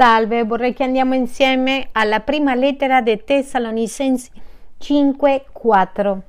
Salve, 0.00 0.44
vorrei 0.44 0.72
che 0.72 0.82
andiamo 0.82 1.14
insieme 1.14 1.90
alla 1.92 2.20
prima 2.20 2.54
lettera 2.54 3.02
di 3.02 3.22
Tessalonicensi 3.22 4.30
5:4. 4.78 6.20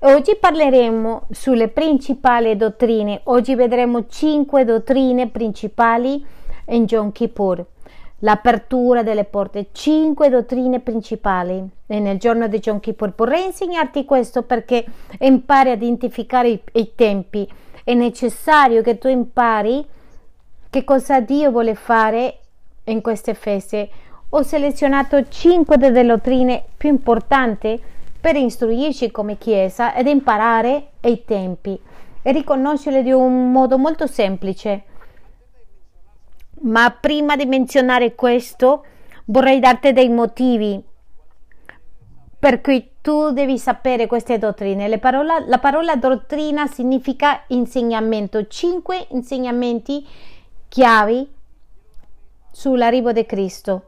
Oggi 0.00 0.34
parleremo 0.34 1.28
sulle 1.30 1.68
principali 1.68 2.56
dottrine. 2.56 3.20
Oggi 3.26 3.54
vedremo 3.54 4.08
cinque 4.08 4.64
dottrine 4.64 5.28
principali 5.28 6.26
in 6.70 6.86
Yom 6.88 7.12
Kippur. 7.12 7.64
L'apertura 8.18 9.04
delle 9.04 9.22
porte, 9.22 9.68
cinque 9.70 10.28
dottrine 10.28 10.80
principali. 10.80 11.64
Nel 11.86 12.18
giorno 12.18 12.48
di 12.48 12.60
Yom 12.60 12.80
Kippur 12.80 13.12
vorrei 13.16 13.44
insegnarti 13.44 14.04
questo 14.04 14.42
perché 14.42 14.84
impari 15.20 15.70
a 15.70 15.74
identificare 15.74 16.48
i, 16.48 16.60
i 16.72 16.96
tempi. 16.96 17.48
È 17.84 17.94
necessario 17.94 18.82
che 18.82 18.98
tu 18.98 19.06
impari 19.06 19.86
che 20.70 20.84
cosa 20.84 21.20
Dio 21.20 21.50
vuole 21.50 21.74
fare 21.74 22.38
in 22.84 23.00
queste 23.00 23.34
feste. 23.34 23.88
Ho 24.30 24.42
selezionato 24.42 25.28
5 25.28 25.76
delle 25.76 26.04
dottrine 26.04 26.64
più 26.76 26.90
importanti 26.90 27.80
per 28.20 28.36
istruirci 28.36 29.10
come 29.10 29.38
Chiesa 29.38 29.94
ed 29.94 30.06
imparare 30.06 30.88
i 31.02 31.24
tempi 31.24 31.78
e 32.22 32.32
riconoscerle 32.32 33.02
di 33.02 33.12
un 33.12 33.50
modo 33.50 33.78
molto 33.78 34.06
semplice. 34.06 34.82
Ma 36.60 36.90
prima 36.90 37.36
di 37.36 37.46
menzionare 37.46 38.14
questo, 38.14 38.84
vorrei 39.26 39.60
darti 39.60 39.92
dei 39.92 40.08
motivi 40.08 40.82
per 42.38 42.60
cui 42.60 42.90
tu 43.00 43.30
devi 43.30 43.58
sapere 43.58 44.06
queste 44.06 44.38
dottrine. 44.38 44.98
Parola, 44.98 45.42
la 45.46 45.58
parola 45.58 45.96
dottrina 45.96 46.66
significa 46.66 47.42
insegnamento, 47.48 48.46
cinque 48.46 49.06
insegnamenti 49.10 50.06
chiavi 50.68 51.28
sull'arrivo 52.50 53.12
di 53.12 53.26
Cristo. 53.26 53.82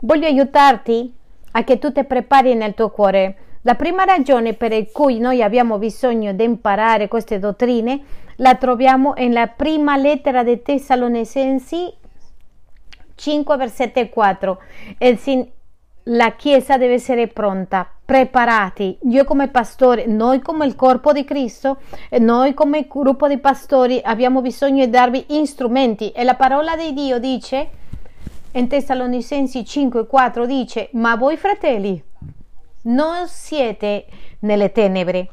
Voglio 0.00 0.26
aiutarti 0.26 1.14
a 1.52 1.64
che 1.64 1.78
tu 1.78 1.92
ti 1.92 2.04
prepari 2.04 2.54
nel 2.54 2.74
tuo 2.74 2.90
cuore. 2.90 3.36
La 3.62 3.74
prima 3.74 4.04
ragione 4.04 4.54
per 4.54 4.90
cui 4.92 5.18
noi 5.18 5.42
abbiamo 5.42 5.78
bisogno 5.78 6.32
di 6.34 6.44
imparare 6.44 7.08
queste 7.08 7.38
dottrine 7.38 8.02
la 8.36 8.56
troviamo 8.56 9.14
nella 9.16 9.46
prima 9.46 9.96
lettera 9.96 10.42
dei 10.42 10.60
Tessalonesensi 10.60 11.92
5, 13.14 13.56
versetto 13.56 14.08
4. 14.08 14.62
Il, 14.98 15.50
la 16.04 16.32
Chiesa 16.32 16.76
deve 16.76 16.94
essere 16.94 17.28
pronta, 17.28 17.88
preparati. 18.04 18.98
Io 19.08 19.24
come 19.24 19.48
pastore, 19.48 20.06
noi 20.06 20.40
come 20.40 20.66
il 20.66 20.74
corpo 20.74 21.12
di 21.12 21.24
Cristo, 21.24 21.78
noi 22.18 22.52
come 22.54 22.86
gruppo 22.86 23.26
di 23.28 23.38
pastori 23.38 24.00
abbiamo 24.02 24.40
bisogno 24.40 24.84
di 24.84 24.90
darvi 24.90 25.26
strumenti 25.46 26.10
e 26.10 26.22
la 26.24 26.34
parola 26.34 26.76
di 26.76 26.92
Dio 26.92 27.18
dice 27.18 27.68
in 28.52 28.68
Tessalonicensi 28.68 29.62
5:4 29.62 30.44
dice: 30.44 30.88
"Ma 30.92 31.16
voi 31.16 31.36
fratelli 31.36 32.02
non 32.82 33.26
siete 33.26 34.06
nelle 34.40 34.70
tenebre, 34.70 35.28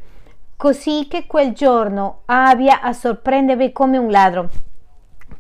così 0.56 1.08
che 1.10 1.28
quel 1.28 1.52
giorno 1.52 2.22
abbia 2.26 2.82
a 2.82 2.94
sorprendervi 2.94 3.72
come 3.72 3.98
un 3.98 4.10
ladro." 4.10 4.50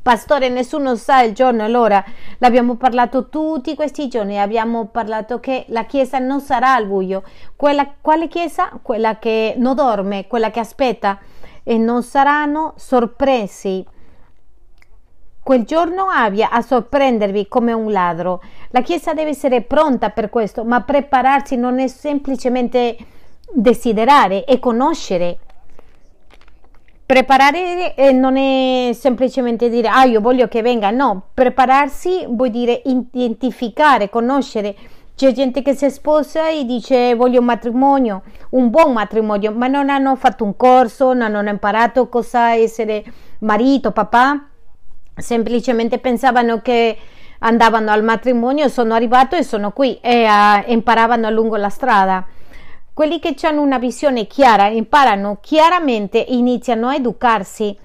Pastore, 0.01 0.49
nessuno 0.49 0.95
sa 0.95 1.21
il 1.21 1.33
giorno 1.33 1.63
e 1.63 1.67
l'ora. 1.67 2.03
L'abbiamo 2.39 2.75
parlato 2.75 3.29
tutti 3.29 3.75
questi 3.75 4.07
giorni. 4.07 4.39
Abbiamo 4.39 4.87
parlato 4.87 5.39
che 5.39 5.65
la 5.67 5.85
Chiesa 5.85 6.17
non 6.17 6.41
sarà 6.41 6.73
al 6.73 6.87
buio. 6.87 7.21
Quella, 7.55 7.87
quale 8.01 8.27
Chiesa? 8.27 8.71
Quella 8.81 9.19
che 9.19 9.53
non 9.57 9.75
dorme, 9.75 10.25
quella 10.25 10.49
che 10.49 10.59
aspetta. 10.59 11.19
E 11.61 11.77
non 11.77 12.01
saranno 12.01 12.73
sorpresi. 12.77 13.85
Quel 15.43 15.65
giorno 15.65 16.07
abbia 16.07 16.49
a 16.49 16.61
sorprendervi 16.61 17.47
come 17.47 17.71
un 17.71 17.91
ladro. 17.91 18.41
La 18.71 18.81
Chiesa 18.81 19.13
deve 19.13 19.29
essere 19.29 19.61
pronta 19.61 20.09
per 20.09 20.31
questo, 20.31 20.63
ma 20.63 20.81
prepararsi 20.81 21.55
non 21.57 21.77
è 21.77 21.85
semplicemente 21.85 22.97
desiderare 23.53 24.45
e 24.45 24.57
conoscere 24.57 25.37
Preparare 27.11 27.93
eh, 27.95 28.13
non 28.13 28.37
è 28.37 28.93
semplicemente 28.93 29.67
dire 29.67 29.89
ah 29.89 30.05
io 30.05 30.21
voglio 30.21 30.47
che 30.47 30.61
venga, 30.61 30.91
no, 30.91 31.23
prepararsi 31.33 32.25
vuol 32.29 32.51
dire 32.51 32.81
identificare, 32.85 34.09
conoscere. 34.09 34.73
C'è 35.13 35.33
gente 35.33 35.61
che 35.61 35.75
si 35.75 35.89
sposa 35.89 36.47
e 36.47 36.63
dice 36.63 37.13
voglio 37.15 37.41
un 37.41 37.47
matrimonio, 37.47 38.21
un 38.51 38.69
buon 38.69 38.93
matrimonio, 38.93 39.51
ma 39.51 39.67
non 39.67 39.89
hanno 39.89 40.15
fatto 40.15 40.45
un 40.45 40.55
corso, 40.55 41.11
non 41.11 41.35
hanno 41.35 41.49
imparato 41.49 42.07
cosa 42.07 42.53
essere 42.55 43.03
marito, 43.39 43.91
papà, 43.91 44.47
semplicemente 45.13 45.97
pensavano 45.97 46.61
che 46.61 46.97
andavano 47.39 47.91
al 47.91 48.05
matrimonio, 48.05 48.69
sono 48.69 48.93
arrivato 48.93 49.35
e 49.35 49.43
sono 49.43 49.71
qui 49.71 49.99
e 49.99 50.25
uh, 50.25 50.71
imparavano 50.71 51.29
lungo 51.29 51.57
la 51.57 51.67
strada. 51.67 52.25
Quelli 52.93 53.19
che 53.19 53.35
hanno 53.43 53.61
una 53.61 53.79
visione 53.79 54.27
chiara, 54.27 54.67
imparano 54.67 55.37
chiaramente, 55.39 56.17
iniziano 56.27 56.89
a 56.89 56.95
educarsi 56.95 57.75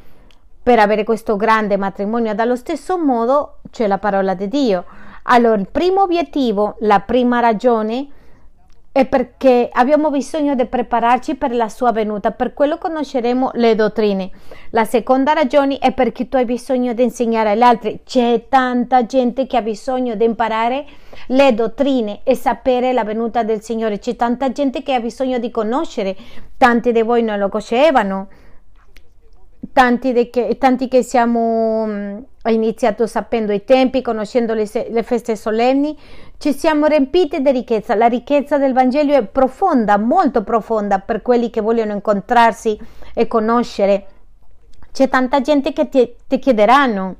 per 0.60 0.80
avere 0.80 1.04
questo 1.04 1.36
grande 1.36 1.76
matrimonio. 1.76 2.34
Dallo 2.34 2.56
stesso 2.56 2.98
modo 2.98 3.58
c'è 3.70 3.86
la 3.86 3.98
parola 3.98 4.34
di 4.34 4.48
Dio. 4.48 4.84
Allora, 5.28 5.60
il 5.60 5.68
primo 5.70 6.02
obiettivo, 6.02 6.74
la 6.80 6.98
prima 7.00 7.38
ragione 7.38 8.08
è 8.96 9.04
perché 9.04 9.68
abbiamo 9.70 10.08
bisogno 10.08 10.54
di 10.54 10.64
prepararci 10.64 11.34
per 11.34 11.54
la 11.54 11.68
sua 11.68 11.92
venuta, 11.92 12.30
per 12.30 12.54
quello 12.54 12.78
conosceremo 12.78 13.50
le 13.52 13.74
dottrine. 13.74 14.30
La 14.70 14.86
seconda 14.86 15.34
ragione 15.34 15.76
è 15.76 15.92
perché 15.92 16.30
tu 16.30 16.36
hai 16.36 16.46
bisogno 16.46 16.94
di 16.94 17.02
insegnare 17.02 17.50
agli 17.50 17.60
altri. 17.60 18.00
C'è 18.06 18.46
tanta 18.48 19.04
gente 19.04 19.46
che 19.46 19.58
ha 19.58 19.60
bisogno 19.60 20.14
di 20.14 20.24
imparare 20.24 20.86
le 21.26 21.52
dottrine 21.52 22.20
e 22.24 22.34
sapere 22.34 22.94
la 22.94 23.04
venuta 23.04 23.42
del 23.42 23.60
Signore. 23.60 23.98
C'è 23.98 24.16
tanta 24.16 24.50
gente 24.50 24.82
che 24.82 24.94
ha 24.94 25.00
bisogno 25.00 25.38
di 25.38 25.50
conoscere. 25.50 26.16
Tanti 26.56 26.90
di 26.90 27.02
voi 27.02 27.22
non 27.22 27.38
lo 27.38 27.50
conoscevano. 27.50 28.28
Tanti, 29.76 30.30
che, 30.30 30.56
tanti 30.58 30.88
che 30.88 31.02
siamo 31.02 31.84
mm, 31.86 32.18
iniziato 32.46 33.06
sapendo 33.06 33.52
i 33.52 33.62
tempi, 33.62 34.00
conoscendo 34.00 34.54
le, 34.54 34.66
le 34.72 35.02
feste 35.02 35.36
solenni, 35.36 35.94
ci 36.38 36.54
siamo 36.54 36.86
riempiti 36.86 37.42
di 37.42 37.50
ricchezza. 37.50 37.94
La 37.94 38.06
ricchezza 38.06 38.56
del 38.56 38.72
Vangelo 38.72 39.12
è 39.12 39.22
profonda, 39.26 39.98
molto 39.98 40.42
profonda 40.42 41.00
per 41.00 41.20
quelli 41.20 41.50
che 41.50 41.60
vogliono 41.60 41.92
incontrarsi 41.92 42.80
e 43.12 43.26
conoscere. 43.26 44.06
C'è 44.92 45.10
tanta 45.10 45.42
gente 45.42 45.74
che 45.74 45.90
ti, 45.90 46.10
ti 46.26 46.38
chiederanno, 46.38 47.16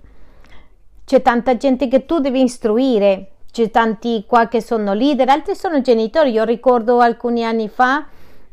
c'è 1.04 1.20
tanta 1.20 1.58
gente 1.58 1.88
che 1.88 2.06
tu 2.06 2.20
devi 2.20 2.42
istruire, 2.42 3.32
c'è 3.52 3.70
tanti 3.70 4.24
qua 4.26 4.48
che 4.48 4.62
sono 4.62 4.94
leader, 4.94 5.28
altri 5.28 5.54
sono 5.54 5.82
genitori. 5.82 6.30
Io 6.30 6.44
ricordo 6.44 7.00
alcuni 7.00 7.44
anni 7.44 7.68
fa, 7.68 8.06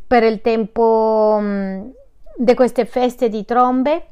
per 0.05 0.23
il 0.23 0.41
tempo 0.41 1.37
um, 1.39 1.89
di 2.35 2.53
queste 2.53 2.85
feste 2.85 3.29
di 3.29 3.45
trombe, 3.45 4.07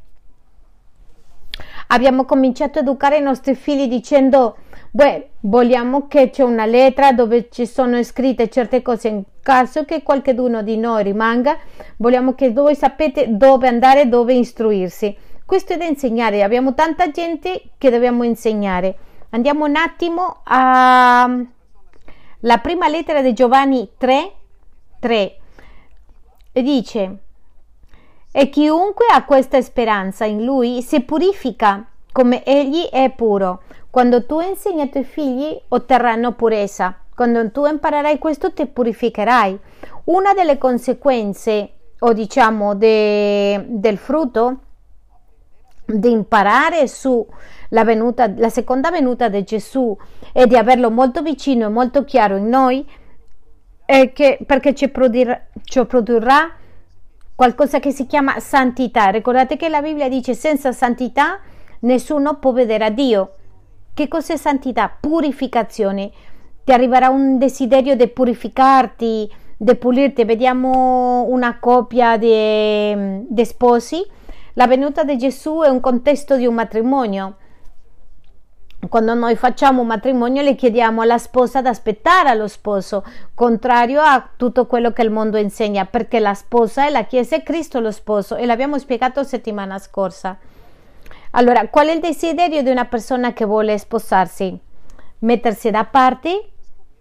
abbiamo 1.88 2.26
cominciato 2.26 2.80
a 2.80 2.82
educare 2.82 3.18
i 3.18 3.22
nostri 3.22 3.56
figli 3.56 3.88
dicendo 3.88 4.58
Beh, 4.94 5.30
vogliamo 5.42 6.08
che 6.08 6.32
c'è 6.32 6.44
una 6.44 6.66
lettera 6.66 7.14
dove 7.14 7.48
ci 7.50 7.66
sono 7.66 8.04
scritte 8.04 8.50
certe 8.50 8.82
cose 8.82 9.08
in 9.08 9.24
caso 9.42 9.86
che 9.86 10.04
qualcuno 10.04 10.64
di 10.64 10.76
noi 10.76 11.04
rimanga, 11.04 11.58
vogliamo 11.96 12.36
che 12.36 12.52
voi 12.52 12.76
sapete 12.76 13.38
dove 13.38 13.70
andare, 13.70 14.10
dove 14.10 14.34
istruirsi. 14.34 15.16
Questo 15.46 15.74
è 15.74 15.78
da 15.78 15.86
insegnare, 15.86 16.44
abbiamo 16.44 16.74
tanta 16.74 17.10
gente 17.10 17.70
che 17.78 17.90
dobbiamo 17.90 18.24
insegnare. 18.24 18.98
Andiamo 19.30 19.64
un 19.64 19.78
attimo 19.78 20.42
alla 20.44 21.48
prima 22.62 22.90
lettera 22.90 23.22
di 23.22 23.32
Giovanni 23.32 23.92
3, 23.98 24.32
3 25.00 25.36
e 26.52 26.62
dice 26.62 27.18
e 28.32 28.50
chiunque 28.50 29.06
ha 29.12 29.26
questa 29.26 29.62
speranza 29.62 30.26
in 30.26 30.44
lui 30.44 30.82
si 30.82 31.02
purifica 31.02 31.86
come 32.12 32.44
egli 32.44 32.88
è 32.90 33.12
puro. 33.12 33.62
Quando 33.90 34.26
tu 34.26 34.40
insegni 34.40 34.82
ai 34.82 34.90
tuoi 34.90 35.04
figli 35.04 35.60
otterranno 35.70 36.34
purezza. 36.34 36.96
Quando 37.14 37.52
tu 37.52 37.66
imparerai 37.66 38.18
questo 38.20 38.54
ti 38.54 38.66
purificherai. 38.66 39.60
Una 40.06 40.34
delle 40.34 40.58
conseguenze 40.58 41.72
o 42.00 42.14
diciamo 42.14 42.74
de, 42.76 43.66
del 43.68 43.98
frutto 43.98 44.58
di 45.86 46.12
imparare 46.12 46.88
sulla 46.88 47.84
venuta, 47.84 48.32
la 48.36 48.50
seconda 48.50 48.92
venuta 48.92 49.28
di 49.28 49.44
Gesù 49.44 49.96
e 50.32 50.48
di 50.48 50.56
averlo 50.56 50.90
molto 50.90 51.22
vicino 51.22 51.66
e 51.66 51.70
molto 51.70 52.04
chiaro 52.04 52.38
in 52.38 52.48
noi 52.48 52.88
è 53.86 54.14
che 54.14 54.40
perché 54.46 54.74
ci 54.74 54.88
produrrà, 54.88 55.48
ci 55.64 55.86
produrrà 55.86 56.50
qualcosa 57.42 57.80
che 57.80 57.90
si 57.90 58.06
chiama 58.06 58.40
santità. 58.40 59.10
Ricordate 59.10 59.58
che 59.58 59.68
la 59.68 59.82
Bibbia 59.82 60.08
dice 60.08 60.36
senza 60.36 60.72
santità 60.72 61.40
nessuno 61.80 62.38
può 62.38 62.52
vedere 62.52 62.86
a 62.86 62.92
Dio. 62.92 63.32
Che 63.96 64.08
cos'è 64.08 64.38
santità? 64.38 64.96
Purificazione. 65.00 66.12
Ti 66.64 66.72
arriverà 66.72 67.10
un 67.10 67.40
desiderio 67.40 67.96
di 67.96 68.08
purificarti, 68.10 69.28
di 69.58 69.76
pulirti. 69.76 70.24
Vediamo 70.24 71.26
una 71.30 71.58
coppia 71.58 72.16
di, 72.16 73.44
sposi. 73.44 74.06
La 74.54 74.68
venuta 74.68 75.04
di 75.04 75.18
Gesù 75.18 75.62
è 75.62 75.68
un 75.68 75.80
contesto 75.80 76.36
di 76.36 76.46
un 76.46 76.54
matrimonio. 76.54 77.38
Quando 78.90 79.14
noi 79.14 79.36
facciamo 79.36 79.82
un 79.82 79.88
matrimonio 79.88 80.42
le 80.42 80.56
chiediamo 80.56 81.02
alla 81.02 81.20
sposa 81.20 81.62
di 81.62 81.68
aspettare 81.68 82.30
allo 82.30 82.48
sposo, 82.48 83.06
contrario 83.36 84.02
a 84.02 84.28
tutto 84.36 84.66
quello 84.66 84.92
che 84.92 85.04
il 85.04 85.12
mondo 85.12 85.38
insegna, 85.38 85.86
perché 85.86 86.20
la 86.20 86.34
sposa 86.34 86.88
è 86.88 86.90
la 86.90 87.04
Chiesa 87.04 87.36
e 87.36 87.44
Cristo 87.44 87.80
lo 87.80 87.92
sposo 87.92 88.36
e 88.36 88.46
l'abbiamo 88.46 88.80
spiegato 88.80 89.24
settimana 89.24 89.78
scorsa. 89.78 90.38
Allora, 91.32 91.68
qual 91.70 91.88
è 91.88 91.94
il 91.94 92.02
desiderio 92.02 92.64
di 92.64 92.70
una 92.70 92.86
persona 92.86 93.34
che 93.34 93.46
vuole 93.46 93.78
sposarsi? 93.78 94.60
Mettersi 95.20 95.70
da 95.70 95.86
parte 95.86 96.51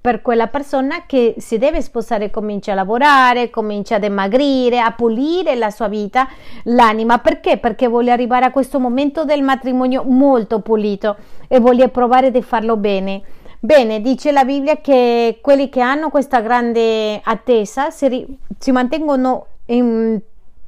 per 0.00 0.23
quella 0.23 0.47
persona 0.47 1.05
che 1.05 1.35
si 1.38 1.58
deve 1.58 1.82
sposare 1.82 2.31
comincia 2.31 2.73
a 2.73 2.75
lavorare, 2.75 3.50
comincia 3.50 3.97
a 3.97 3.99
dimagrire, 3.99 4.81
a 4.81 4.93
pulire 4.93 5.55
la 5.56 5.70
sua 5.70 5.88
vita, 5.88 6.26
l'anima. 6.64 7.19
Perché? 7.19 7.58
Perché 7.58 7.87
vuole 7.87 8.11
arrivare 8.11 8.47
a 8.47 8.50
questo 8.50 8.81
momento 8.81 9.25
del 9.26 9.43
matrimonio 9.43 10.02
molto 10.05 10.61
pulito 10.61 11.17
e 11.49 11.61
vuole 11.61 11.88
provare 11.91 12.31
di 12.31 12.41
farlo 12.41 12.79
bene. 12.79 13.23
Bene, 13.58 14.00
dice 14.00 14.32
la 14.32 14.47
Bibbia 14.47 14.79
che 14.79 15.38
quelli 15.43 15.69
che 15.69 15.82
hanno 15.82 16.08
questa 16.08 16.41
grande 16.41 17.20
attesa 17.23 17.91
si, 17.91 18.26
si 18.58 18.73
mantengono 18.73 19.47
in, 19.67 20.19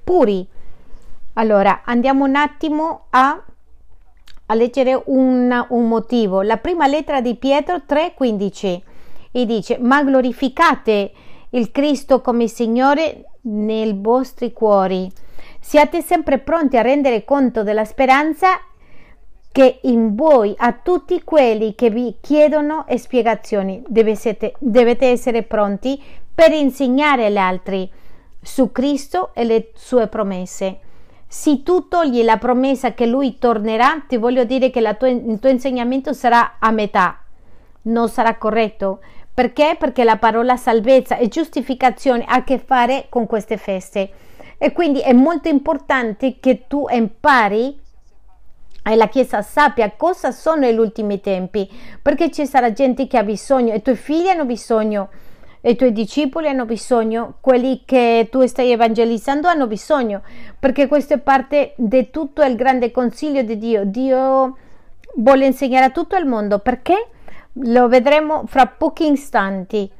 puri. 0.04 0.46
Allora, 1.34 1.80
andiamo 1.86 2.26
un 2.26 2.36
attimo 2.36 3.06
a, 3.08 3.42
a 4.44 4.54
leggere 4.54 5.00
un, 5.06 5.66
un 5.70 5.88
motivo. 5.88 6.42
La 6.42 6.58
prima 6.58 6.86
lettera 6.86 7.22
di 7.22 7.34
Pietro 7.34 7.76
3,15 7.88 8.90
e 9.32 9.46
dice 9.46 9.78
ma 9.78 10.04
glorificate 10.04 11.12
il 11.50 11.70
Cristo 11.70 12.20
come 12.20 12.46
Signore 12.46 13.24
nei 13.42 13.92
vostri 13.94 14.52
cuori. 14.52 15.10
Siate 15.60 16.02
sempre 16.02 16.38
pronti 16.38 16.76
a 16.76 16.82
rendere 16.82 17.24
conto 17.24 17.62
della 17.62 17.84
speranza 17.84 18.60
che 19.50 19.80
in 19.82 20.14
voi 20.14 20.54
a 20.56 20.72
tutti 20.72 21.22
quelli 21.22 21.74
che 21.74 21.90
vi 21.90 22.16
chiedono 22.20 22.86
spiegazioni. 22.96 23.82
Dovete, 23.86 24.54
dovete 24.58 25.06
essere 25.08 25.42
pronti 25.42 26.00
per 26.34 26.52
insegnare 26.52 27.26
agli 27.26 27.36
altri 27.36 27.90
su 28.40 28.72
Cristo 28.72 29.30
e 29.34 29.44
le 29.44 29.70
sue 29.74 30.08
promesse. 30.08 30.78
Se 31.28 31.62
tu 31.62 31.88
togli 31.88 32.22
la 32.22 32.38
promessa 32.38 32.92
che 32.92 33.06
lui 33.06 33.38
tornerà, 33.38 34.02
ti 34.06 34.16
voglio 34.16 34.44
dire 34.44 34.70
che 34.70 34.96
tua, 34.96 35.08
il 35.08 35.38
tuo 35.38 35.50
insegnamento 35.50 36.12
sarà 36.12 36.56
a 36.58 36.70
metà, 36.70 37.20
non 37.82 38.08
sarà 38.08 38.36
corretto. 38.36 39.00
Perché? 39.34 39.76
Perché 39.78 40.04
la 40.04 40.16
parola 40.16 40.56
salvezza 40.56 41.16
e 41.16 41.28
giustificazione 41.28 42.24
ha 42.26 42.34
a 42.34 42.44
che 42.44 42.58
fare 42.58 43.06
con 43.08 43.26
queste 43.26 43.56
feste. 43.56 44.10
E 44.58 44.72
quindi 44.72 45.00
è 45.00 45.12
molto 45.12 45.48
importante 45.48 46.36
che 46.38 46.64
tu 46.68 46.86
impari 46.90 47.80
e 48.84 48.96
la 48.96 49.08
Chiesa 49.08 49.42
sappia 49.42 49.92
cosa 49.96 50.32
sono 50.32 50.66
gli 50.66 50.76
ultimi 50.76 51.20
tempi, 51.20 51.68
perché 52.00 52.30
ci 52.30 52.46
sarà 52.46 52.72
gente 52.72 53.06
che 53.06 53.16
ha 53.16 53.22
bisogno, 53.22 53.74
i 53.74 53.82
tuoi 53.82 53.96
figli 53.96 54.26
hanno 54.26 54.44
bisogno, 54.44 55.08
i 55.62 55.76
tuoi 55.76 55.92
discepoli 55.92 56.48
hanno 56.48 56.64
bisogno, 56.64 57.34
quelli 57.40 57.82
che 57.84 58.26
tu 58.30 58.44
stai 58.46 58.72
evangelizzando 58.72 59.46
hanno 59.46 59.68
bisogno, 59.68 60.22
perché 60.58 60.88
questo 60.88 61.14
è 61.14 61.18
parte 61.18 61.74
di 61.76 62.10
tutto 62.10 62.42
il 62.42 62.56
grande 62.56 62.90
consiglio 62.90 63.42
di 63.42 63.56
Dio. 63.56 63.84
Dio 63.84 64.56
vuole 65.14 65.46
insegnare 65.46 65.86
a 65.86 65.90
tutto 65.90 66.16
il 66.16 66.26
mondo, 66.26 66.58
perché? 66.58 67.06
Lo 67.56 67.86
vedremo 67.86 68.44
fra 68.46 68.66
pochi 68.66 69.12
istanti. 69.12 69.90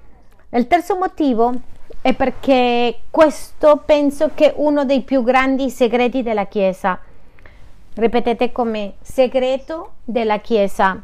Il 0.48 0.66
terzo 0.66 0.96
motivo 0.96 1.52
è 2.00 2.14
perché 2.14 3.00
questo 3.10 3.82
penso 3.84 4.30
che 4.32 4.52
è 4.52 4.54
uno 4.56 4.86
dei 4.86 5.02
più 5.02 5.22
grandi 5.22 5.68
segreti 5.68 6.22
della 6.22 6.46
Chiesa. 6.46 6.98
Ripetete 7.94 8.52
come 8.52 8.94
segreto 9.02 9.96
della 10.02 10.38
Chiesa. 10.38 10.98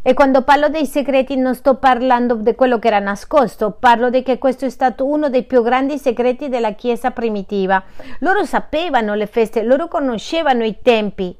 E 0.00 0.14
quando 0.14 0.40
parlo 0.42 0.70
dei 0.70 0.86
segreti 0.86 1.36
non 1.36 1.54
sto 1.54 1.76
parlando 1.76 2.36
di 2.36 2.54
quello 2.54 2.78
che 2.78 2.88
era 2.88 2.98
nascosto, 2.98 3.76
parlo 3.78 4.08
di 4.08 4.22
che 4.22 4.38
questo 4.38 4.64
è 4.64 4.70
stato 4.70 5.04
uno 5.04 5.28
dei 5.28 5.44
più 5.44 5.62
grandi 5.62 5.98
segreti 5.98 6.48
della 6.48 6.72
Chiesa 6.72 7.10
primitiva. 7.10 7.82
Loro 8.20 8.46
sapevano 8.46 9.12
le 9.14 9.26
feste, 9.26 9.62
loro 9.62 9.88
conoscevano 9.88 10.64
i 10.64 10.78
tempi, 10.80 11.36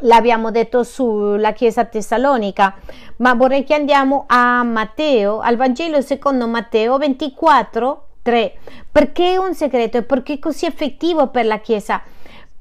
l'abbiamo 0.00 0.50
detto 0.50 0.82
sulla 0.82 1.52
chiesa 1.52 1.84
tessalonica, 1.84 2.74
ma 3.16 3.34
vorrei 3.34 3.64
che 3.64 3.74
andiamo 3.74 4.24
a 4.26 4.62
Matteo, 4.62 5.40
al 5.40 5.56
Vangelo 5.56 6.00
secondo 6.00 6.46
Matteo 6.46 6.98
24, 6.98 8.06
3. 8.22 8.54
Perché 8.90 9.32
è 9.32 9.36
un 9.36 9.54
segreto 9.54 9.98
e 9.98 10.02
perché 10.02 10.34
è 10.34 10.38
così 10.38 10.66
effettivo 10.66 11.28
per 11.28 11.46
la 11.46 11.58
chiesa? 11.58 12.02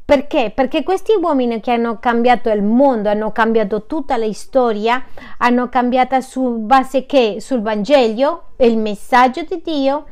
Perché? 0.06 0.52
Perché 0.54 0.84
questi 0.84 1.14
uomini 1.20 1.62
che 1.62 1.72
hanno 1.72 1.98
cambiato 1.98 2.50
il 2.50 2.62
mondo, 2.62 3.10
hanno 3.10 3.32
cambiato 3.32 3.86
tutta 3.86 4.18
la 4.18 4.32
storia, 4.34 5.04
hanno 5.38 5.70
cambiato 5.70 6.20
su 6.20 6.58
base 6.58 7.06
che? 7.06 7.38
Sul 7.40 7.62
Vangelo, 7.62 8.50
il 8.58 8.78
messaggio 8.78 9.44
di 9.44 9.62
Dio 9.64 10.06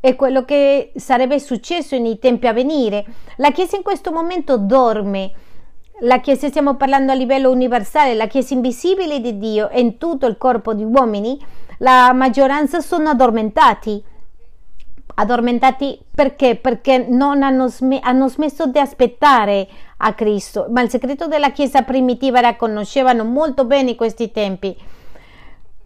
e 0.00 0.14
quello 0.14 0.44
che 0.44 0.92
sarebbe 0.94 1.40
successo 1.40 1.98
nei 1.98 2.18
tempi 2.18 2.46
a 2.46 2.52
venire. 2.52 3.04
La 3.36 3.50
Chiesa 3.50 3.76
in 3.76 3.82
questo 3.82 4.12
momento 4.12 4.56
dorme 4.56 5.32
la 6.04 6.20
Chiesa, 6.20 6.48
stiamo 6.48 6.76
parlando 6.76 7.12
a 7.12 7.14
livello 7.14 7.50
universale, 7.50 8.14
la 8.14 8.26
Chiesa 8.26 8.54
invisibile 8.54 9.20
di 9.20 9.38
Dio 9.38 9.68
e 9.70 9.80
in 9.80 9.98
tutto 9.98 10.26
il 10.26 10.36
corpo 10.36 10.74
di 10.74 10.84
uomini, 10.84 11.38
la 11.78 12.12
maggioranza 12.12 12.80
sono 12.80 13.10
addormentati. 13.10 14.02
Addormentati 15.16 15.98
perché? 16.14 16.56
Perché 16.56 17.06
non 17.08 17.42
hanno, 17.42 17.68
sm- 17.68 18.00
hanno 18.02 18.28
smesso 18.28 18.66
di 18.66 18.78
aspettare 18.78 19.66
a 19.98 20.12
Cristo. 20.12 20.66
Ma 20.70 20.82
il 20.82 20.90
segreto 20.90 21.26
della 21.26 21.52
Chiesa 21.52 21.82
primitiva 21.82 22.38
era 22.38 22.56
conoscevano 22.56 23.24
molto 23.24 23.64
bene 23.64 23.94
questi 23.94 24.30
tempi. 24.30 24.76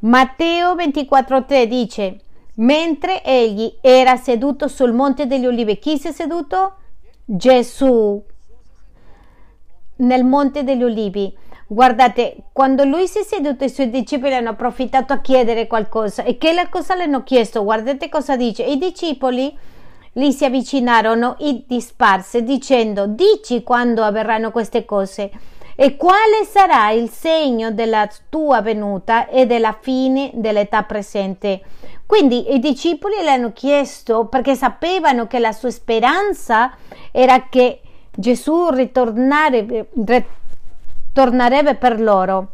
Matteo 0.00 0.75
24:3 0.75 1.65
dice: 1.65 2.20
Mentre 2.56 3.23
egli 3.23 3.73
era 3.81 4.17
seduto 4.17 4.67
sul 4.67 4.93
monte 4.93 5.26
degli 5.26 5.47
Olivi, 5.47 5.79
chi 5.79 5.99
si 5.99 6.09
è 6.09 6.12
seduto? 6.12 6.76
Gesù 7.25 8.25
nel 9.98 10.24
Monte 10.24 10.64
degli 10.64 10.82
Ulivi. 10.82 11.32
Guardate, 11.66 12.36
quando 12.52 12.84
lui 12.84 13.06
si 13.06 13.18
è 13.18 13.22
seduto 13.22 13.64
i 13.64 13.68
suoi 13.68 13.90
discepoli 13.90 14.34
hanno 14.34 14.50
approfittato 14.50 15.12
a 15.12 15.20
chiedere 15.20 15.67
qualcosa 15.67 16.24
e 16.24 16.38
che 16.38 16.55
cosa 16.70 16.94
le 16.94 17.02
hanno 17.02 17.22
chiesto? 17.22 17.62
Guardate 17.62 18.08
cosa 18.08 18.36
dice. 18.36 18.62
I 18.62 18.78
discepoli 18.78 19.56
gli 20.12 20.31
si 20.31 20.44
avvicinarono 20.44 21.36
e 21.38 21.64
disparse 21.67 22.43
dicendo 22.43 23.06
dici 23.06 23.62
quando 23.62 24.02
avverranno 24.02 24.50
queste 24.50 24.84
cose 24.84 25.31
e 25.76 25.96
quale 25.96 26.44
sarà 26.44 26.90
il 26.90 27.08
segno 27.08 27.70
della 27.70 28.08
tua 28.28 28.62
venuta 28.62 29.28
e 29.28 29.46
della 29.46 29.76
fine 29.78 30.31
dell'età 30.34 30.82
presente. 30.82 31.60
Quindi 32.05 32.55
i 32.55 32.58
discepoli 32.58 33.17
le 33.22 33.31
hanno 33.31 33.52
chiesto 33.52 34.24
perché 34.24 34.55
sapevano 34.55 35.26
che 35.26 35.38
la 35.38 35.52
sua 35.52 35.70
speranza 35.70 36.72
era 37.12 37.46
che 37.48 37.82
Gesù 38.20 38.70
ritornerebbe, 38.70 39.87
per 41.77 42.01
loro. 42.01 42.48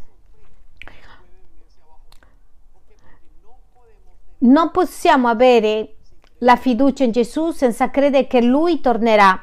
Non 4.41 4.71
possiamo 4.71 5.29
avere 5.29 5.95
la 6.41 6.57
fiducia 6.57 7.05
in 7.05 7.13
Gesù 7.13 7.51
senza 7.53 7.89
credere 7.89 8.27
che 8.27 8.43
Lui 8.43 8.83
tornerà. 8.83 9.43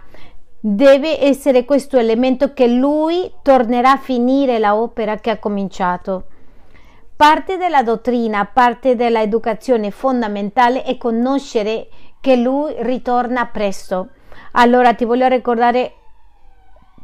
Deve 0.60 1.20
essere 1.24 1.66
questo 1.66 1.98
elemento 1.98 2.54
che 2.54 2.68
Lui 2.68 3.32
tornerà 3.42 3.94
a 3.94 3.98
finire 3.98 4.60
l'opera 4.60 5.16
che 5.16 5.32
ha 5.32 5.40
cominciato. 5.40 6.25
Parte 7.16 7.58
della 7.58 7.82
dottrina, 7.82 8.46
parte 8.46 8.96
dell'educazione 8.96 9.90
fondamentale 9.90 10.84
è 10.84 10.98
conoscere 10.98 11.88
che 12.20 12.36
Lui 12.36 12.75
ritorna 12.78 13.48
presto. 13.48 14.10
Allora 14.51 14.94
ti 14.94 15.04
voglio 15.04 15.25
ricordare 15.28 15.96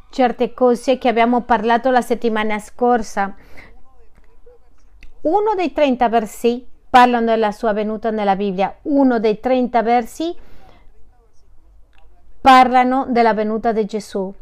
certe 0.09 0.53
cose 0.53 0.97
che 0.97 1.07
abbiamo 1.07 1.41
parlato 1.41 1.91
la 1.91 2.01
settimana 2.01 2.59
scorsa. 2.59 3.35
Uno 5.21 5.55
dei 5.55 5.73
30 5.73 6.09
versi 6.09 6.65
parlano 6.89 7.25
della 7.25 7.51
sua 7.51 7.73
venuta 7.73 8.11
nella 8.11 8.35
Bibbia, 8.35 8.75
uno 8.83 9.19
dei 9.19 9.39
30 9.39 9.83
versi 9.83 10.35
parlano 12.39 13.05
della 13.09 13.33
venuta 13.33 13.71
di 13.71 13.85
Gesù, 13.85 14.33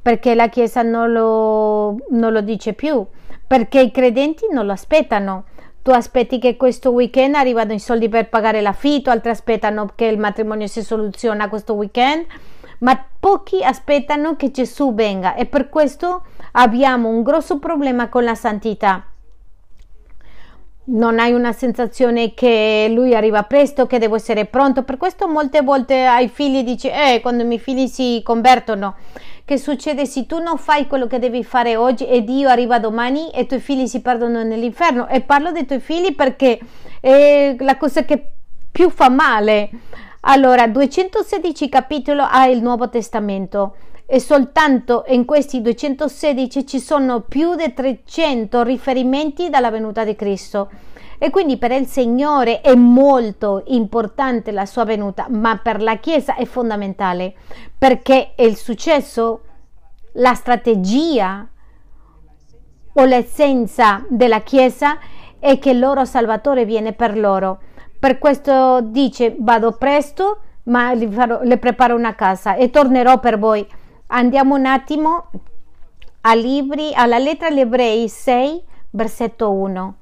perché 0.00 0.34
la 0.34 0.48
Chiesa 0.48 0.82
non 0.82 1.12
lo, 1.12 1.96
non 2.10 2.32
lo 2.32 2.40
dice 2.40 2.72
più, 2.72 3.06
perché 3.46 3.80
i 3.80 3.90
credenti 3.90 4.46
non 4.50 4.66
lo 4.66 4.72
aspettano. 4.72 5.44
Tu 5.82 5.90
aspetti 5.90 6.38
che 6.38 6.56
questo 6.56 6.90
weekend 6.92 7.34
arrivano 7.34 7.74
i 7.74 7.78
soldi 7.78 8.08
per 8.08 8.30
pagare 8.30 8.62
l'affitto, 8.62 9.10
altri 9.10 9.28
aspettano 9.28 9.90
che 9.94 10.06
il 10.06 10.18
matrimonio 10.18 10.66
si 10.66 10.82
soluziona 10.82 11.50
questo 11.50 11.74
weekend 11.74 12.24
ma 12.84 13.02
pochi 13.18 13.64
aspettano 13.64 14.36
che 14.36 14.50
Gesù 14.50 14.94
venga 14.94 15.34
e 15.34 15.46
per 15.46 15.70
questo 15.70 16.22
abbiamo 16.52 17.08
un 17.08 17.22
grosso 17.22 17.58
problema 17.58 18.08
con 18.08 18.24
la 18.24 18.34
santità. 18.34 19.06
Non 20.86 21.18
hai 21.18 21.32
una 21.32 21.52
sensazione 21.52 22.34
che 22.34 22.90
lui 22.90 23.14
arriva 23.14 23.42
presto, 23.44 23.86
che 23.86 23.98
devo 23.98 24.16
essere 24.16 24.44
pronto. 24.44 24.82
Per 24.82 24.98
questo 24.98 25.26
molte 25.26 25.62
volte 25.62 26.04
ai 26.04 26.28
figli 26.28 26.62
dici, 26.62 26.88
eh, 26.88 27.20
quando 27.22 27.42
i 27.42 27.46
miei 27.46 27.58
figli 27.58 27.86
si 27.86 28.20
convertono, 28.22 28.96
che 29.46 29.56
succede 29.56 30.04
se 30.04 30.26
tu 30.26 30.42
non 30.42 30.58
fai 30.58 30.86
quello 30.86 31.06
che 31.06 31.18
devi 31.18 31.42
fare 31.42 31.76
oggi 31.76 32.06
e 32.06 32.22
Dio 32.22 32.50
arriva 32.50 32.78
domani 32.78 33.30
e 33.30 33.42
i 33.42 33.46
tuoi 33.46 33.60
figli 33.60 33.86
si 33.86 34.02
perdono 34.02 34.42
nell'inferno. 34.42 35.08
E 35.08 35.22
parlo 35.22 35.52
dei 35.52 35.64
tuoi 35.64 35.80
figli 35.80 36.14
perché 36.14 36.60
è 37.00 37.56
la 37.58 37.78
cosa 37.78 38.04
che 38.04 38.32
più 38.70 38.90
fa 38.90 39.08
male. 39.08 39.70
Allora, 40.26 40.66
216 40.66 41.68
capitoli 41.68 42.20
ha 42.26 42.46
il 42.46 42.62
Nuovo 42.62 42.88
Testamento 42.88 43.76
e 44.06 44.20
soltanto 44.20 45.04
in 45.08 45.26
questi 45.26 45.60
216 45.60 46.66
ci 46.66 46.78
sono 46.78 47.20
più 47.20 47.54
di 47.54 47.74
300 47.74 48.62
riferimenti 48.62 49.50
dalla 49.50 49.70
venuta 49.70 50.02
di 50.02 50.16
Cristo. 50.16 50.70
E 51.18 51.28
quindi 51.28 51.58
per 51.58 51.72
il 51.72 51.86
Signore 51.86 52.62
è 52.62 52.74
molto 52.74 53.64
importante 53.66 54.50
la 54.50 54.64
sua 54.64 54.84
venuta, 54.84 55.26
ma 55.28 55.58
per 55.58 55.82
la 55.82 55.96
Chiesa 55.96 56.36
è 56.36 56.46
fondamentale 56.46 57.34
perché 57.76 58.32
il 58.38 58.56
successo, 58.56 59.40
la 60.14 60.32
strategia 60.32 61.46
o 62.94 63.04
l'essenza 63.04 64.02
della 64.08 64.40
Chiesa 64.40 64.98
è 65.38 65.58
che 65.58 65.70
il 65.70 65.78
loro 65.78 66.06
Salvatore 66.06 66.64
viene 66.64 66.94
per 66.94 67.18
loro. 67.18 67.60
Per 68.04 68.18
questo 68.18 68.82
dice 68.82 69.34
vado 69.38 69.72
presto, 69.72 70.40
ma 70.64 70.92
le 70.92 71.56
preparo 71.56 71.96
una 71.96 72.14
casa 72.14 72.54
e 72.54 72.68
tornerò 72.68 73.18
per 73.18 73.38
voi. 73.38 73.66
Andiamo 74.08 74.56
un 74.56 74.66
attimo 74.66 75.30
a 76.20 76.34
libri, 76.34 76.92
alla 76.92 77.16
lettera 77.16 77.50
agli 77.50 77.60
Ebrei 77.60 78.06
6, 78.06 78.62
versetto 78.90 79.52
1. 79.52 79.94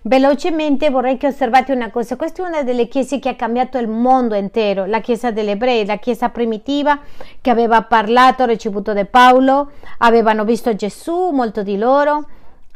Velocemente 0.00 0.88
vorrei 0.88 1.18
che 1.18 1.26
osservate 1.26 1.72
una 1.74 1.90
cosa, 1.90 2.16
questa 2.16 2.42
è 2.42 2.48
una 2.48 2.62
delle 2.62 2.88
chiese 2.88 3.18
che 3.18 3.28
ha 3.28 3.36
cambiato 3.36 3.76
il 3.76 3.88
mondo 3.88 4.34
intero, 4.34 4.86
la 4.86 5.00
chiesa 5.00 5.30
degli 5.30 5.50
ebrei, 5.50 5.84
la 5.84 5.98
chiesa 5.98 6.30
primitiva 6.30 7.00
che 7.42 7.50
aveva 7.50 7.82
parlato, 7.82 8.46
ricevuto 8.46 8.94
da 8.94 9.04
Paolo, 9.04 9.72
avevano 9.98 10.44
visto 10.44 10.74
Gesù, 10.74 11.32
molto 11.32 11.62
di 11.62 11.76
loro, 11.76 12.24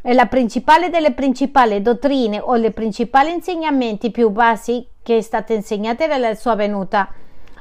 e 0.06 0.12
la 0.12 0.26
principale 0.26 0.90
delle 0.90 1.12
principali 1.12 1.80
dottrine 1.80 2.38
o 2.38 2.56
le 2.56 2.72
principali 2.72 3.32
insegnamenti 3.32 4.10
più 4.10 4.28
basi 4.28 4.86
che 5.02 5.16
è 5.16 5.20
stata 5.22 5.54
insegnata 5.54 6.04
era 6.04 6.18
la 6.18 6.34
sua 6.34 6.54
venuta. 6.54 7.08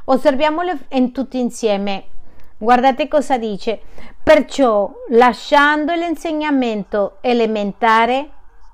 Osserviamole 0.05 0.77
in 0.89 1.13
tutti 1.13 1.39
insieme. 1.39 2.03
Guardate 2.57 3.07
cosa 3.07 3.37
dice. 3.37 3.79
Perciò, 4.21 4.91
lasciando 5.11 5.93
l'insegnamento 5.93 7.17
elementare, 7.21 8.29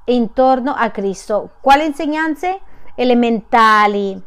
intorno 0.05 0.73
a 0.73 0.89
Cristo. 0.89 1.51
Quali 1.61 1.85
insegnanze? 1.85 2.59
Elementali. 2.95 4.19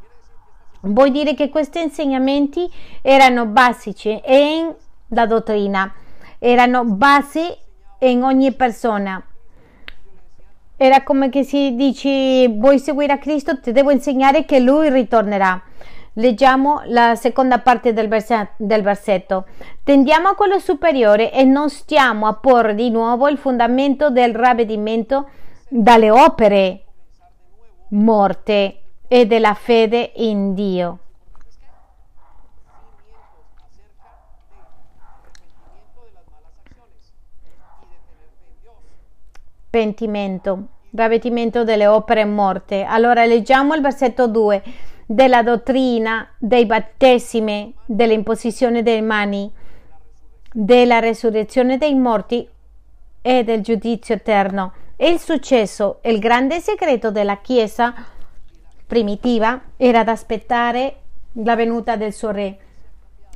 Vuol 0.83 1.11
dire 1.11 1.35
che 1.35 1.49
questi 1.49 1.81
insegnamenti 1.81 2.71
erano 3.03 3.47
basici 3.47 4.21
in 4.25 4.73
la 5.09 5.27
dottrina, 5.27 5.93
erano 6.39 6.85
basi 6.85 7.45
in 7.99 8.23
ogni 8.23 8.53
persona. 8.53 9.21
Era 10.85 11.05
come 11.05 11.29
che 11.29 11.45
si 11.45 11.77
dice, 11.77 12.49
vuoi 12.49 12.81
seguire 12.81 13.13
a 13.13 13.19
Cristo, 13.19 13.61
ti 13.61 13.71
devo 13.71 13.93
insegnare 13.93 14.45
che 14.45 14.59
Lui 14.59 14.91
ritornerà. 14.91 15.63
Leggiamo 16.15 16.83
la 16.87 17.15
seconda 17.15 17.61
parte 17.61 17.93
del 17.93 18.09
versetto. 18.09 19.47
Tendiamo 19.85 20.27
a 20.27 20.35
quello 20.35 20.59
superiore 20.59 21.31
e 21.31 21.45
non 21.45 21.71
stiamo 21.71 22.27
a 22.27 22.35
porre 22.35 22.75
di 22.75 22.91
nuovo 22.91 23.29
il 23.29 23.39
fondamento 23.39 24.11
del 24.11 24.35
ravvedimento 24.35 25.29
dalle 25.69 26.11
opere 26.11 26.85
morte 27.91 28.81
e 29.07 29.25
della 29.27 29.55
fede 29.55 30.11
in 30.17 30.53
Dio. 30.53 30.99
Pentimento, 39.73 40.67
ravvedimento 40.91 41.65
delle 41.65 41.87
opere 41.87 42.27
morte. 42.27 42.83
Allora 42.83 43.25
leggiamo 43.25 43.73
il 43.73 43.81
versetto 43.81 44.29
2 44.29 44.63
della 45.07 45.43
dottrina 45.43 46.29
dei 46.37 46.67
battesimi, 46.67 47.75
dell'imposizione 47.87 48.83
delle 48.83 49.01
mani, 49.01 49.51
della 50.53 50.99
resurrezione 50.99 51.79
dei 51.79 51.95
morti 51.95 52.47
e 53.23 53.45
del 53.45 53.63
giudizio 53.63 54.15
eterno. 54.15 54.75
Il 54.97 55.19
successo, 55.19 56.01
il 56.03 56.19
grande 56.19 56.61
segreto 56.61 57.11
della 57.11 57.39
Chiesa 57.39 57.95
primitiva 58.87 59.59
era 59.79 60.01
ad 60.01 60.09
aspettare 60.09 60.97
la 61.37 61.57
venuta 61.57 61.97
del 61.97 62.13
suo 62.13 62.31
re. 62.31 62.59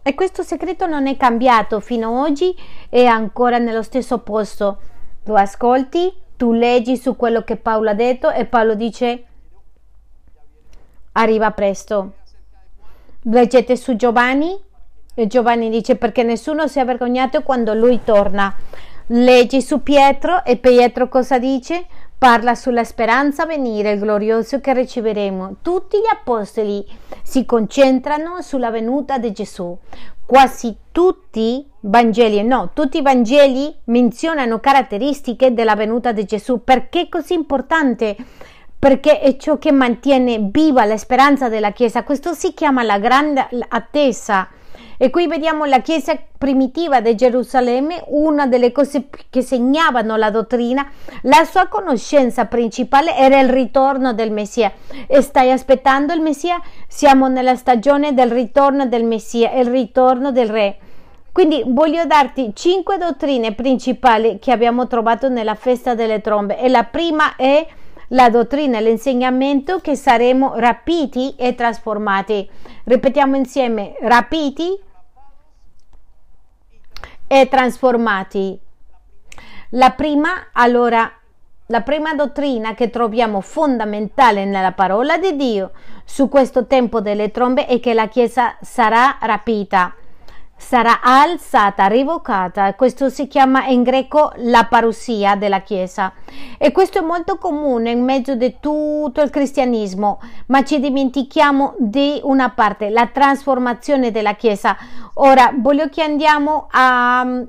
E 0.03 0.15
questo 0.15 0.43
segreto 0.43 0.85
non 0.85 1.07
è 1.07 1.17
cambiato 1.17 1.81
fino 1.81 2.11
ad 2.11 2.29
oggi, 2.29 2.55
è 2.91 3.07
ancora 3.07 3.57
nello 3.57 3.83
stesso 3.83 4.19
posto. 4.19 4.81
Tu 5.25 5.33
ascolti, 5.33 6.25
tu 6.37 6.53
leggi 6.53 6.97
su 6.97 7.17
quello 7.17 7.43
che 7.43 7.57
Paolo 7.57 7.91
ha 7.91 7.95
detto 7.95 8.31
e 8.31 8.45
Paolo 8.45 8.75
dice 8.75 9.25
arriva 11.13 11.51
presto. 11.51 12.13
Leggete 13.23 13.77
su 13.77 13.97
Giovanni 13.97 14.57
e 15.15 15.27
Giovanni 15.27 15.71
dice 15.71 15.97
perché 15.97 16.23
nessuno 16.23 16.69
si 16.69 16.79
è 16.79 16.85
vergognato 16.85 17.43
quando 17.43 17.75
lui 17.75 18.01
torna. 18.05 18.55
Leggi 19.11 19.63
su 19.63 19.83
Pietro 19.83 20.45
e 20.45 20.57
Pietro 20.57 21.09
cosa 21.09 21.39
dice? 21.39 21.87
Parla 22.19 22.55
sulla 22.55 22.85
speranza 22.85 23.43
a 23.43 23.47
venire, 23.47 23.93
il 23.93 24.01
glorioso 24.01 24.61
che 24.61 24.73
riceveremo. 24.75 25.57
Tutti 25.63 25.99
gli 25.99 26.11
apostoli 26.11 26.85
si 27.23 27.45
concentrano 27.45 28.43
sulla 28.43 28.71
venuta 28.71 29.19
di 29.19 29.33
Gesù. 29.33 29.77
Quasi 30.25 30.77
tutti 30.93 31.67
Vangeli, 31.89 32.43
no, 32.43 32.71
tutti 32.73 32.99
i 32.99 33.03
Vangeli 33.03 33.73
menzionano 33.85 34.59
caratteristiche 34.59 35.55
della 35.55 35.77
venuta 35.77 36.11
di 36.11 36.25
Gesù. 36.25 36.65
Perché 36.65 37.03
è 37.03 37.09
così 37.09 37.35
importante? 37.35 38.17
Perché 38.77 39.21
è 39.21 39.37
ciò 39.37 39.57
che 39.59 39.71
mantiene 39.71 40.49
viva 40.51 40.85
la 40.85 40.97
speranza 40.97 41.49
della 41.49 41.71
Chiesa. 41.71 42.03
Questo 42.03 42.33
si 42.33 42.55
chiama 42.55 42.83
la 42.83 42.99
grande 42.99 43.47
attesa 43.69 44.49
e 44.99 45.11
qui 45.11 45.29
vediamo 45.29 45.65
la 45.65 45.81
chiesa 45.81 46.19
primitiva 46.37 47.01
di 47.01 47.15
Gerusalemme, 47.15 48.03
una 48.09 48.49
delle 48.49 48.73
cose 48.73 49.09
che 49.31 49.43
segnavano 49.43 50.17
la 50.17 50.31
dottrina, 50.31 50.91
la 51.23 51.45
sua 51.45 51.69
conoscenza 51.69 52.47
principale 52.47 53.15
era 53.15 53.39
il 53.39 53.49
ritorno 53.49 54.13
del 54.13 54.33
Messia. 54.33 54.73
E 55.07 55.21
stai 55.23 55.53
aspettando 55.53 56.13
il 56.13 56.21
Messia? 56.21 56.61
Siamo 56.89 57.29
nella 57.29 57.55
stagione 57.55 58.13
del 58.13 58.33
ritorno 58.33 58.87
del 58.87 59.05
Messia, 59.05 59.53
il 59.53 59.67
ritorno 59.67 60.33
del 60.33 60.49
Re. 60.49 60.79
Quindi 61.37 61.65
voglio 61.67 62.07
darti 62.07 62.53
cinque 62.55 62.97
dottrine 62.97 63.53
principali 63.53 64.39
che 64.39 64.53
abbiamo 64.53 64.87
trovato 64.87 65.29
nella 65.29 65.55
festa 65.55 65.95
delle 65.95 66.23
trombe 66.23 66.59
e 66.59 66.71
la 66.71 66.85
prima 66.85 67.37
è 67.37 67.67
la 68.09 68.31
dottrina, 68.31 68.81
l'insegnamento 68.81 69.81
che 69.81 69.97
saremo 69.97 70.55
rapiti 70.57 71.35
e 71.37 71.55
trasformati. 71.55 72.49
Ripetiamo 72.85 73.37
insieme, 73.37 73.97
rapiti 74.01 74.81
e 77.27 77.49
trasformati. 77.51 78.59
La 79.73 79.91
prima, 79.91 80.31
allora, 80.53 81.13
la 81.67 81.83
prima 81.83 82.15
dottrina 82.15 82.73
che 82.73 82.89
troviamo 82.89 83.43
fondamentale 83.43 84.47
nella 84.47 84.73
parola 84.73 85.19
di 85.19 85.37
Dio 85.37 85.73
su 86.07 86.31
questo 86.31 86.67
tempo 86.67 87.03
delle 87.03 87.31
trombe 87.31 87.67
è 87.67 87.79
che 87.79 87.93
la 87.93 88.09
Chiesa 88.09 88.57
sarà 88.63 89.19
rapita 89.21 89.95
sarà 90.57 91.01
alzata, 91.03 91.87
revocata. 91.87 92.75
Questo 92.75 93.09
si 93.09 93.29
chiama 93.29 93.67
in 93.67 93.83
greco 93.83 94.33
la 94.37 94.67
parousia 94.69 95.37
della 95.37 95.61
Chiesa 95.61 96.13
e 96.59 96.73
questo 96.73 96.99
è 96.99 97.03
molto 97.03 97.37
comune 97.37 97.91
in 97.91 98.03
mezzo 98.03 98.35
di 98.35 98.57
tutto 98.59 99.21
il 99.21 99.31
cristianesimo, 99.31 100.21
ma 100.47 100.65
ci 100.65 100.81
dimentichiamo 100.81 101.75
di 101.79 102.21
una 102.23 102.51
parte, 102.51 102.89
la 102.89 103.07
trasformazione 103.07 104.11
della 104.11 104.35
Chiesa. 104.35 104.77
Ora 105.15 105.53
voglio 105.57 105.89
che 105.89 106.03
andiamo 106.03 106.69
a 106.71 107.25
mm, 107.25 107.43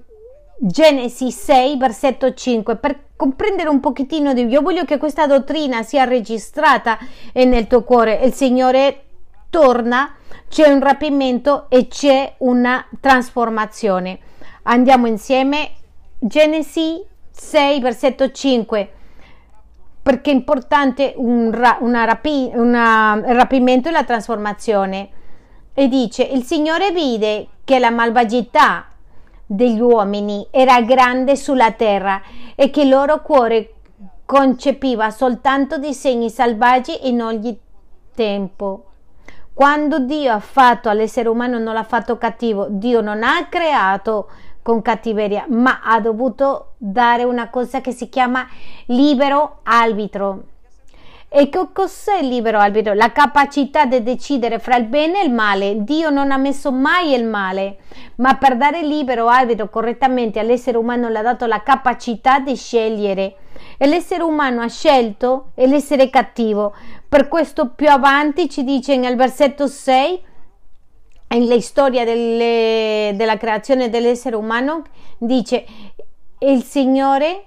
Genesi 0.59 1.31
6, 1.31 1.77
versetto 1.77 2.33
5, 2.33 2.75
per 2.77 2.99
comprendere 3.15 3.69
un 3.69 3.79
pochettino 3.79 4.33
di 4.33 4.43
più. 4.45 4.53
Io 4.53 4.61
voglio 4.61 4.85
che 4.85 4.97
questa 4.97 5.27
dottrina 5.27 5.83
sia 5.83 6.03
registrata 6.03 6.97
nel 7.33 7.67
tuo 7.67 7.83
cuore. 7.83 8.21
Il 8.23 8.33
Signore 8.33 9.03
torna 9.49 10.16
c'è 10.49 10.69
un 10.69 10.79
rapimento 10.79 11.67
e 11.69 11.87
c'è 11.87 12.35
una 12.39 12.85
trasformazione. 12.99 14.19
Andiamo 14.63 15.07
insieme. 15.07 15.71
Genesi 16.19 17.03
6, 17.31 17.79
versetto 17.79 18.31
5 18.31 18.91
perché 20.07 20.31
è 20.31 20.33
importante 20.33 21.13
un, 21.17 21.51
una 21.81 22.05
rapi- 22.05 22.49
una 22.53 23.19
rapimento 23.33 23.89
e 23.89 23.91
la 23.91 24.05
trasformazione. 24.05 25.09
E 25.73 25.89
dice: 25.89 26.23
Il 26.23 26.43
Signore 26.43 26.91
vide 26.91 27.47
che 27.65 27.77
la 27.77 27.89
malvagità 27.89 28.85
degli 29.45 29.81
uomini 29.81 30.47
era 30.49 30.79
grande 30.79 31.35
sulla 31.35 31.73
terra 31.73 32.21
e 32.55 32.69
che 32.69 32.83
il 32.83 32.89
loro 32.89 33.21
cuore 33.21 33.73
concepiva 34.25 35.09
soltanto 35.09 35.77
disegni 35.77 36.29
selvaggi 36.29 37.09
in 37.09 37.21
ogni 37.21 37.59
tempo. 38.15 38.85
Quando 39.57 39.97
Dio 39.97 40.33
ha 40.33 40.39
fatto 40.39 40.87
all'essere 40.87 41.27
umano 41.27 41.57
non 41.57 41.73
l'ha 41.73 41.81
fatto 41.81 42.19
cattivo, 42.19 42.67
Dio 42.69 43.01
non 43.01 43.23
ha 43.23 43.47
creato 43.49 44.29
con 44.61 44.83
cattiveria, 44.83 45.45
ma 45.49 45.79
ha 45.83 45.99
dovuto 45.99 46.73
dare 46.77 47.23
una 47.23 47.49
cosa 47.49 47.81
che 47.81 47.91
si 47.91 48.07
chiama 48.07 48.45
libero 48.85 49.61
arbitro. 49.63 50.43
E 51.27 51.49
che 51.49 51.69
cos'è 51.73 52.19
il 52.19 52.27
libero 52.27 52.59
arbitro? 52.59 52.93
La 52.93 53.11
capacità 53.11 53.85
di 53.85 54.03
decidere 54.03 54.59
fra 54.59 54.75
il 54.75 54.85
bene 54.85 55.21
e 55.21 55.25
il 55.25 55.33
male. 55.33 55.83
Dio 55.83 56.11
non 56.11 56.31
ha 56.31 56.37
messo 56.37 56.71
mai 56.71 57.15
il 57.15 57.25
male, 57.25 57.77
ma 58.17 58.35
per 58.35 58.57
dare 58.57 58.83
libero 58.83 59.27
arbitro 59.27 59.69
correttamente 59.69 60.37
all'essere 60.37 60.77
umano 60.77 61.09
le 61.09 61.17
ha 61.17 61.23
dato 61.23 61.47
la 61.47 61.63
capacità 61.63 62.37
di 62.37 62.55
scegliere. 62.55 63.35
E 63.77 63.85
l'essere 63.85 64.23
umano 64.23 64.61
ha 64.61 64.67
scelto 64.67 65.51
l'essere 65.55 66.09
cattivo. 66.09 66.73
Per 67.07 67.27
questo 67.27 67.69
più 67.69 67.89
avanti 67.89 68.49
ci 68.49 68.63
dice 68.63 68.97
nel 68.97 69.15
versetto 69.15 69.67
6 69.67 70.25
nella 71.29 71.59
storia 71.59 72.05
delle, 72.05 73.13
della 73.15 73.37
creazione 73.37 73.89
dell'essere 73.89 74.35
umano 74.35 74.83
dice 75.17 75.65
il 76.39 76.63
Signore 76.63 77.45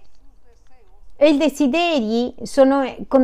e 1.16 1.30
i 1.30 1.36
desideri 1.36 2.34
sono 2.42 2.82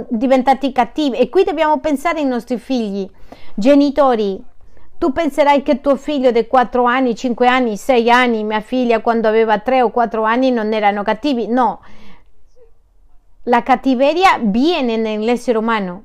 diventati 0.08 0.72
cattivi 0.72 1.16
e 1.16 1.28
qui 1.28 1.44
dobbiamo 1.44 1.78
pensare 1.78 2.20
ai 2.20 2.26
nostri 2.26 2.58
figli, 2.58 3.08
genitori. 3.54 4.42
Tu 4.98 5.12
penserai 5.12 5.62
che 5.62 5.80
tuo 5.80 5.96
figlio 5.96 6.30
di 6.30 6.46
4 6.46 6.84
anni, 6.84 7.14
5 7.14 7.46
anni, 7.46 7.76
6 7.76 8.10
anni, 8.10 8.44
mia 8.44 8.60
figlia 8.60 9.00
quando 9.00 9.28
aveva 9.28 9.58
3 9.58 9.82
o 9.82 9.90
4 9.90 10.22
anni 10.22 10.50
non 10.50 10.72
erano 10.72 11.02
cattivi. 11.02 11.48
No, 11.48 11.80
la 13.49 13.62
cattiveria 13.62 14.38
viene 14.41 14.97
nell'essere 14.97 15.59
umano. 15.59 16.05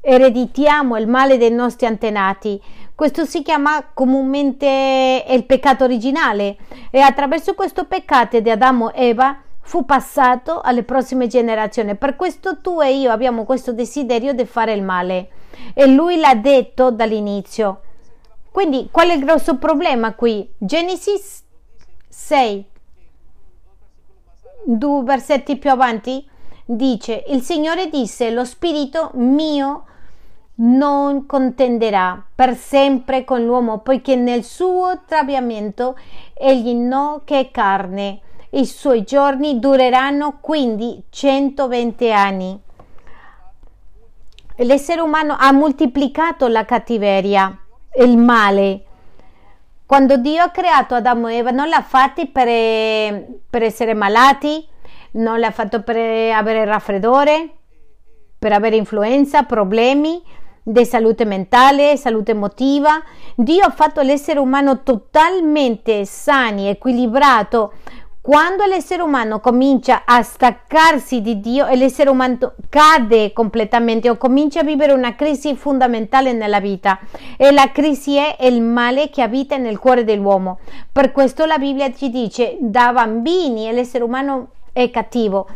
Ereditiamo 0.00 0.96
il 0.96 1.06
male 1.06 1.36
dei 1.36 1.50
nostri 1.50 1.86
antenati. 1.86 2.60
Questo 2.94 3.24
si 3.26 3.42
chiama 3.42 3.90
comunemente 3.92 5.24
il 5.28 5.44
peccato 5.44 5.84
originale 5.84 6.56
e 6.90 7.00
attraverso 7.00 7.54
questo 7.54 7.84
peccato 7.84 8.40
di 8.40 8.50
Adamo 8.50 8.92
e 8.92 9.08
Eva 9.08 9.38
fu 9.60 9.84
passato 9.84 10.60
alle 10.60 10.82
prossime 10.82 11.26
generazioni. 11.26 11.94
Per 11.96 12.16
questo 12.16 12.60
tu 12.60 12.80
e 12.80 12.94
io 12.94 13.10
abbiamo 13.10 13.44
questo 13.44 13.72
desiderio 13.72 14.32
di 14.32 14.46
fare 14.46 14.72
il 14.72 14.82
male 14.82 15.28
e 15.74 15.86
lui 15.86 16.18
l'ha 16.18 16.34
detto 16.34 16.90
dall'inizio. 16.90 17.82
Quindi 18.50 18.88
qual 18.90 19.10
è 19.10 19.14
il 19.14 19.24
grosso 19.24 19.58
problema 19.58 20.14
qui? 20.14 20.50
Genesi 20.56 21.12
6, 22.08 22.64
due 24.64 25.02
versetti 25.02 25.56
più 25.56 25.70
avanti, 25.70 26.28
dice, 26.76 27.24
il 27.28 27.42
Signore 27.42 27.88
disse, 27.88 28.30
lo 28.30 28.44
spirito 28.44 29.10
mio 29.14 29.84
non 30.60 31.26
contenderà 31.26 32.22
per 32.34 32.54
sempre 32.56 33.24
con 33.24 33.44
l'uomo, 33.44 33.78
poiché 33.78 34.14
nel 34.14 34.44
suo 34.44 35.00
traviamento 35.06 35.96
egli 36.34 36.74
no 36.74 37.22
che 37.24 37.50
carne 37.50 38.20
i 38.50 38.66
suoi 38.66 39.04
giorni 39.04 39.58
dureranno 39.58 40.38
quindi 40.40 41.02
120 41.08 42.12
anni. 42.12 42.60
L'essere 44.56 45.00
umano 45.00 45.36
ha 45.38 45.52
moltiplicato 45.52 46.46
la 46.48 46.64
cattiveria, 46.64 47.56
il 47.98 48.18
male. 48.18 48.84
Quando 49.86 50.18
Dio 50.18 50.42
ha 50.42 50.50
creato 50.50 50.94
Adamo 50.94 51.28
e 51.28 51.36
Eva 51.36 51.50
non 51.50 51.68
l'ha 51.68 51.82
fatto 51.82 52.26
per, 52.26 53.24
per 53.48 53.62
essere 53.62 53.94
malati, 53.94 54.66
non 55.12 55.40
l'ha 55.40 55.50
fatto 55.50 55.82
per 55.82 55.96
avere 56.32 56.64
raffreddore, 56.64 57.50
per 58.38 58.52
avere 58.52 58.76
influenza, 58.76 59.42
problemi 59.42 60.22
di 60.62 60.84
salute 60.84 61.24
mentale, 61.24 61.96
salute 61.96 62.32
emotiva. 62.32 63.02
Dio 63.34 63.64
ha 63.64 63.70
fatto 63.70 64.02
l'essere 64.02 64.38
umano 64.38 64.82
totalmente 64.82 66.04
sani, 66.04 66.68
equilibrato, 66.68 67.72
quando 68.22 68.66
l'essere 68.66 69.02
umano 69.02 69.40
comincia 69.40 70.02
a 70.04 70.22
staccarsi 70.22 71.22
di 71.22 71.40
Dio 71.40 71.66
e 71.66 71.74
l'essere 71.74 72.10
umano 72.10 72.52
cade 72.68 73.32
completamente 73.32 74.10
o 74.10 74.18
comincia 74.18 74.60
a 74.60 74.64
vivere 74.64 74.92
una 74.92 75.14
crisi 75.14 75.56
fondamentale 75.56 76.34
nella 76.34 76.60
vita 76.60 76.98
e 77.38 77.50
la 77.50 77.72
crisi 77.72 78.16
è 78.16 78.36
il 78.40 78.60
male 78.60 79.08
che 79.08 79.22
abita 79.22 79.56
nel 79.56 79.78
cuore 79.78 80.04
dell'uomo. 80.04 80.58
Per 80.92 81.12
questo 81.12 81.46
la 81.46 81.56
Bibbia 81.56 81.90
ci 81.94 82.10
dice 82.10 82.58
da 82.60 82.92
bambini 82.92 83.72
l'essere 83.72 84.04
umano 84.04 84.50
è 84.72 84.90
cattivo. 84.90 85.48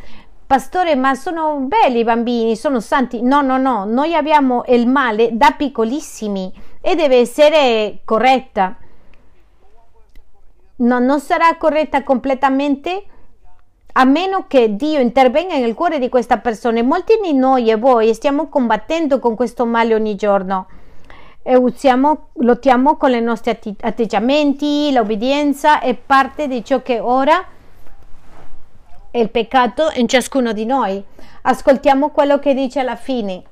Pastore, 0.46 0.94
ma 0.94 1.14
sono 1.14 1.60
belli 1.60 2.00
i 2.00 2.04
bambini, 2.04 2.56
sono 2.56 2.80
santi. 2.80 3.22
No, 3.22 3.40
no, 3.40 3.56
no, 3.56 3.84
noi 3.84 4.14
abbiamo 4.14 4.64
il 4.68 4.86
male 4.86 5.30
da 5.32 5.52
piccolissimi 5.56 6.52
e 6.80 6.94
deve 6.94 7.16
essere 7.16 8.00
corretta 8.04 8.76
no, 10.76 10.98
non 10.98 11.20
sarà 11.20 11.56
corretta 11.56 12.02
completamente 12.02 13.04
a 13.96 14.04
meno 14.04 14.46
che 14.48 14.74
Dio 14.74 14.98
intervenga 14.98 15.56
nel 15.56 15.74
cuore 15.74 15.98
di 15.98 16.08
questa 16.08 16.38
persona. 16.38 16.82
Molti 16.82 17.18
di 17.22 17.32
noi 17.32 17.70
e 17.70 17.76
voi 17.76 18.12
stiamo 18.12 18.48
combattendo 18.48 19.20
con 19.20 19.36
questo 19.36 19.66
male 19.66 19.94
ogni 19.94 20.16
giorno 20.16 20.66
e 21.42 21.54
usiamo, 21.54 22.30
lottiamo 22.34 22.96
con 22.96 23.12
i 23.12 23.20
nostri 23.20 23.56
atteggiamenti, 23.80 24.90
l'obbedienza 24.92 25.78
è 25.80 25.94
parte 25.94 26.48
di 26.48 26.64
ciò 26.64 26.82
che 26.82 26.98
ora 26.98 27.44
è 29.14 29.18
il 29.18 29.30
peccato 29.30 29.92
in 29.94 30.08
ciascuno 30.08 30.52
di 30.52 30.64
noi. 30.66 31.00
Ascoltiamo 31.42 32.10
quello 32.10 32.40
che 32.40 32.52
dice 32.52 32.80
alla 32.80 32.96
fine. 32.96 33.44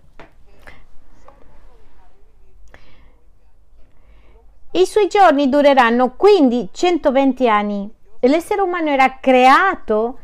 I 4.73 4.85
suoi 4.85 5.07
giorni 5.07 5.49
dureranno 5.49 6.17
quindi 6.17 6.69
120 6.73 7.49
anni. 7.49 7.89
L'essere 8.23 8.61
umano 8.61 8.89
era 8.89 9.19
creato 9.21 10.19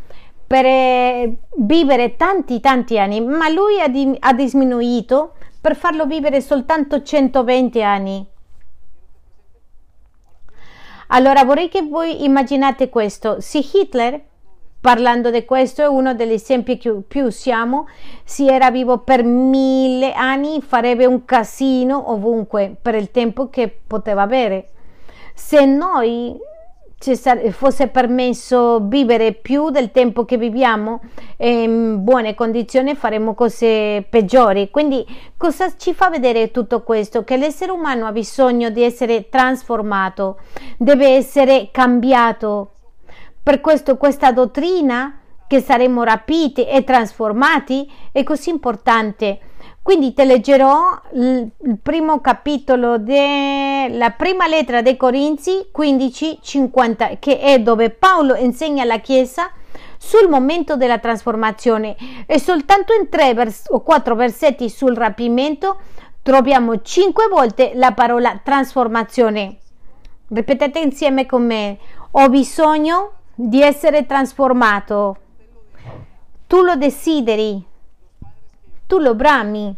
per 0.44 0.64
eh, 0.64 1.37
vivere 1.59 2.16
tanti 2.16 2.59
tanti 2.59 2.98
anni, 2.98 3.20
ma 3.20 3.48
lui 3.48 3.81
ha, 3.81 3.87
di, 3.87 4.16
ha 4.18 4.33
diminuito 4.33 5.35
per 5.61 5.77
farlo 5.77 6.07
vivere 6.07 6.40
soltanto 6.40 7.01
120 7.01 7.81
anni. 7.85 8.27
Allora 11.07 11.44
vorrei 11.44 11.68
che 11.68 11.83
voi 11.83 12.24
immaginate 12.24 12.88
questo. 12.88 13.40
Se 13.40 13.59
Hitler 13.59 14.27
parlando 14.81 15.31
di 15.31 15.45
questo 15.45 15.83
è 15.83 15.87
uno 15.87 16.14
degli 16.14 16.33
esempi 16.33 16.79
che 16.79 16.93
più 17.07 17.25
usiamo. 17.25 17.88
Se 18.25 18.47
era 18.47 18.71
vivo 18.71 18.99
per 18.99 19.25
mille 19.25 20.12
anni 20.12 20.61
farebbe 20.61 21.07
un 21.07 21.25
casino 21.25 22.11
ovunque 22.11 22.75
per 22.81 22.95
il 22.95 23.11
tempo 23.11 23.49
che 23.49 23.75
poteva 23.87 24.23
avere. 24.23 24.69
Se 25.35 25.64
noi 25.64 26.37
ci 27.01 27.17
fosse 27.51 27.87
permesso 27.87 28.81
vivere 28.81 29.33
più 29.33 29.71
del 29.71 29.93
tempo 29.93 30.25
che 30.25 30.37
viviamo 30.37 31.01
in 31.37 32.03
buone 32.03 32.35
condizioni 32.35 32.97
faremmo 32.97 33.35
cose 33.35 34.05
peggiori. 34.09 34.69
Quindi 34.71 35.07
cosa 35.37 35.73
ci 35.77 35.95
fa 35.95 36.11
vedere 36.11 36.51
tutto 36.51 36.83
questo? 36.83 37.23
Che 37.23 37.37
l'essere 37.37 37.71
umano 37.71 38.07
ha 38.07 38.12
bisogno 38.12 38.71
di 38.71 38.83
essere 38.83 39.29
trasformato 39.29 40.38
deve 40.77 41.11
essere 41.11 41.69
cambiato 41.71 42.73
per 43.48 43.62
questo 43.62 43.96
questa 43.96 44.30
dottrina 44.30 45.20
che 45.46 45.62
saremo 45.62 46.02
rapiti 46.02 46.66
e 46.66 46.84
trasformati 46.84 47.90
è 48.12 48.22
così 48.22 48.50
importante. 48.50 49.38
Quindi 49.80 50.12
ti 50.12 50.22
leggerò 50.22 51.00
il 51.14 51.50
primo 51.82 52.20
capitolo 52.20 52.98
della 52.98 54.11
prima 54.11 54.46
lettera 54.46 54.82
dei 54.82 54.98
Corinzi 54.98 55.70
15:50 55.74 57.16
che 57.18 57.38
è 57.38 57.58
dove 57.58 57.88
Paolo 57.88 58.34
insegna 58.34 58.82
alla 58.82 58.98
Chiesa 58.98 59.50
sul 59.96 60.28
momento 60.28 60.76
della 60.76 60.98
trasformazione 60.98 61.96
e 62.26 62.38
soltanto 62.38 62.92
in 62.92 63.08
tre 63.08 63.32
vers- 63.32 63.70
o 63.70 63.80
quattro 63.80 64.14
versetti 64.14 64.68
sul 64.68 64.94
rapimento 64.94 65.78
troviamo 66.20 66.82
cinque 66.82 67.28
volte 67.28 67.72
la 67.72 67.92
parola 67.92 68.38
trasformazione. 68.44 69.56
Ripetete 70.28 70.80
insieme 70.80 71.24
con 71.24 71.46
me. 71.46 71.78
Ho 72.11 72.28
bisogno 72.28 73.12
di 73.40 73.62
essere 73.62 74.05
trasformato. 74.05 75.16
Tu 76.48 76.61
lo 76.61 76.74
desideri, 76.74 77.64
tu 78.88 78.98
lo 78.98 79.14
brami. 79.14 79.72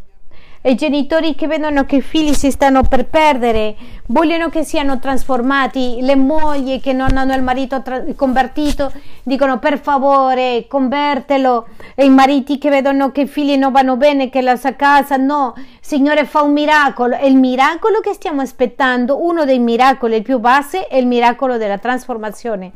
I 0.63 0.75
genitori 0.75 1.35
che 1.35 1.47
vedono 1.47 1.87
che 1.87 1.97
i 1.97 2.03
figli 2.03 2.35
si 2.35 2.51
stanno 2.51 2.83
per 2.83 3.07
perdere 3.07 3.75
vogliono 4.09 4.51
che 4.51 4.63
siano 4.63 4.99
trasformati. 4.99 6.01
Le 6.03 6.17
mogli 6.17 6.83
che 6.83 6.93
non 6.93 7.17
hanno 7.17 7.33
il 7.33 7.43
marito 7.43 7.81
tra- 7.81 8.05
convertito 8.15 8.93
dicono 9.23 9.59
per 9.59 9.79
favore 9.79 10.67
convertelo. 10.69 11.67
E 11.95 12.05
i 12.05 12.11
mariti 12.11 12.59
che 12.59 12.69
vedono 12.69 13.11
che 13.11 13.23
i 13.23 13.27
figli 13.27 13.57
non 13.57 13.73
vanno 13.73 13.97
bene, 13.97 14.29
che 14.29 14.43
la 14.43 14.57
sa 14.57 14.77
casa, 14.77 15.17
no, 15.17 15.55
Signore 15.81 16.27
fa 16.27 16.43
un 16.43 16.53
miracolo. 16.53 17.17
E 17.17 17.27
il 17.27 17.37
miracolo 17.37 18.01
che 18.01 18.13
stiamo 18.13 18.43
aspettando, 18.43 19.25
uno 19.25 19.47
dei 19.47 19.59
miracoli 19.59 20.21
più 20.21 20.41
base, 20.41 20.89
è 20.89 20.97
il 20.97 21.07
miracolo 21.07 21.57
della 21.57 21.79
trasformazione 21.79 22.73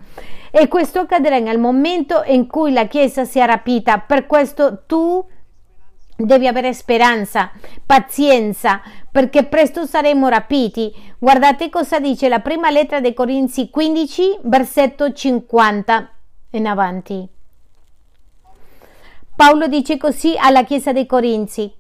e 0.57 0.69
questo 0.69 1.01
accadrà 1.01 1.39
nel 1.41 1.59
momento 1.59 2.23
in 2.27 2.47
cui 2.47 2.73
la 2.73 2.87
Chiesa 2.87 3.25
sia 3.25 3.45
rapita. 3.45 3.99
Per 3.99 4.25
questo 4.25 4.85
tu 4.87 5.27
Devi 6.17 6.47
avere 6.47 6.73
speranza, 6.73 7.51
pazienza, 7.85 8.81
perché 9.11 9.45
presto 9.45 9.85
saremo 9.85 10.29
rapiti. 10.29 10.95
Guardate 11.19 11.71
cosa 11.71 11.99
dice 11.99 12.29
la 12.29 12.39
prima 12.39 12.71
lettera 12.71 13.01
dei 13.01 13.15
Corinzi 13.15 13.69
15, 13.69 14.39
versetto 14.43 15.13
50 15.13 16.11
in 16.51 16.67
avanti. 16.69 17.29
Paolo 19.35 19.67
dice 19.67 19.97
così 19.97 20.37
alla 20.39 20.63
Chiesa 20.63 20.93
dei 20.93 21.07
Corinzi. 21.07 21.73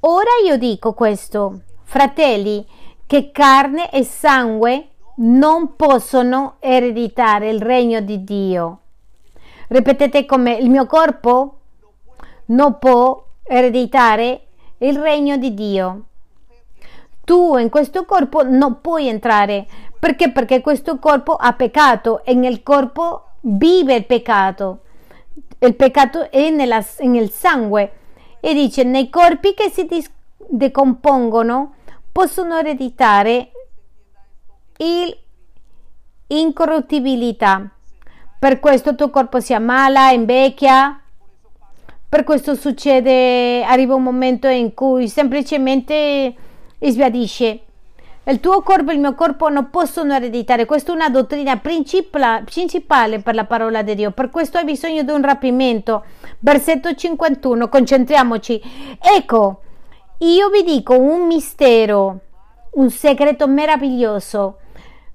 Ora 0.00 0.30
io 0.42 0.56
dico 0.56 0.94
questo, 0.94 1.60
fratelli, 1.82 2.66
che 3.06 3.30
carne 3.30 3.90
e 3.90 4.04
sangue 4.04 4.88
non 5.16 5.76
possono 5.76 6.56
ereditare 6.60 7.50
il 7.50 7.60
regno 7.60 8.00
di 8.00 8.24
Dio. 8.24 8.80
Ripetete 9.68 10.24
come 10.24 10.54
il 10.54 10.70
mio 10.70 10.86
corpo 10.86 11.58
non 12.46 12.78
può 12.78 13.25
ereditare 13.46 14.46
il 14.78 14.98
regno 14.98 15.36
di 15.36 15.54
Dio. 15.54 16.04
Tu 17.24 17.56
in 17.56 17.70
questo 17.70 18.04
corpo 18.04 18.42
non 18.42 18.80
puoi 18.80 19.08
entrare 19.08 19.66
perché? 19.98 20.30
Perché 20.30 20.60
questo 20.60 20.98
corpo 20.98 21.34
ha 21.34 21.52
peccato 21.54 22.24
e 22.24 22.34
nel 22.34 22.62
corpo 22.62 23.30
vive 23.40 23.94
il 23.94 24.06
peccato. 24.06 24.82
Il 25.58 25.74
peccato 25.74 26.30
è 26.30 26.50
nella, 26.50 26.84
nel 27.00 27.30
sangue 27.30 27.92
e 28.40 28.54
dice 28.54 28.84
nei 28.84 29.10
corpi 29.10 29.54
che 29.54 29.70
si 29.70 29.88
decompongono 30.48 31.74
possono 32.12 32.56
ereditare 32.58 33.50
l'incorruttibilità. 36.28 37.68
Per 38.38 38.60
questo 38.60 38.90
il 38.90 38.96
tuo 38.96 39.10
corpo 39.10 39.40
si 39.40 39.54
ammala, 39.54 40.10
invecchia, 40.10 41.00
per 42.16 42.24
questo 42.24 42.54
succede, 42.54 43.62
arriva 43.62 43.94
un 43.94 44.02
momento 44.02 44.48
in 44.48 44.72
cui 44.72 45.06
semplicemente 45.06 46.34
sbiadisce. 46.80 47.60
Il 48.24 48.40
tuo 48.40 48.62
corpo 48.62 48.90
e 48.90 48.94
il 48.94 49.00
mio 49.00 49.14
corpo 49.14 49.50
non 49.50 49.68
possono 49.68 50.14
ereditare. 50.14 50.64
Questa 50.64 50.92
è 50.92 50.94
una 50.94 51.10
dottrina 51.10 51.58
principale 51.58 53.18
per 53.18 53.34
la 53.34 53.44
parola 53.44 53.82
di 53.82 53.94
Dio. 53.94 54.12
Per 54.12 54.30
questo 54.30 54.56
hai 54.56 54.64
bisogno 54.64 55.02
di 55.02 55.10
un 55.10 55.20
rapimento. 55.20 56.04
Versetto 56.38 56.94
51, 56.94 57.68
concentriamoci. 57.68 58.62
Ecco, 58.98 59.60
io 60.20 60.48
vi 60.48 60.62
dico 60.62 60.98
un 60.98 61.26
mistero, 61.26 62.20
un 62.70 62.88
segreto 62.88 63.46
meraviglioso. 63.46 64.56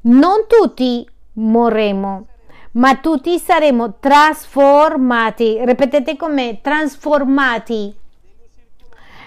Non 0.01 0.45
tutti 0.47 1.03
morremo, 1.33 2.27
ma 2.73 2.95
tutti 2.97 3.37
saremo 3.37 3.95
trasformati. 3.99 5.59
Ripetete 5.63 6.15
con 6.15 6.33
me, 6.33 6.59
trasformati. 6.61 7.95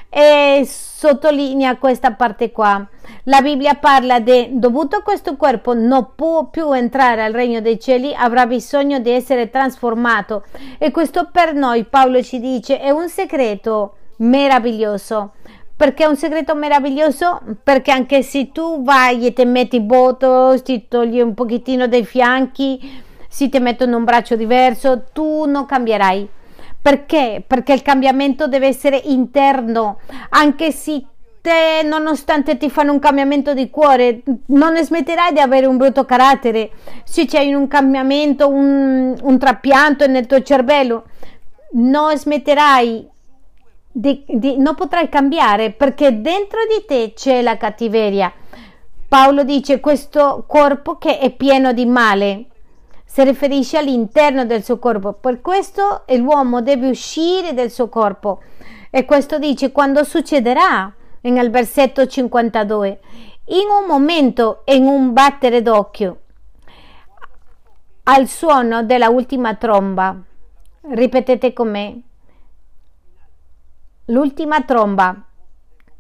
E 0.09 0.63
sottolinea 0.65 1.77
questa 1.77 2.13
parte 2.13 2.53
qua. 2.53 2.87
La 3.25 3.43
Bibbia 3.43 3.75
parla 3.75 4.21
di 4.21 4.51
dovuto 4.53 4.97
a 4.97 5.03
questo 5.03 5.37
corpo 5.37 5.75
non 5.75 6.11
può 6.15 6.47
più 6.47 6.73
entrare 6.73 7.25
al 7.25 7.33
regno 7.33 7.61
dei 7.61 7.81
cieli, 7.81 8.15
avrà 8.15 8.47
bisogno 8.47 9.01
di 9.01 9.11
essere 9.11 9.51
trasformato. 9.51 10.45
E 10.79 10.93
questo 10.93 11.29
per 11.33 11.53
noi, 11.53 11.85
Paolo 11.85 12.23
ci 12.23 12.39
dice, 12.39 12.79
è 12.79 12.91
un 12.91 13.09
segreto 13.09 13.97
meraviglioso. 14.19 15.33
Perché 15.77 16.05
è 16.05 16.07
un 16.07 16.17
segreto 16.17 16.55
meraviglioso? 16.55 17.41
Perché 17.65 17.91
anche 17.91 18.23
se 18.23 18.53
tu 18.53 18.85
vai 18.85 19.27
e 19.27 19.33
ti 19.33 19.45
metti 19.45 19.81
botox, 19.81 20.63
ti 20.63 20.87
togli 20.87 21.21
un 21.21 21.35
pochettino 21.35 21.89
dei 21.89 22.05
fianchi, 22.05 23.03
se 23.35 23.49
ti 23.49 23.59
mettono 23.59 23.97
un 23.97 24.05
braccio 24.05 24.37
diverso, 24.37 25.07
tu 25.12 25.44
non 25.47 25.66
cambierai. 25.66 26.29
Perché? 26.81 27.42
Perché 27.44 27.73
il 27.73 27.83
cambiamento 27.83 28.47
deve 28.47 28.68
essere 28.68 28.97
interno, 29.07 29.99
anche 30.29 30.70
se 30.70 31.05
te, 31.40 31.83
nonostante 31.83 32.57
ti 32.57 32.70
fanno 32.70 32.92
un 32.92 33.01
cambiamento 33.01 33.53
di 33.53 33.70
cuore, 33.70 34.23
non 34.47 34.77
smetterai 34.77 35.33
di 35.33 35.40
avere 35.40 35.66
un 35.66 35.77
brutto 35.77 36.05
carattere. 36.05 36.70
Se 37.03 37.27
c'è 37.27 37.53
un 37.53 37.66
cambiamento, 37.66 38.49
un, 38.49 39.16
un 39.20 39.38
trapianto 39.38 40.07
nel 40.07 40.27
tuo 40.27 40.40
cervello, 40.40 41.07
non 41.73 42.16
smetterai 42.16 43.09
di, 43.90 44.25
di, 44.29 44.59
non 44.59 44.77
potrai 44.77 45.09
cambiare 45.09 45.73
perché 45.73 46.20
dentro 46.20 46.61
di 46.68 46.85
te 46.87 47.14
c'è 47.16 47.42
la 47.42 47.57
cattiveria. 47.57 48.33
Paolo 49.09 49.42
dice 49.42 49.81
questo 49.81 50.44
corpo 50.47 50.99
che 50.99 51.18
è 51.18 51.33
pieno 51.33 51.73
di 51.73 51.85
male 51.85 52.47
si 53.14 53.22
riferisce 53.22 53.79
all'interno 53.79 54.44
del 54.44 54.64
suo 54.64 54.81
corpo. 54.81 55.12
Per 55.12 55.40
questo 55.40 56.03
l'uomo 56.16 56.62
deve 56.62 56.88
uscire 56.88 57.55
dal 57.55 57.70
suo 57.70 57.88
corpo. 57.88 58.42
E 58.90 59.05
questo 59.05 59.38
dice 59.38 59.70
quando 59.70 60.03
succederà 60.03 60.92
nel 61.20 61.48
versetto 61.48 62.09
52. 62.09 63.00
In 63.44 63.68
un 63.81 63.87
momento, 63.87 64.62
in 64.64 64.87
un 64.87 65.12
battere 65.12 65.62
d'occhio, 65.62 66.22
al 68.03 68.27
suono 68.27 68.83
della 68.83 69.11
ultima 69.11 69.55
tromba. 69.55 70.20
Ripetete 70.81 71.53
con 71.53 71.70
me. 71.70 72.00
L'ultima 74.07 74.62
tromba. 74.62 75.22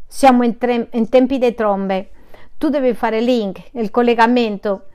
Siamo 0.04 0.42
in, 0.42 0.58
tre, 0.58 0.88
in 0.90 1.08
tempi 1.08 1.38
di 1.38 1.54
trombe. 1.54 2.10
Tu 2.58 2.70
devi 2.70 2.92
fare 2.92 3.20
link, 3.20 3.68
il 3.74 3.92
collegamento 3.92 4.86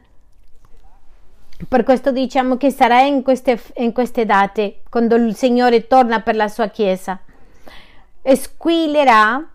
per 1.68 1.84
questo 1.84 2.12
diciamo 2.12 2.56
che 2.58 2.72
sarà 2.72 3.02
in 3.02 3.22
queste, 3.22 3.62
in 3.78 3.92
queste 3.92 4.26
date, 4.26 4.82
quando 4.90 5.16
il 5.16 5.36
Signore 5.36 5.88
torna 5.88 6.22
per 6.22 6.36
la 6.36 6.48
sua 6.48 6.68
Chiesa. 6.68 7.20
Squillerà 8.24 9.46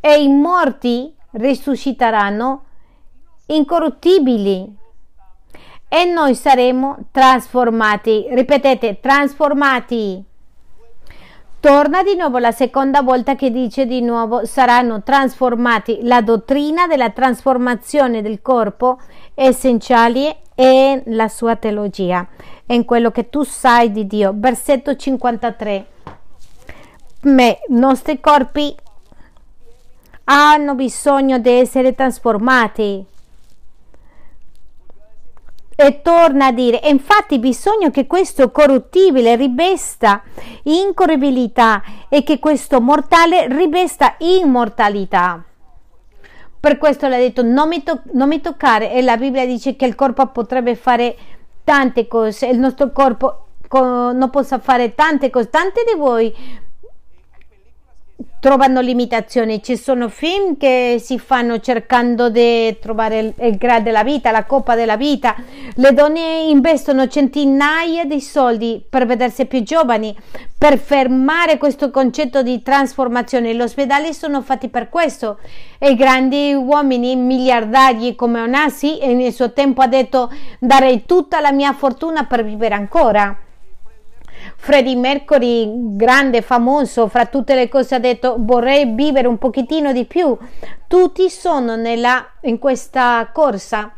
e 0.00 0.22
i 0.22 0.28
morti 0.28 1.14
risusciteranno 1.32 2.64
incorruttibili 3.46 4.76
e 5.88 6.04
noi 6.04 6.34
saremo 6.34 7.06
trasformati. 7.10 8.26
Ripetete, 8.30 9.00
trasformati. 9.00 10.24
Torna 11.60 12.02
di 12.02 12.14
nuovo 12.14 12.38
la 12.38 12.52
seconda 12.52 13.00
volta 13.00 13.36
che 13.36 13.50
dice 13.50 13.86
di 13.86 14.02
nuovo 14.02 14.44
saranno 14.44 15.02
trasformati. 15.02 16.00
La 16.02 16.20
dottrina 16.20 16.86
della 16.86 17.10
trasformazione 17.10 18.20
del 18.20 18.42
corpo 18.42 19.00
è 19.32 19.46
essenziale 19.46 20.40
e 20.54 21.02
la 21.06 21.28
sua 21.28 21.56
teologia, 21.56 22.26
in 22.66 22.84
quello 22.84 23.10
che 23.10 23.28
tu 23.28 23.42
sai 23.42 23.90
di 23.90 24.06
Dio. 24.06 24.32
Versetto 24.34 24.94
53. 24.96 25.86
I 27.22 27.56
nostri 27.68 28.20
corpi 28.20 28.74
hanno 30.24 30.74
bisogno 30.74 31.38
di 31.38 31.50
essere 31.50 31.94
trasformati. 31.94 33.04
E 35.76 36.02
torna 36.02 36.46
a 36.46 36.52
dire, 36.52 36.80
infatti 36.84 37.40
bisogna 37.40 37.90
che 37.90 38.06
questo 38.06 38.52
corruttibile 38.52 39.34
rivesta 39.34 40.22
incorribilità 40.64 41.82
e 42.08 42.22
che 42.22 42.38
questo 42.38 42.80
mortale 42.80 43.48
rivesta 43.48 44.14
immortalità. 44.18 45.42
Per 46.64 46.78
questo 46.78 47.08
l'ha 47.08 47.18
detto 47.18 47.42
non 47.42 47.68
mi, 47.68 47.82
to- 47.82 48.00
non 48.12 48.26
mi 48.26 48.40
toccare 48.40 48.90
e 48.90 49.02
la 49.02 49.18
Bibbia 49.18 49.44
dice 49.44 49.76
che 49.76 49.84
il 49.84 49.94
corpo 49.94 50.28
potrebbe 50.28 50.76
fare 50.76 51.14
tante 51.62 52.08
cose, 52.08 52.46
il 52.46 52.58
nostro 52.58 52.90
corpo 52.90 53.48
co- 53.68 54.12
non 54.12 54.30
possa 54.30 54.58
fare 54.58 54.94
tante 54.94 55.28
cose. 55.28 55.50
Tante 55.50 55.82
di 55.84 55.98
voi 55.98 56.34
trovano 58.44 58.82
limitazioni. 58.82 59.62
Ci 59.62 59.74
sono 59.74 60.10
film 60.10 60.58
che 60.58 61.00
si 61.02 61.18
fanno 61.18 61.60
cercando 61.60 62.28
di 62.28 62.76
trovare 62.78 63.18
il, 63.18 63.34
il 63.38 63.56
grado 63.56 63.84
della 63.84 64.04
vita, 64.04 64.30
la 64.30 64.44
coppa 64.44 64.74
della 64.74 64.98
vita. 64.98 65.34
Le 65.76 65.94
donne 65.94 66.42
investono 66.50 67.08
centinaia 67.08 68.04
di 68.04 68.20
soldi 68.20 68.84
per 68.86 69.06
vedersi 69.06 69.46
più 69.46 69.62
giovani, 69.62 70.14
per 70.58 70.76
fermare 70.76 71.56
questo 71.56 71.90
concetto 71.90 72.42
di 72.42 72.60
trasformazione. 72.60 73.54
Gli 73.54 73.62
ospedali 73.62 74.12
sono 74.12 74.42
fatti 74.42 74.68
per 74.68 74.90
questo. 74.90 75.38
E 75.78 75.94
grandi 75.94 76.52
uomini 76.52 77.16
miliardari 77.16 78.14
come 78.14 78.42
Onassi 78.42 78.98
nel 79.06 79.32
suo 79.32 79.54
tempo 79.54 79.80
ha 79.80 79.86
detto 79.86 80.30
darei 80.58 81.04
tutta 81.06 81.40
la 81.40 81.50
mia 81.50 81.72
fortuna 81.72 82.24
per 82.24 82.44
vivere 82.44 82.74
ancora 82.74 83.38
Freddie 84.64 84.96
Mercury, 84.96 85.94
grande, 85.94 86.40
famoso, 86.40 87.06
fra 87.08 87.26
tutte 87.26 87.54
le 87.54 87.68
cose 87.68 87.96
ha 87.96 87.98
detto 87.98 88.36
vorrei 88.38 88.94
vivere 88.94 89.28
un 89.28 89.36
pochettino 89.36 89.92
di 89.92 90.06
più. 90.06 90.34
Tutti 90.88 91.28
sono 91.28 91.76
nella, 91.76 92.26
in 92.44 92.58
questa 92.58 93.28
corsa 93.30 93.92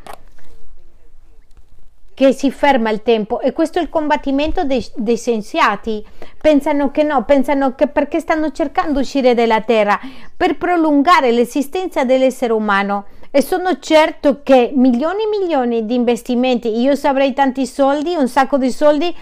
che 2.12 2.32
si 2.32 2.50
ferma 2.50 2.90
il 2.90 3.02
tempo 3.02 3.38
e 3.38 3.52
questo 3.52 3.78
è 3.78 3.82
il 3.82 3.88
combattimento 3.88 4.64
dei, 4.64 4.84
dei 4.96 5.16
scienziati. 5.16 6.04
Pensano 6.40 6.90
che 6.90 7.04
no, 7.04 7.22
pensano 7.24 7.76
che 7.76 7.86
perché 7.86 8.18
stanno 8.18 8.50
cercando 8.50 8.94
di 8.94 9.04
uscire 9.04 9.34
dalla 9.34 9.60
Terra 9.60 10.00
per 10.36 10.56
prolungare 10.56 11.30
l'esistenza 11.30 12.02
dell'essere 12.02 12.52
umano 12.52 13.04
e 13.30 13.40
sono 13.40 13.78
certo 13.78 14.40
che 14.42 14.72
milioni 14.74 15.22
e 15.22 15.38
milioni 15.38 15.86
di 15.86 15.94
investimenti, 15.94 16.76
io 16.80 16.96
se 16.96 17.06
avrei 17.06 17.34
tanti 17.34 17.66
soldi, 17.66 18.16
un 18.16 18.26
sacco 18.26 18.58
di 18.58 18.72
soldi, 18.72 19.14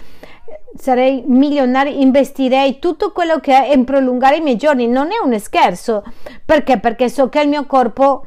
sarei 0.77 1.23
milionario, 1.27 2.01
investirei 2.01 2.79
tutto 2.79 3.13
quello 3.13 3.41
che 3.41 3.53
è 3.53 3.75
in 3.75 3.85
prolungare 3.85 4.37
i 4.37 4.41
miei 4.41 4.57
giorni. 4.57 4.87
Non 4.87 5.09
è 5.09 5.25
un 5.25 5.39
scherzo. 5.39 6.03
Perché? 6.45 6.79
Perché 6.79 7.09
so 7.09 7.29
che 7.29 7.41
il 7.41 7.49
mio 7.49 7.67
corpo 7.67 8.27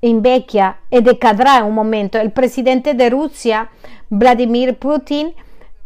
invecchia 0.00 0.80
e 0.88 1.00
decadrà 1.00 1.62
un 1.62 1.74
momento. 1.74 2.18
Il 2.18 2.32
presidente 2.32 2.94
di 2.94 3.08
Russia, 3.08 3.68
Vladimir 4.08 4.76
Putin, 4.76 5.32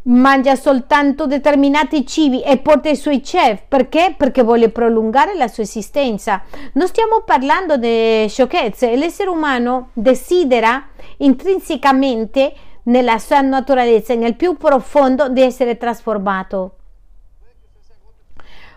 mangia 0.05 0.57
soltanto 0.57 1.27
determinati 1.27 2.05
cibi 2.05 2.43
e 2.43 2.59
porta 2.59 2.89
i 2.89 2.97
suoi 2.97 3.21
chef 3.21 3.63
perché? 3.69 4.15
Perché 4.17 4.43
vuole 4.43 4.69
prolungare 4.69 5.35
la 5.35 5.49
sua 5.49 5.63
esistenza. 5.63 6.43
Non 6.73 6.89
stiamo 6.89 7.23
parlando 7.25 7.77
di 7.77 8.27
sciocchezze, 8.29 8.97
l'essere 8.97 9.31
umano 9.31 9.91
desidera 9.93 10.89
intrinsecamente 11.19 12.53
nella 12.85 13.19
sua 13.19 13.41
naturalezza, 13.41 14.15
nel 14.15 14.35
più 14.35 14.57
profondo, 14.57 15.29
di 15.29 15.43
essere 15.43 15.77
trasformato. 15.77 16.77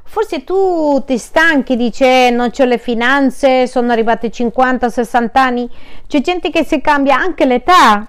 Forse 0.03 0.43
tu 0.43 1.03
ti 1.05 1.17
stanchi, 1.17 1.75
dice 1.75 2.29
non 2.29 2.51
ho 2.57 2.63
le 2.63 2.77
finanze, 2.77 3.67
sono 3.67 3.91
arrivati 3.91 4.27
50-60 4.27 5.29
anni, 5.33 5.69
c'è 6.07 6.21
gente 6.21 6.51
che 6.51 6.63
si 6.63 6.79
cambia 6.79 7.17
anche 7.17 7.45
l'età. 7.45 8.07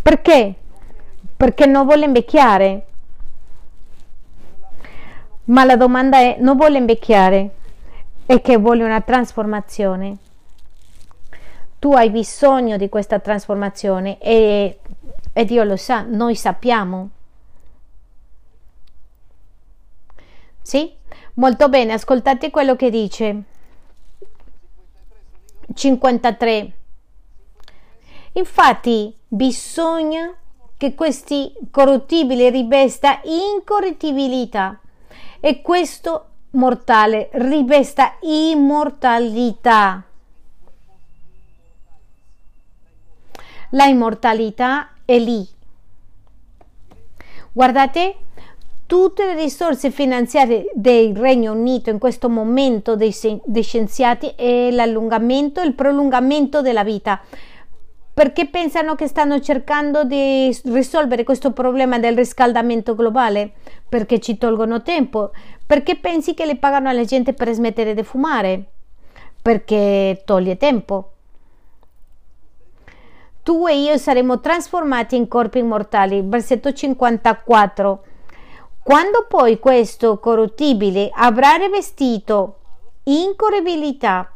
Perché? 0.00 0.54
Perché 1.36 1.66
non 1.66 1.84
vuole 1.84 2.06
invecchiare. 2.06 2.86
Ma 5.44 5.64
la 5.64 5.76
domanda 5.76 6.18
è, 6.18 6.36
non 6.40 6.56
vuole 6.56 6.78
invecchiare, 6.78 7.50
è 8.26 8.40
che 8.40 8.56
vuole 8.56 8.84
una 8.84 9.00
trasformazione 9.00 10.16
tu 11.78 11.92
hai 11.92 12.10
bisogno 12.10 12.76
di 12.76 12.88
questa 12.88 13.18
trasformazione 13.18 14.18
e, 14.18 14.80
e 15.32 15.44
Dio 15.44 15.64
lo 15.64 15.76
sa, 15.76 16.02
noi 16.02 16.34
sappiamo. 16.34 17.10
Sì? 20.60 20.92
Molto 21.34 21.68
bene, 21.68 21.92
ascoltate 21.92 22.50
quello 22.50 22.76
che 22.76 22.90
dice. 22.90 23.42
53. 25.72 26.72
Infatti 28.32 29.16
bisogna 29.26 30.34
che 30.76 30.94
questi 30.94 31.52
corruttibili 31.70 32.50
rivesta 32.50 33.20
incorruttibilità 33.24 34.80
e 35.40 35.62
questo 35.62 36.26
mortale 36.50 37.28
rivesta 37.32 38.16
immortalità. 38.20 40.07
La 43.70 43.84
immortalità 43.84 44.90
è 45.04 45.18
lì. 45.18 45.46
Guardate, 47.52 48.16
tutte 48.86 49.26
le 49.26 49.34
risorse 49.34 49.90
finanziarie 49.90 50.70
del 50.74 51.16
Regno 51.16 51.52
Unito 51.52 51.90
in 51.90 51.98
questo 51.98 52.28
momento 52.28 52.96
dei, 52.96 53.14
dei 53.44 53.62
scienziati 53.62 54.32
è 54.36 54.70
l'allungamento, 54.70 55.60
il 55.60 55.74
prolungamento 55.74 56.62
della 56.62 56.84
vita. 56.84 57.20
Perché 58.14 58.46
pensano 58.48 58.94
che 58.96 59.06
stanno 59.06 59.40
cercando 59.40 60.04
di 60.04 60.56
risolvere 60.64 61.22
questo 61.22 61.52
problema 61.52 61.98
del 61.98 62.16
riscaldamento 62.16 62.94
globale? 62.94 63.52
Perché 63.88 64.18
ci 64.18 64.38
tolgono 64.38 64.82
tempo. 64.82 65.30
Perché 65.64 65.96
pensi 65.96 66.34
che 66.34 66.44
le 66.44 66.56
pagano 66.56 66.88
alla 66.88 67.04
gente 67.04 67.32
per 67.32 67.52
smettere 67.52 67.94
di 67.94 68.02
fumare? 68.02 68.64
Perché 69.40 70.22
toglie 70.24 70.56
tempo 70.56 71.12
tu 73.48 73.66
e 73.66 73.78
io 73.80 73.96
saremo 73.96 74.40
trasformati 74.40 75.16
in 75.16 75.26
corpi 75.26 75.60
immortali. 75.60 76.20
Versetto 76.22 76.70
54. 76.70 78.02
Quando 78.82 79.24
poi 79.26 79.58
questo 79.58 80.18
corruttibile 80.18 81.10
avrà 81.14 81.54
rivestito 81.54 82.56
incorribilità 83.04 84.30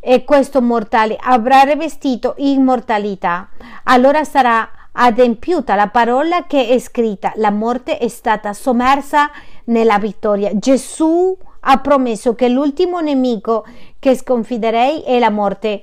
e 0.00 0.24
questo 0.24 0.62
mortale 0.62 1.18
avrà 1.20 1.64
rivestito 1.64 2.32
immortalità, 2.38 3.50
allora 3.84 4.24
sarà 4.24 4.66
adempiuta 4.92 5.74
la 5.74 5.88
parola 5.88 6.46
che 6.46 6.66
è 6.68 6.78
scritta, 6.78 7.34
la 7.36 7.50
morte 7.50 7.98
è 7.98 8.08
stata 8.08 8.54
sommersa 8.54 9.30
nella 9.64 9.98
vittoria. 9.98 10.52
Gesù 10.54 11.36
ha 11.60 11.78
promesso 11.80 12.34
che 12.34 12.48
l'ultimo 12.48 13.00
nemico 13.00 13.66
che 13.98 14.16
sconfiderei 14.16 15.02
è 15.02 15.18
la 15.18 15.28
morte. 15.28 15.82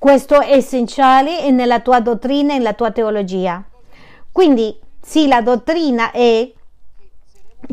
Questo 0.00 0.40
è 0.40 0.54
essenziale 0.54 1.50
nella 1.50 1.80
tua 1.80 2.00
dottrina 2.00 2.54
e 2.54 2.56
nella 2.56 2.72
tua 2.72 2.90
teologia. 2.90 3.62
Quindi, 4.32 4.74
sì, 4.98 5.28
la 5.28 5.42
dottrina 5.42 6.10
è 6.10 6.50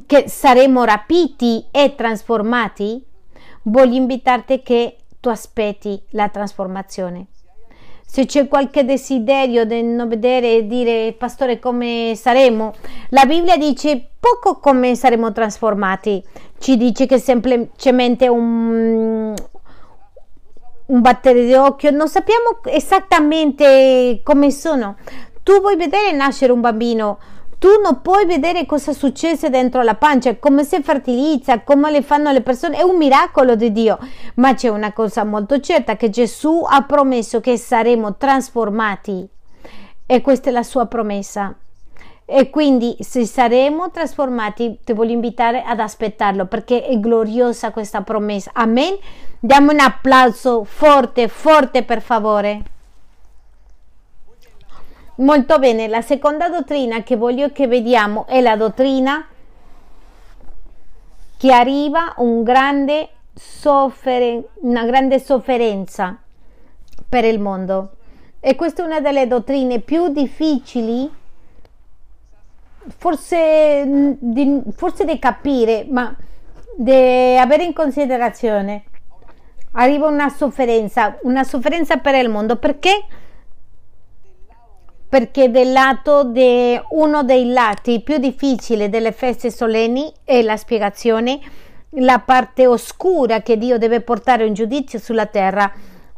che 0.06 0.28
saremo 0.28 0.84
rapiti 0.84 1.68
e 1.72 1.96
trasformati, 1.96 3.02
voglio 3.62 3.96
invitarti 3.96 4.62
che 4.62 4.98
tu 5.22 5.30
aspetti 5.30 6.04
la 6.10 6.28
trasformazione. 6.28 7.28
Se 8.06 8.26
c'è 8.26 8.50
qualche 8.50 8.84
desiderio 8.84 9.64
di 9.64 9.82
non 9.82 10.10
vedere 10.10 10.58
e 10.58 10.68
dire, 10.68 11.16
pastore, 11.18 11.60
come 11.60 12.12
saremo, 12.18 12.74
la 13.12 13.26
Bibbia 13.26 13.56
dice 13.56 14.06
poco 14.20 14.60
come 14.60 14.96
saremo 14.96 15.32
trasformati, 15.32 16.22
ci 16.60 16.76
dice 16.76 17.06
che 17.06 17.20
semplicemente 17.20 18.28
un, 18.28 19.34
un 20.88 21.02
battere 21.02 21.46
di 21.46 21.54
occhio, 21.54 21.92
non 21.92 22.08
sappiamo 22.08 22.60
esattamente 22.66 24.22
come 24.24 24.52
sono. 24.52 24.98
Tu 25.44 25.60
vuoi 25.62 25.76
vedere 25.76 26.12
nascere 26.12 26.52
un 26.52 26.62
bambino, 26.62 27.20
tu 27.60 27.70
non 27.82 28.02
puoi 28.02 28.26
vedere 28.26 28.66
cosa 28.66 28.94
succede 28.94 29.50
dentro 29.50 29.82
la 29.82 29.96
pancia, 29.96 30.38
come 30.38 30.64
si 30.64 30.82
fertilizza, 30.84 31.62
come 31.62 31.90
le 31.90 32.04
fanno 32.04 32.32
le 32.32 32.42
persone, 32.42 32.78
è 32.78 32.84
un 32.84 32.98
miracolo 32.98 33.56
di 33.56 33.72
Dio. 33.72 33.98
Ma 34.36 34.54
c'è 34.54 34.68
una 34.68 34.94
cosa 34.94 35.24
molto 35.24 35.60
certa 35.60 35.96
che 35.96 36.10
Gesù 36.10 36.64
ha 36.68 36.84
promesso 36.84 37.40
che 37.40 37.58
saremo 37.58 38.16
trasformati 38.16 39.28
e 40.06 40.22
questa 40.22 40.50
è 40.50 40.54
la 40.54 40.64
sua 40.64 40.86
promessa. 40.86 41.56
E 42.30 42.50
quindi 42.50 42.98
se 43.00 43.26
saremo 43.26 43.90
trasformati, 43.90 44.80
ti 44.84 44.92
voglio 44.92 45.14
invitare 45.14 45.64
ad 45.64 45.80
aspettarlo 45.80 46.46
perché 46.46 46.84
è 46.84 47.00
gloriosa 47.00 47.72
questa 47.72 48.02
promessa. 48.02 48.52
Amen. 48.54 48.98
Diamo 49.40 49.72
un 49.72 49.80
applauso 49.80 50.66
forte, 50.66 51.30
forte 51.30 51.84
per 51.84 52.02
favore. 52.02 52.62
Molto 55.20 55.58
bene, 55.58 55.88
la 55.88 56.02
seconda 56.02 56.50
dottrina 56.50 57.02
che 57.02 57.16
voglio 57.16 57.50
che 57.54 57.66
vediamo 57.66 58.28
è 58.28 58.42
la 58.42 58.58
dottrina 58.58 59.26
che 61.38 61.54
arriva 61.54 62.14
un 62.18 62.44
grande 62.44 63.10
sofferen- 63.34 64.44
una 64.64 64.84
grande 64.84 65.20
sofferenza 65.20 66.18
per 67.08 67.24
il 67.24 67.40
mondo. 67.40 67.92
E 68.42 68.56
questa 68.56 68.84
è 68.84 68.86
una 68.86 69.00
delle 69.00 69.28
dottrine 69.28 69.80
più 69.80 70.10
difficili, 70.10 71.10
forse 72.96 74.16
di, 74.20 74.62
forse 74.76 75.06
di 75.06 75.20
capire, 75.20 75.86
ma 75.90 76.16
di 76.76 77.38
avere 77.38 77.64
in 77.64 77.74
considerazione 77.74 78.84
arriva 79.72 80.08
una 80.08 80.30
sofferenza, 80.30 81.18
una 81.24 81.44
sofferenza 81.44 81.98
per 81.98 82.16
il 82.16 82.30
mondo. 82.30 82.58
Perché? 82.58 83.06
Perché 85.10 85.50
del 85.50 85.72
lato 85.72 86.26
di 86.26 86.80
uno 86.90 87.24
dei 87.24 87.52
lati 87.52 88.02
più 88.02 88.18
difficili 88.18 88.90
delle 88.90 89.12
feste 89.12 89.50
solenni 89.50 90.12
è 90.24 90.42
la 90.42 90.58
spiegazione, 90.58 91.40
la 91.92 92.20
parte 92.20 92.68
oscura 92.68 93.42
che 93.42 93.58
Dio 93.58 93.78
deve 93.78 94.02
portare 94.02 94.46
un 94.46 94.54
giudizio 94.54 95.00
sulla 95.00 95.28
terra. 95.28 95.72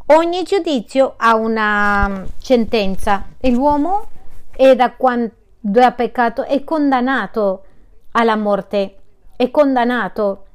Ogni 0.08 0.42
giudizio 0.42 1.14
ha 1.18 1.36
una 1.36 2.26
sentenza 2.42 3.28
e 3.40 3.52
l'uomo 3.52 4.08
è 4.56 4.76
da 4.76 4.92
quando 4.94 5.32
ha 5.62 5.92
peccato 5.92 6.44
è 6.44 6.64
condannato 6.64 7.64
alla 8.12 8.36
morte, 8.36 8.96
è 9.36 9.52
condannato 9.52 10.46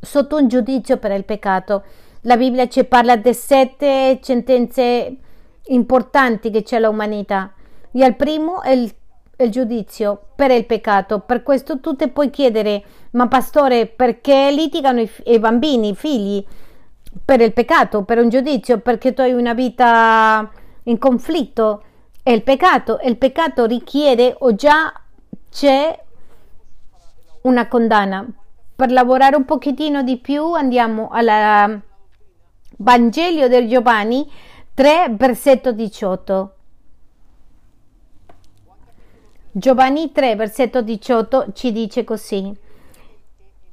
sotto 0.00 0.36
un 0.36 0.48
giudizio 0.48 0.98
per 0.98 1.12
il 1.12 1.24
peccato. 1.24 1.82
La 2.22 2.36
Bibbia 2.36 2.68
ci 2.68 2.84
parla 2.84 3.16
di 3.16 3.34
sette 3.34 4.18
sentenze 4.22 5.16
importanti 5.66 6.50
che 6.50 6.62
c'è 6.62 6.78
l'umanità. 6.80 7.52
E 7.92 8.04
il 8.04 8.16
primo 8.16 8.62
è 8.62 8.70
il, 8.70 8.92
il, 9.38 9.50
giudizio 9.50 10.20
per 10.34 10.50
il 10.50 10.66
peccato. 10.66 11.20
Per 11.20 11.42
questo 11.42 11.80
tu 11.80 11.94
ti 11.96 12.08
puoi 12.08 12.30
chiedere, 12.30 12.82
ma 13.12 13.28
pastore, 13.28 13.86
perché 13.86 14.50
litigano 14.50 15.00
i, 15.00 15.10
i 15.24 15.38
bambini, 15.38 15.90
i 15.90 15.94
figli? 15.94 16.44
Per 17.24 17.40
il 17.40 17.52
peccato, 17.52 18.02
per 18.02 18.18
un 18.18 18.28
giudizio, 18.28 18.78
perché 18.78 19.14
tu 19.14 19.20
hai 19.20 19.32
una 19.32 19.54
vita 19.54 20.50
in 20.84 20.98
conflitto. 20.98 21.82
È 22.24 22.30
il 22.30 22.42
peccato. 22.42 23.00
Il 23.04 23.18
peccato 23.18 23.66
richiede 23.66 24.34
o 24.38 24.54
già 24.54 24.90
c'è 25.50 26.02
una 27.42 27.68
condanna 27.68 28.26
per 28.74 28.90
lavorare 28.90 29.36
un 29.36 29.44
pochettino 29.44 30.02
di 30.02 30.16
più 30.16 30.52
andiamo 30.52 31.10
al 31.12 31.82
Vangelo 32.78 33.46
del 33.46 33.68
Giovanni 33.68 34.26
3 34.72 35.08
versetto 35.10 35.72
18 35.72 36.54
Giovanni 39.56 40.10
3, 40.10 40.34
versetto 40.34 40.82
18 40.82 41.52
ci 41.52 41.70
dice 41.70 42.02
così. 42.02 42.52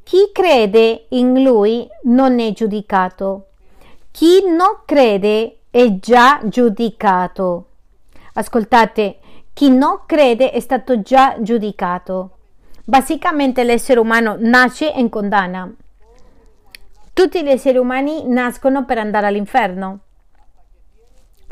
Chi 0.03 0.29
crede 0.31 1.07
in 1.09 1.41
lui 1.41 1.87
non 2.03 2.39
è 2.39 2.51
giudicato. 2.51 3.47
Chi 4.11 4.43
non 4.45 4.81
crede 4.85 5.61
è 5.71 5.97
già 5.97 6.39
giudicato. 6.43 7.70
Ascoltate, 8.33 9.17
chi 9.53 9.69
non 9.69 10.01
crede 10.05 10.51
è 10.51 10.59
stato 10.59 11.01
già 11.01 11.35
giudicato. 11.39 12.37
Basicamente 12.83 13.63
l'essere 13.63 13.99
umano 13.99 14.35
nasce 14.39 14.91
in 14.95 15.09
condanna. 15.09 15.71
Tutti 17.13 17.43
gli 17.43 17.49
esseri 17.49 17.77
umani 17.77 18.27
nascono 18.27 18.85
per 18.85 18.97
andare 18.97 19.27
all'inferno 19.27 19.99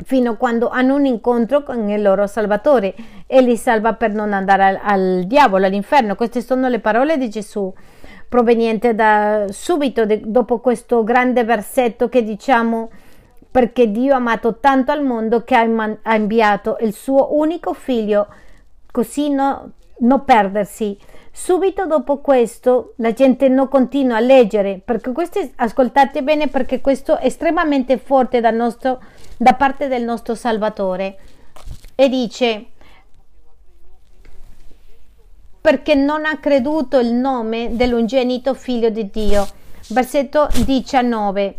fino 0.04 0.32
a 0.32 0.36
quando 0.36 0.68
hanno 0.68 0.94
un 0.94 1.04
incontro 1.04 1.62
con 1.62 1.88
il 1.88 2.00
loro 2.00 2.26
Salvatore 2.26 2.94
e 3.26 3.42
li 3.42 3.56
salva 3.56 3.94
per 3.94 4.12
non 4.12 4.32
andare 4.32 4.64
al, 4.64 4.80
al 4.82 5.24
diavolo, 5.26 5.66
all'inferno. 5.66 6.14
Queste 6.14 6.40
sono 6.40 6.68
le 6.68 6.80
parole 6.80 7.18
di 7.18 7.28
Gesù 7.28 7.72
proveniente 8.28 8.94
da 8.94 9.46
subito 9.50 10.06
de, 10.06 10.22
dopo 10.24 10.60
questo 10.60 11.02
grande 11.02 11.44
versetto 11.44 12.08
che 12.08 12.22
diciamo 12.22 12.90
perché 13.50 13.90
Dio 13.90 14.14
ha 14.14 14.16
amato 14.16 14.58
tanto 14.58 14.92
al 14.92 15.02
mondo 15.02 15.42
che 15.42 15.54
ha, 15.56 16.14
inviato 16.14 16.76
il 16.80 16.94
suo 16.94 17.36
unico 17.36 17.72
figlio 17.72 18.28
così 18.90 19.30
no, 19.30 19.70
non 19.98 20.24
perdersi. 20.24 20.96
Subito 21.32 21.86
dopo 21.86 22.18
questo 22.18 22.94
la 22.96 23.12
gente 23.12 23.48
non 23.48 23.68
continua 23.68 24.16
a 24.16 24.20
leggere 24.20 24.80
perché 24.84 25.12
questo 25.12 25.40
ascoltate 25.56 26.22
bene 26.22 26.48
perché 26.48 26.80
questo 26.80 27.16
è 27.18 27.26
estremamente 27.26 27.98
forte 27.98 28.40
da, 28.40 28.50
nostro, 28.50 29.00
da 29.36 29.54
parte 29.54 29.88
del 29.88 30.02
nostro 30.02 30.34
Salvatore 30.34 31.18
e 31.94 32.08
dice 32.08 32.66
perché 35.60 35.94
non 35.94 36.24
ha 36.24 36.38
creduto 36.38 36.98
il 36.98 37.12
nome 37.12 37.70
dell'ungenito 37.72 38.54
figlio 38.54 38.88
di 38.90 39.10
Dio. 39.10 39.46
Versetto 39.88 40.48
19. 40.64 41.56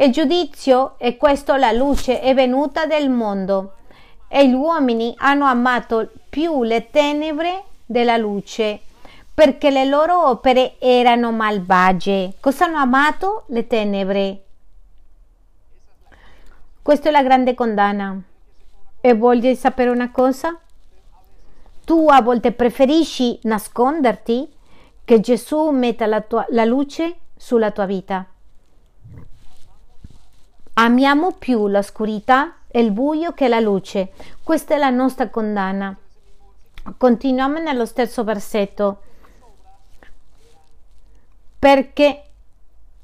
Il 0.00 0.12
giudizio 0.12 0.96
è 0.96 1.16
questo, 1.16 1.56
la 1.56 1.72
luce 1.72 2.20
è 2.20 2.32
venuta 2.32 2.86
del 2.86 3.10
mondo 3.10 3.72
e 4.28 4.48
gli 4.48 4.52
uomini 4.52 5.12
hanno 5.16 5.44
amato 5.44 6.08
più 6.28 6.62
le 6.62 6.88
tenebre 6.88 7.64
della 7.84 8.16
luce 8.16 8.78
perché 9.34 9.70
le 9.70 9.84
loro 9.86 10.28
opere 10.28 10.78
erano 10.78 11.32
malvagie. 11.32 12.34
Cosa 12.38 12.66
hanno 12.66 12.76
amato? 12.76 13.42
Le 13.48 13.66
tenebre. 13.66 14.44
Questa 16.80 17.08
è 17.08 17.10
la 17.10 17.24
grande 17.24 17.54
condanna. 17.54 18.20
E 19.00 19.14
voglio 19.14 19.52
sapere 19.56 19.90
una 19.90 20.12
cosa? 20.12 20.56
Tu 21.84 22.06
a 22.08 22.22
volte 22.22 22.52
preferisci 22.52 23.40
nasconderti 23.42 24.48
che 25.04 25.18
Gesù 25.18 25.70
metta 25.70 26.06
la, 26.06 26.20
tua, 26.20 26.46
la 26.50 26.64
luce 26.64 27.16
sulla 27.36 27.72
tua 27.72 27.86
vita. 27.86 28.24
Amiamo 30.80 31.32
più 31.32 31.66
l'oscurità 31.66 32.54
e 32.68 32.80
il 32.80 32.92
buio 32.92 33.32
che 33.32 33.48
la 33.48 33.58
luce. 33.58 34.12
Questa 34.42 34.74
è 34.74 34.78
la 34.78 34.90
nostra 34.90 35.28
condanna. 35.28 35.94
Continuiamo 36.96 37.58
nello 37.58 37.84
stesso 37.84 38.22
versetto. 38.22 39.02
Perché 41.58 42.22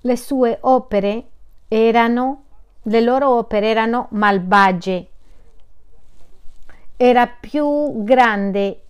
le 0.01 0.17
sue 0.17 0.59
opere 0.61 1.25
erano, 1.67 2.45
le 2.83 3.01
loro 3.01 3.31
opere 3.31 3.69
erano 3.69 4.07
malvagie 4.11 5.09
era 6.97 7.27
più 7.27 8.05
grande 8.05 8.84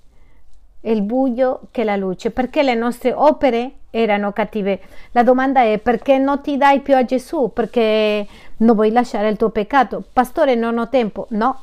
il 0.85 1.03
buio 1.03 1.63
che 1.71 1.85
la 1.85 1.97
luce, 1.97 2.31
perché 2.31 2.63
le 2.63 2.75
nostre 2.75 3.13
opere 3.13 3.73
erano 3.91 4.33
cattive. 4.33 4.81
La 5.13 5.23
domanda 5.23 5.63
è 5.63 5.79
perché 5.79 6.19
non 6.19 6.41
ti 6.43 6.57
dai 6.57 6.81
più 6.81 6.97
a 6.97 7.05
Gesù? 7.05 7.53
Perché 7.53 8.27
non 8.59 8.75
vuoi 8.75 8.91
lasciare 8.91 9.29
il 9.29 9.37
tuo 9.37 9.51
peccato? 9.51 10.03
Pastore, 10.13 10.55
non 10.55 10.79
ho 10.79 10.89
tempo. 10.89 11.27
No, 11.31 11.63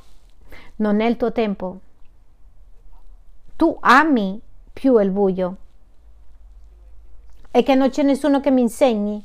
non 0.78 1.02
è 1.02 1.06
il 1.06 1.18
tuo 1.18 1.32
tempo. 1.32 1.78
Tu 3.56 3.78
ami 3.82 4.40
più 4.72 4.98
il 5.00 5.12
buio. 5.12 5.56
E 7.52 7.64
che 7.64 7.76
non 7.76 7.90
c'è 7.90 8.04
nessuno 8.04 8.40
che 8.40 8.50
mi 8.50 8.62
insegni. 8.62 9.22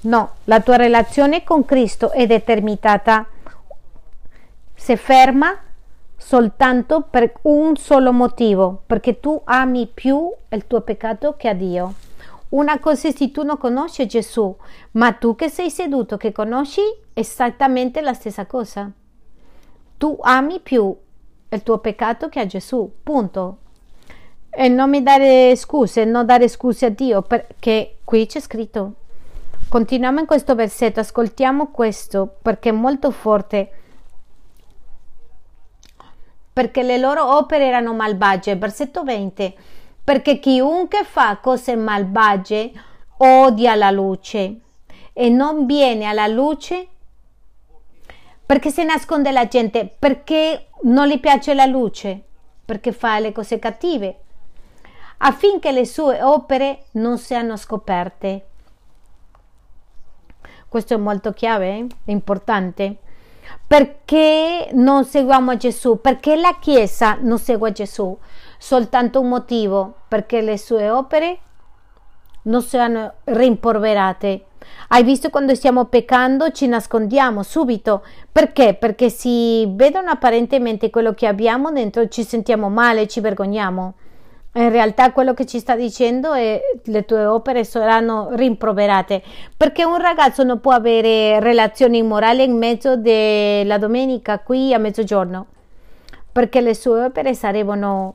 No, 0.00 0.30
la 0.44 0.60
tua 0.60 0.76
relazione 0.76 1.44
con 1.44 1.64
Cristo 1.64 2.10
è 2.10 2.26
determinata. 2.26 3.26
Se 4.74 4.96
ferma 4.96 5.56
soltanto 6.18 7.06
per 7.08 7.32
un 7.42 7.76
solo 7.76 8.12
motivo, 8.12 8.82
perché 8.84 9.20
tu 9.20 9.40
ami 9.44 9.88
più 9.92 10.30
il 10.50 10.66
tuo 10.66 10.82
peccato 10.82 11.36
che 11.38 11.48
a 11.48 11.54
Dio. 11.54 11.94
Una 12.50 12.78
cosa 12.80 13.08
è 13.08 13.12
se 13.12 13.30
tu 13.30 13.44
non 13.44 13.56
conosci 13.56 14.06
Gesù, 14.06 14.54
ma 14.92 15.12
tu 15.12 15.36
che 15.36 15.48
sei 15.48 15.70
seduto, 15.70 16.16
che 16.16 16.32
conosci 16.32 16.80
esattamente 17.14 18.00
la 18.00 18.14
stessa 18.14 18.46
cosa. 18.46 18.90
Tu 19.96 20.16
ami 20.20 20.60
più 20.60 20.94
il 21.50 21.62
tuo 21.62 21.78
peccato 21.78 22.28
che 22.28 22.40
a 22.40 22.46
Gesù, 22.46 22.90
punto. 23.02 23.58
E 24.50 24.68
non 24.68 24.90
mi 24.90 25.02
dare 25.02 25.54
scuse, 25.56 26.04
non 26.04 26.26
dare 26.26 26.48
scuse 26.48 26.86
a 26.86 26.90
Dio, 26.90 27.22
perché 27.22 27.98
qui 28.02 28.26
c'è 28.26 28.40
scritto. 28.40 28.94
Continuiamo 29.68 30.20
in 30.20 30.26
questo 30.26 30.54
versetto, 30.54 31.00
ascoltiamo 31.00 31.68
questo 31.68 32.36
perché 32.40 32.70
è 32.70 32.72
molto 32.72 33.10
forte 33.10 33.70
perché 36.58 36.82
le 36.82 36.98
loro 36.98 37.36
opere 37.36 37.66
erano 37.66 37.94
malvagie. 37.94 38.56
Versetto 38.56 39.04
20. 39.04 39.56
Perché 40.02 40.40
chiunque 40.40 41.04
fa 41.04 41.36
cose 41.36 41.76
malvagie 41.76 42.72
odia 43.18 43.76
la 43.76 43.92
luce 43.92 44.58
e 45.12 45.28
non 45.28 45.66
viene 45.66 46.06
alla 46.06 46.26
luce 46.26 46.88
perché 48.44 48.70
si 48.70 48.82
nasconde 48.82 49.30
la 49.30 49.46
gente, 49.46 49.86
perché 49.86 50.70
non 50.82 51.06
gli 51.06 51.20
piace 51.20 51.54
la 51.54 51.66
luce, 51.66 52.20
perché 52.64 52.90
fa 52.90 53.20
le 53.20 53.30
cose 53.30 53.60
cattive, 53.60 54.18
affinché 55.18 55.70
le 55.70 55.86
sue 55.86 56.20
opere 56.24 56.86
non 56.92 57.18
siano 57.18 57.56
scoperte. 57.56 58.46
Questo 60.68 60.94
è 60.94 60.96
molto 60.96 61.32
chiave, 61.32 61.76
eh? 61.76 61.86
importante. 62.06 62.96
Perché 63.68 64.70
non 64.72 65.04
seguiamo 65.04 65.58
Gesù? 65.58 66.00
Perché 66.00 66.36
la 66.36 66.56
Chiesa 66.58 67.18
non 67.20 67.38
segue 67.38 67.70
Gesù? 67.72 68.16
Soltanto 68.56 69.20
un 69.20 69.28
motivo, 69.28 69.94
perché 70.08 70.40
le 70.40 70.56
sue 70.56 70.88
opere 70.88 71.38
non 72.44 72.62
siano 72.62 73.12
rimproverate. 73.24 74.44
Hai 74.88 75.02
visto 75.02 75.28
quando 75.28 75.54
stiamo 75.54 75.84
peccando 75.84 76.50
ci 76.50 76.66
nascondiamo 76.66 77.42
subito. 77.42 78.02
Perché? 78.32 78.72
Perché 78.72 79.10
si 79.10 79.66
vedono 79.66 80.08
apparentemente 80.08 80.88
quello 80.88 81.12
che 81.12 81.26
abbiamo 81.26 81.70
dentro, 81.70 82.08
ci 82.08 82.24
sentiamo 82.24 82.70
male, 82.70 83.06
ci 83.06 83.20
vergogniamo. 83.20 83.94
In 84.54 84.70
realtà 84.70 85.12
quello 85.12 85.34
che 85.34 85.46
ci 85.46 85.58
sta 85.58 85.76
dicendo 85.76 86.32
è 86.32 86.60
che 86.82 86.90
le 86.90 87.04
tue 87.04 87.24
opere 87.26 87.64
saranno 87.64 88.30
rimproverate. 88.32 89.22
Perché 89.56 89.84
un 89.84 89.98
ragazzo 89.98 90.42
non 90.42 90.60
può 90.60 90.72
avere 90.72 91.38
relazioni 91.40 91.98
immorali 91.98 92.42
in 92.42 92.56
mezzo 92.56 92.96
della 92.96 93.78
domenica 93.78 94.40
qui 94.40 94.74
a 94.74 94.78
mezzogiorno 94.78 95.46
perché 96.38 96.60
le 96.60 96.74
sue 96.74 97.04
opere 97.06 97.34
sarebbero 97.34 98.14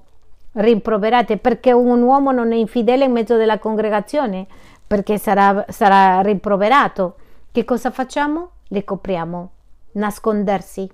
rimproverate. 0.53 1.35
Perché 1.37 1.73
un 1.73 2.01
uomo 2.01 2.31
non 2.31 2.53
è 2.53 2.55
infidele 2.55 3.03
in 3.03 3.11
mezzo 3.11 3.35
della 3.35 3.59
congregazione 3.59 4.47
perché 4.87 5.17
sarà, 5.17 5.65
sarà 5.67 6.21
rimproverato. 6.21 7.15
Che 7.51 7.65
cosa 7.65 7.91
facciamo? 7.91 8.51
Le 8.69 8.85
copriamo, 8.85 9.51
nascondersi. 9.93 10.89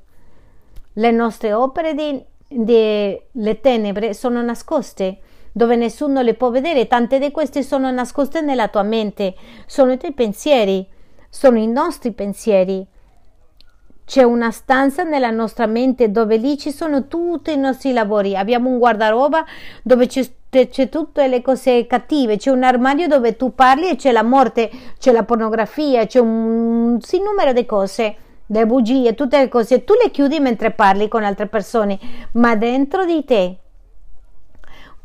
Le 0.93 1.11
nostre 1.11 1.53
opere 1.53 1.93
delle 2.47 3.59
tenebre 3.61 4.15
sono 4.15 4.41
nascoste 4.41 5.19
dove 5.51 5.75
nessuno 5.75 6.21
le 6.21 6.33
può 6.33 6.49
vedere, 6.49 6.87
tante 6.87 7.19
di 7.19 7.31
queste 7.31 7.63
sono 7.63 7.89
nascoste 7.91 8.41
nella 8.41 8.67
tua 8.67 8.83
mente, 8.83 9.35
sono 9.65 9.91
i 9.91 9.97
tuoi 9.97 10.13
pensieri, 10.13 10.87
sono 11.29 11.57
i 11.57 11.67
nostri 11.67 12.11
pensieri. 12.11 12.85
C'è 14.05 14.23
una 14.23 14.49
stanza 14.49 15.03
nella 15.03 15.29
nostra 15.29 15.67
mente 15.67 16.09
dove 16.09 16.37
lì 16.37 16.57
ci 16.57 16.71
sono 16.71 17.07
tutti 17.07 17.51
i 17.51 17.57
nostri 17.57 17.93
lavori. 17.93 18.35
Abbiamo 18.35 18.67
un 18.67 18.79
guardaroba 18.79 19.45
dove 19.83 20.07
c'è, 20.07 20.27
c'è 20.49 20.89
tutte 20.89 21.27
le 21.27 21.43
cose 21.43 21.85
cattive. 21.85 22.37
C'è 22.37 22.49
un 22.49 22.63
armadio 22.63 23.07
dove 23.07 23.35
tu 23.35 23.53
parli 23.53 23.87
e 23.89 23.95
c'è 23.97 24.11
la 24.11 24.23
morte, 24.23 24.71
c'è 24.97 25.11
la 25.11 25.23
pornografia, 25.23 26.07
c'è 26.07 26.19
un 26.19 26.97
sinnumero 27.01 27.53
di 27.53 27.67
cose, 27.67 28.15
le 28.47 28.65
bugie, 28.65 29.13
tutte 29.13 29.37
le 29.37 29.47
cose. 29.47 29.83
Tu 29.83 29.93
le 30.01 30.09
chiudi 30.09 30.39
mentre 30.39 30.71
parli 30.71 31.07
con 31.07 31.23
altre 31.23 31.45
persone, 31.45 31.99
ma 32.31 32.55
dentro 32.55 33.05
di 33.05 33.23
te 33.23 33.57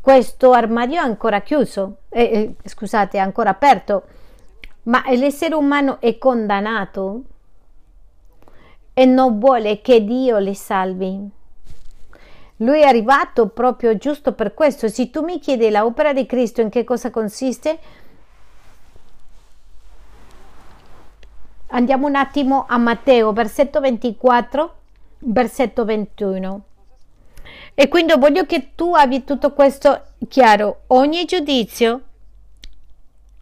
questo 0.05 0.51
armadio 0.51 0.97
è 0.97 1.03
ancora 1.03 1.41
chiuso, 1.41 2.01
eh, 2.09 2.21
eh, 2.21 2.55
scusate, 2.63 3.17
è 3.17 3.19
ancora 3.19 3.49
aperto, 3.49 4.03
ma 4.83 5.03
l'essere 5.15 5.55
umano 5.55 5.99
è 5.99 6.19
condannato 6.19 7.21
e 8.93 9.05
non 9.05 9.39
vuole 9.39 9.81
che 9.81 10.03
Dio 10.03 10.37
li 10.37 10.53
salvi. 10.53 11.27
Lui 12.57 12.81
è 12.81 12.85
arrivato 12.85 13.47
proprio 13.47 13.97
giusto 13.97 14.33
per 14.33 14.53
questo. 14.53 14.87
Se 14.89 15.09
tu 15.09 15.23
mi 15.23 15.39
chiedi 15.39 15.71
l'opera 15.71 16.13
di 16.13 16.27
Cristo 16.27 16.61
in 16.61 16.69
che 16.69 16.83
cosa 16.83 17.09
consiste, 17.09 17.79
andiamo 21.69 22.05
un 22.05 22.13
attimo 22.13 22.65
a 22.69 22.77
Matteo, 22.77 23.33
versetto 23.33 23.79
24, 23.79 24.75
versetto 25.17 25.83
21. 25.83 26.63
E 27.77 27.89
quindi 27.89 28.13
voglio 28.17 28.45
che 28.45 28.71
tu 28.73 28.95
abbia 28.95 29.19
tutto 29.19 29.51
questo 29.51 30.01
chiaro. 30.29 30.83
Ogni 30.87 31.25
giudizio 31.25 32.01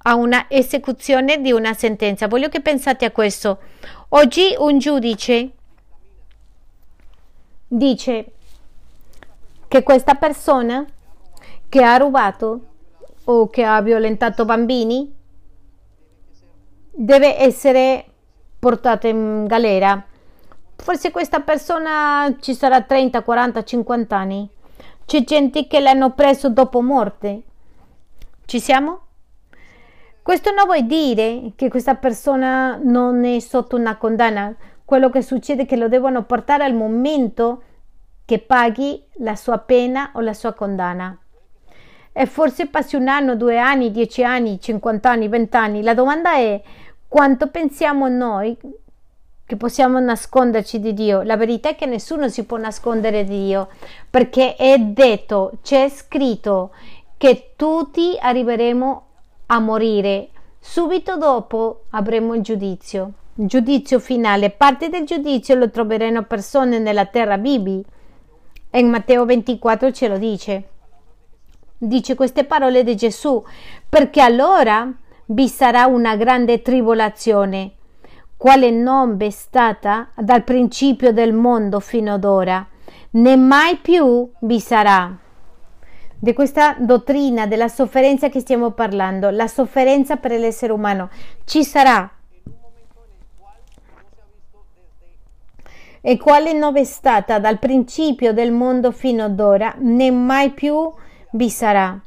ha 0.06 0.16
una 0.16 0.48
esecuzione 0.50 1.40
di 1.40 1.52
una 1.52 1.74
sentenza. 1.74 2.28
Voglio 2.28 2.50
che 2.50 2.60
pensate 2.60 3.06
a 3.06 3.12
questo. 3.12 3.60
Oggi 4.10 4.56
un 4.58 4.80
giudice 4.80 5.52
dice 7.68 8.26
che 9.68 9.84
questa 9.84 10.16
persona 10.16 10.86
che 11.70 11.84
ha 11.84 11.98
rubato 11.98 12.62
o 13.26 13.50
che 13.50 13.64
ha 13.64 13.82
violentato 13.82 14.46
bambini 14.46 15.12
deve 16.92 17.40
essere 17.40 18.06
portata 18.60 19.08
in 19.08 19.46
galera. 19.46 20.06
Forse 20.84 21.12
questa 21.12 21.40
persona 21.40 22.36
ci 22.42 22.54
sarà 22.54 22.82
30, 22.82 23.22
40, 23.22 23.64
50 23.64 24.18
anni. 24.18 24.50
C'è 25.06 25.24
gente 25.24 25.66
che 25.66 25.80
l'hanno 25.80 26.12
preso 26.12 26.50
dopo 26.50 26.82
morte. 26.82 27.44
Ci 28.44 28.60
siamo? 28.60 29.00
Questo 30.22 30.52
non 30.52 30.66
vuol 30.66 30.86
dire 30.86 31.54
che 31.56 31.70
questa 31.70 31.96
persona 31.96 32.78
non 32.84 33.24
è 33.24 33.40
sotto 33.40 33.78
una 33.78 33.96
condanna. 33.96 34.54
Quello 34.84 35.10
che 35.10 35.22
succede 35.22 35.62
è 35.62 35.66
che 35.66 35.78
lo 35.78 35.88
devono 35.88 36.24
portare 36.24 36.66
al 36.66 36.76
momento 36.76 37.64
che 38.26 38.40
paghi 38.40 39.02
la 39.20 39.38
sua 39.38 39.60
pena 39.60 40.12
o 40.16 40.20
la 40.20 40.34
sua 40.34 40.52
condanna. 40.52 41.18
E 42.12 42.26
forse 42.26 42.68
passi 42.68 42.98
un 42.98 43.08
anno, 43.08 43.38
due 43.38 43.58
anni, 43.58 43.90
dieci 43.90 44.22
anni, 44.22 44.60
cinquant'anni, 44.60 45.30
vent'anni. 45.30 45.82
La 45.82 45.94
domanda 45.94 46.34
è 46.34 46.62
quanto 47.08 47.48
pensiamo 47.48 48.10
noi 48.10 48.58
che 49.46 49.56
possiamo 49.58 50.00
nasconderci 50.00 50.80
di 50.80 50.94
Dio. 50.94 51.22
La 51.22 51.38
verità 51.38 51.70
è 51.70 51.76
che 51.76 51.86
nessuno 51.86 52.30
si 52.30 52.46
può 52.46 52.58
nascondere 52.58 53.24
di 53.24 53.46
Dio 53.46 53.70
perché 54.10 54.56
è 54.56 54.78
detto, 54.80 55.54
c'è 55.62 55.89
scritto 55.89 56.72
che 57.18 57.54
tutti 57.56 58.18
arriveremo 58.20 59.06
a 59.48 59.60
morire. 59.60 60.30
Subito 60.60 61.18
dopo 61.18 61.84
avremo 61.91 62.34
il 62.34 62.41
giudizio. 62.41 63.12
Il 63.36 63.48
giudizio 63.48 64.00
finale. 64.00 64.50
Parte 64.50 64.89
del 64.89 65.06
giudizio 65.06 65.56
lo 65.56 65.70
troveranno 65.70 66.24
persone 66.24 66.80
nella 66.80 67.06
terra 67.06 67.38
vivi 67.38 67.84
in 68.80 68.89
Matteo 68.89 69.26
24 69.26 69.91
ce 69.91 70.08
lo 70.08 70.18
dice. 70.18 70.64
Dice 71.78 72.16
queste 72.16 72.44
parole 72.44 72.84
di 72.84 72.96
Gesù, 72.96 73.44
perché 73.88 74.22
allora 74.22 74.91
vi 75.26 75.48
sarà 75.48 75.86
una 75.86 76.16
grande 76.16 76.62
tribolazione, 76.62 77.72
quale 78.44 78.72
non 78.72 79.16
v'è 79.16 79.30
stata 79.30 80.10
dal 80.18 80.44
principio 80.44 81.14
del 81.14 81.32
mondo 81.32 81.80
fino 81.80 82.16
ad 82.16 82.26
ora, 82.26 82.68
né 83.12 83.38
mai 83.38 83.78
più 83.78 84.30
vi 84.41 84.60
sarà. 84.60 85.18
Di 86.20 86.34
questa 86.34 86.76
dottrina 86.78 87.48
della 87.48 87.70
sofferenza 87.70 88.28
che 88.28 88.41
stiamo 88.41 88.72
parlando, 88.72 89.30
la 89.30 89.48
sofferenza 89.48 90.18
per 90.18 90.38
l'essere 90.38 90.74
umano, 90.74 91.10
ci 91.46 91.64
sarà 91.64 92.12
e 96.02 96.18
quale 96.18 96.52
non 96.52 96.76
è 96.76 96.84
stata 96.84 97.39
dal 97.39 97.60
principio 97.60 98.34
del 98.34 98.52
mondo 98.52 98.91
fino 98.91 99.24
ad 99.24 99.39
ora, 99.39 99.74
né 99.78 100.12
mai 100.12 100.50
più 100.50 100.91
vi 101.32 101.50
sarà. 101.50 101.98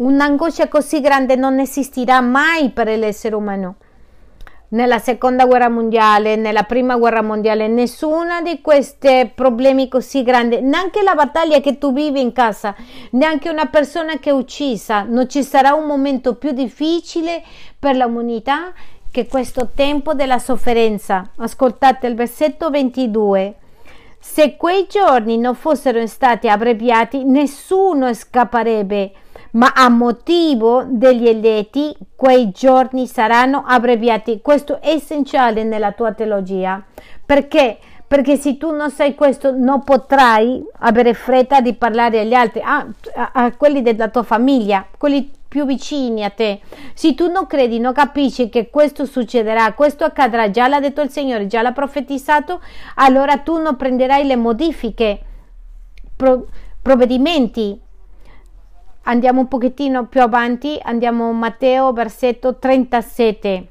Un'angoscia 0.00 0.68
così 0.68 1.00
grande 1.00 1.34
non 1.34 1.58
esistirà 1.58 2.20
mai 2.20 2.70
per 2.70 2.86
l'essere 2.86 3.34
umano. 3.34 3.74
Nella 4.68 5.00
seconda 5.00 5.44
guerra 5.44 5.68
mondiale, 5.68 6.36
nella 6.36 6.62
prima 6.62 6.96
guerra 6.96 7.20
mondiale, 7.20 7.66
nessuna 7.66 8.40
di 8.40 8.60
questi 8.60 9.28
problemi 9.34 9.88
così 9.88 10.22
grandi, 10.22 10.60
neanche 10.60 11.02
la 11.02 11.16
battaglia 11.16 11.58
che 11.58 11.78
tu 11.78 11.92
vivi 11.92 12.20
in 12.20 12.30
casa, 12.30 12.76
neanche 13.12 13.48
una 13.48 13.66
persona 13.66 14.18
che 14.18 14.30
è 14.30 14.32
uccisa, 14.32 15.02
non 15.02 15.28
ci 15.28 15.42
sarà 15.42 15.74
un 15.74 15.86
momento 15.86 16.36
più 16.36 16.52
difficile 16.52 17.42
per 17.76 17.96
l'umanità 17.96 18.72
che 19.10 19.26
questo 19.26 19.70
tempo 19.74 20.14
della 20.14 20.38
sofferenza, 20.38 21.28
ascoltate 21.38 22.06
il 22.06 22.14
versetto 22.14 22.70
22, 22.70 23.54
se 24.20 24.56
quei 24.56 24.86
giorni 24.88 25.38
non 25.38 25.56
fossero 25.56 26.06
stati 26.06 26.48
abbreviati, 26.48 27.24
nessuno 27.24 28.14
scapperebbe, 28.14 29.12
ma 29.52 29.72
a 29.74 29.88
motivo 29.88 30.84
degli 30.86 31.26
eletti 31.26 31.96
quei 32.14 32.50
giorni 32.50 33.06
saranno 33.06 33.64
abbreviati. 33.66 34.40
Questo 34.42 34.80
è 34.80 34.90
essenziale 34.90 35.64
nella 35.64 35.92
tua 35.92 36.12
teologia. 36.12 36.82
Perché? 37.24 37.78
Perché 38.06 38.36
se 38.36 38.56
tu 38.56 38.70
non 38.70 38.90
sai 38.90 39.14
questo, 39.14 39.54
non 39.54 39.84
potrai 39.84 40.64
avere 40.78 41.12
fretta 41.12 41.60
di 41.60 41.74
parlare 41.74 42.20
agli 42.20 42.32
altri, 42.32 42.62
a, 42.62 42.86
a, 43.14 43.30
a 43.34 43.52
quelli 43.54 43.82
della 43.82 44.08
tua 44.08 44.22
famiglia, 44.22 44.86
quelli 44.96 45.30
più 45.46 45.64
vicini 45.64 46.24
a 46.24 46.30
te. 46.30 46.60
Se 46.94 47.14
tu 47.14 47.30
non 47.30 47.46
credi, 47.46 47.78
non 47.78 47.92
capisci 47.92 48.48
che 48.48 48.70
questo 48.70 49.04
succederà, 49.04 49.72
questo 49.72 50.04
accadrà, 50.04 50.50
già 50.50 50.68
l'ha 50.68 50.80
detto 50.80 51.00
il 51.00 51.10
Signore, 51.10 51.46
già 51.46 51.62
l'ha 51.62 51.72
profetizzato, 51.72 52.60
allora 52.96 53.38
tu 53.38 53.60
non 53.60 53.76
prenderai 53.76 54.24
le 54.26 54.36
modifiche, 54.36 55.20
pro, 56.16 56.46
provvedimenti. 56.80 57.78
Andiamo 59.02 59.40
un 59.40 59.48
pochettino 59.48 60.06
più 60.06 60.20
avanti, 60.20 60.78
andiamo 60.82 61.28
a 61.28 61.32
Matteo 61.32 61.92
versetto 61.92 62.56
37. 62.56 63.68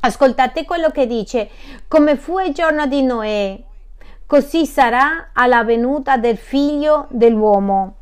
Ascoltate 0.00 0.64
quello 0.64 0.90
che 0.90 1.06
dice, 1.06 1.50
come 1.88 2.16
fu 2.16 2.38
il 2.38 2.52
giorno 2.52 2.86
di 2.86 3.02
Noè, 3.02 3.62
così 4.26 4.66
sarà 4.66 5.30
alla 5.32 5.64
venuta 5.64 6.16
del 6.16 6.36
figlio 6.36 7.06
dell'uomo 7.10 7.96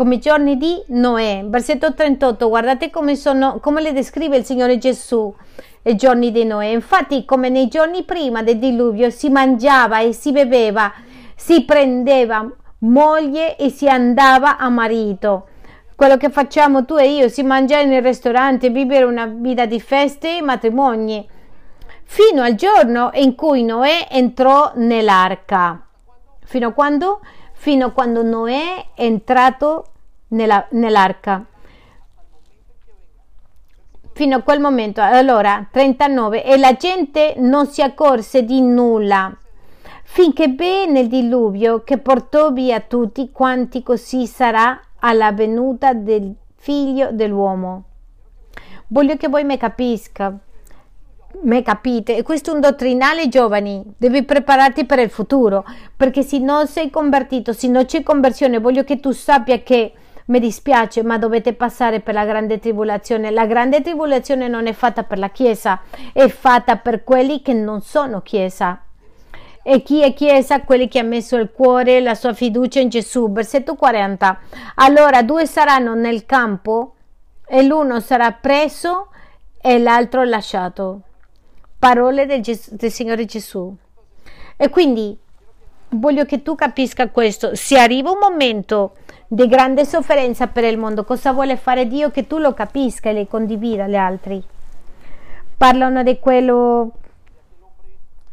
come 0.00 0.14
i 0.14 0.18
giorni 0.18 0.56
di 0.56 0.82
Noè. 0.86 1.44
Versetto 1.44 1.92
38, 1.92 2.48
guardate 2.48 2.88
come, 2.88 3.16
sono, 3.16 3.58
come 3.60 3.82
le 3.82 3.92
descrive 3.92 4.38
il 4.38 4.46
Signore 4.46 4.78
Gesù 4.78 5.34
i 5.82 5.94
giorni 5.94 6.30
di 6.30 6.44
Noè. 6.44 6.68
Infatti, 6.68 7.26
come 7.26 7.50
nei 7.50 7.68
giorni 7.68 8.04
prima 8.04 8.42
del 8.42 8.58
diluvio, 8.58 9.10
si 9.10 9.28
mangiava 9.28 10.00
e 10.00 10.14
si 10.14 10.32
beveva, 10.32 10.90
si 11.34 11.64
prendeva 11.64 12.50
moglie 12.80 13.56
e 13.56 13.70
si 13.70 13.88
andava 13.88 14.56
a 14.56 14.68
marito. 14.68 15.48
Quello 15.94 16.16
che 16.16 16.30
facciamo 16.30 16.84
tu 16.84 16.96
e 16.96 17.12
io, 17.12 17.28
si 17.28 17.42
mangiare 17.42 17.84
nel 17.84 18.02
ristorante, 18.02 18.70
vivere 18.70 19.04
una 19.04 19.26
vita 19.26 19.66
di 19.66 19.80
feste 19.80 20.38
e 20.38 20.42
matrimoni, 20.42 21.28
fino 22.04 22.42
al 22.42 22.54
giorno 22.54 23.10
in 23.14 23.34
cui 23.34 23.64
Noè 23.64 24.08
entrò 24.10 24.72
nell'arca. 24.76 25.86
Fino 26.42 26.68
a 26.68 26.72
quando? 26.72 27.20
Fino 27.52 27.86
a 27.86 27.90
quando 27.90 28.22
Noè 28.22 28.92
è 28.94 29.02
entrato 29.02 29.84
nella, 30.28 30.66
nell'arca. 30.70 31.44
Fino 34.12 34.36
a 34.36 34.40
quel 34.40 34.60
momento, 34.60 35.02
allora 35.02 35.66
39, 35.70 36.44
e 36.44 36.56
la 36.56 36.74
gente 36.74 37.34
non 37.36 37.66
si 37.66 37.82
accorse 37.82 38.42
di 38.42 38.60
nulla 38.60 39.34
finché 40.12 40.48
venne 40.48 41.00
il 41.00 41.08
diluvio 41.08 41.84
che 41.84 41.98
portò 41.98 42.50
via 42.50 42.80
tutti 42.80 43.30
quanti 43.30 43.84
così 43.84 44.26
sarà 44.26 44.78
alla 44.98 45.30
venuta 45.30 45.94
del 45.94 46.34
figlio 46.56 47.10
dell'uomo. 47.12 47.84
Voglio 48.88 49.16
che 49.16 49.28
voi 49.28 49.44
mi 49.44 49.56
capisca, 49.56 50.36
me 51.42 51.62
capite? 51.62 52.16
E 52.16 52.22
questo 52.24 52.50
è 52.50 52.54
un 52.54 52.60
dottrinale 52.60 53.28
giovani, 53.28 53.84
devi 53.96 54.24
prepararti 54.24 54.84
per 54.84 54.98
il 54.98 55.10
futuro, 55.10 55.64
perché 55.96 56.22
se 56.22 56.38
non 56.38 56.66
sei 56.66 56.90
convertito, 56.90 57.52
se 57.52 57.68
non 57.68 57.84
c'è 57.84 58.02
conversione, 58.02 58.58
voglio 58.58 58.82
che 58.82 58.98
tu 58.98 59.12
sappia 59.12 59.60
che 59.60 59.92
mi 60.26 60.40
dispiace, 60.40 61.04
ma 61.04 61.18
dovete 61.18 61.52
passare 61.52 62.00
per 62.00 62.14
la 62.14 62.24
grande 62.24 62.58
tribolazione. 62.58 63.30
La 63.30 63.46
grande 63.46 63.80
tribolazione 63.80 64.48
non 64.48 64.66
è 64.66 64.72
fatta 64.72 65.04
per 65.04 65.18
la 65.18 65.30
Chiesa, 65.30 65.82
è 66.12 66.26
fatta 66.26 66.78
per 66.78 67.04
quelli 67.04 67.42
che 67.42 67.52
non 67.52 67.80
sono 67.80 68.22
Chiesa. 68.22 68.82
E 69.72 69.84
chi 69.84 70.02
è 70.02 70.12
Chiesa? 70.12 70.62
Quelli 70.62 70.88
che 70.88 70.98
hanno 70.98 71.10
messo 71.10 71.36
il 71.36 71.52
cuore, 71.52 72.00
la 72.00 72.16
sua 72.16 72.32
fiducia 72.32 72.80
in 72.80 72.88
Gesù. 72.88 73.30
Versetto 73.30 73.76
40. 73.76 74.40
Allora 74.74 75.22
due 75.22 75.46
saranno 75.46 75.94
nel 75.94 76.26
campo 76.26 76.94
e 77.46 77.62
l'uno 77.62 78.00
sarà 78.00 78.32
preso 78.32 79.10
e 79.60 79.78
l'altro 79.78 80.24
lasciato. 80.24 81.02
Parole 81.78 82.26
del, 82.26 82.40
Ges- 82.40 82.74
del 82.74 82.90
Signore 82.90 83.24
Gesù. 83.26 83.72
E 84.56 84.68
quindi 84.70 85.16
voglio 85.90 86.24
che 86.24 86.42
tu 86.42 86.56
capisca 86.56 87.08
questo. 87.08 87.54
Se 87.54 87.78
arriva 87.78 88.10
un 88.10 88.18
momento 88.18 88.96
di 89.28 89.46
grande 89.46 89.84
sofferenza 89.84 90.48
per 90.48 90.64
il 90.64 90.78
mondo. 90.78 91.04
Cosa 91.04 91.30
vuole 91.30 91.56
fare 91.56 91.86
Dio? 91.86 92.10
Che 92.10 92.26
tu 92.26 92.38
lo 92.38 92.54
capisca 92.54 93.10
e 93.10 93.12
le 93.12 93.28
condivida 93.28 93.84
agli 93.84 93.94
altri. 93.94 94.42
Parlano 95.56 96.02
di 96.02 96.18
quello 96.18 96.90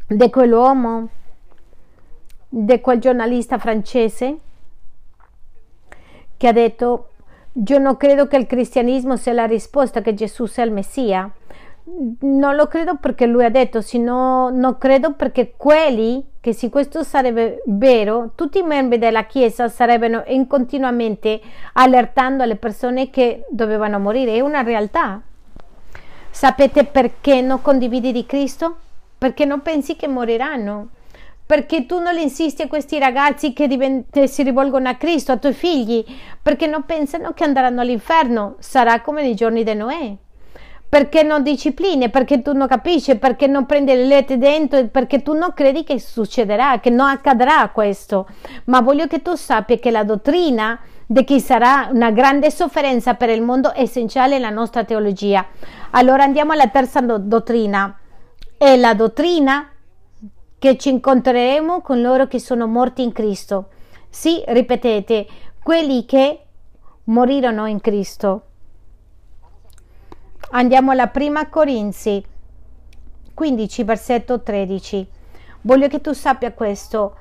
di 0.08 0.30
quell'uomo, 0.30 1.08
di 2.48 2.80
quel 2.80 2.98
giornalista 2.98 3.58
francese 3.58 4.38
che 6.36 6.48
ha 6.48 6.52
detto 6.52 7.08
io 7.66 7.78
non 7.78 7.96
credo 7.96 8.28
che 8.28 8.36
il 8.36 8.46
cristianesimo 8.46 9.16
sia 9.16 9.32
la 9.32 9.44
risposta, 9.44 10.00
che 10.00 10.14
Gesù 10.14 10.46
sia 10.46 10.64
il 10.64 10.70
Messia. 10.70 11.28
Non 12.20 12.54
lo 12.54 12.66
credo 12.68 12.96
perché 12.96 13.26
lui 13.26 13.44
ha 13.44 13.50
detto, 13.50 13.80
sino 13.80 14.50
non 14.50 14.78
credo 14.78 15.14
perché 15.14 15.54
quelli 15.56 16.24
che 16.38 16.52
se 16.52 16.68
questo 16.68 17.02
sarebbe 17.02 17.62
vero, 17.66 18.32
tutti 18.34 18.58
i 18.58 18.62
membri 18.62 18.98
della 18.98 19.24
Chiesa 19.24 19.68
sarebbero 19.68 20.22
in 20.28 20.46
continuamente 20.46 21.40
allertando 21.72 22.44
le 22.44 22.56
persone 22.56 23.10
che 23.10 23.44
dovevano 23.50 23.98
morire. 23.98 24.36
È 24.36 24.40
una 24.40 24.62
realtà. 24.62 25.20
Sapete 26.30 26.84
perché 26.84 27.40
non 27.40 27.60
condividi 27.60 28.12
di 28.12 28.24
Cristo? 28.24 28.76
Perché 29.18 29.44
non 29.44 29.62
pensi 29.62 29.96
che 29.96 30.06
moriranno 30.06 30.90
perché 31.48 31.86
tu 31.86 31.98
non 31.98 32.18
insisti 32.18 32.60
a 32.60 32.68
questi 32.68 32.98
ragazzi 32.98 33.54
che 33.54 33.66
divent- 33.66 34.22
si 34.24 34.42
rivolgono 34.42 34.86
a 34.90 34.96
Cristo, 34.96 35.32
a 35.32 35.38
tuoi 35.38 35.54
figli, 35.54 36.04
perché 36.42 36.66
non 36.66 36.84
pensano 36.84 37.32
che 37.32 37.42
andranno 37.42 37.80
all'inferno, 37.80 38.56
sarà 38.58 39.00
come 39.00 39.22
nei 39.22 39.34
giorni 39.34 39.64
di 39.64 39.72
Noè. 39.72 40.14
Perché 40.86 41.22
non 41.22 41.42
discipline, 41.42 42.10
perché 42.10 42.42
tu 42.42 42.52
non 42.52 42.66
capisci, 42.66 43.16
perché 43.16 43.46
non 43.46 43.64
prendi 43.64 43.94
le 43.94 44.04
lettere 44.04 44.38
dentro, 44.38 44.88
perché 44.88 45.22
tu 45.22 45.32
non 45.32 45.54
credi 45.54 45.84
che 45.84 45.98
succederà, 45.98 46.80
che 46.80 46.90
non 46.90 47.08
accadrà 47.08 47.70
questo. 47.70 48.26
Ma 48.64 48.82
voglio 48.82 49.06
che 49.06 49.22
tu 49.22 49.34
sappia 49.34 49.78
che 49.78 49.90
la 49.90 50.04
dottrina 50.04 50.78
di 51.06 51.24
chi 51.24 51.40
sarà 51.40 51.88
una 51.90 52.10
grande 52.10 52.50
sofferenza 52.50 53.14
per 53.14 53.30
il 53.30 53.40
mondo 53.40 53.72
è 53.72 53.80
essenziale 53.80 54.34
nella 54.34 54.50
nostra 54.50 54.84
teologia. 54.84 55.46
Allora 55.92 56.24
andiamo 56.24 56.52
alla 56.52 56.68
terza 56.68 57.00
do- 57.00 57.16
dottrina. 57.16 57.98
È 58.58 58.76
la 58.76 58.92
dottrina 58.92 59.70
che 60.58 60.76
ci 60.76 60.88
incontreremo 60.90 61.80
con 61.80 62.00
loro 62.00 62.26
che 62.26 62.40
sono 62.40 62.66
morti 62.66 63.02
in 63.02 63.12
Cristo. 63.12 63.68
Sì, 64.08 64.42
ripetete, 64.46 65.26
quelli 65.62 66.04
che 66.04 66.44
morirono 67.04 67.66
in 67.66 67.80
Cristo. 67.80 68.42
Andiamo 70.50 70.90
alla 70.90 71.08
prima 71.08 71.48
Corinzi 71.48 72.24
15, 73.34 73.84
versetto 73.84 74.42
13. 74.42 75.08
Voglio 75.60 75.88
che 75.88 76.00
tu 76.00 76.12
sappia 76.12 76.52
questo. 76.52 77.16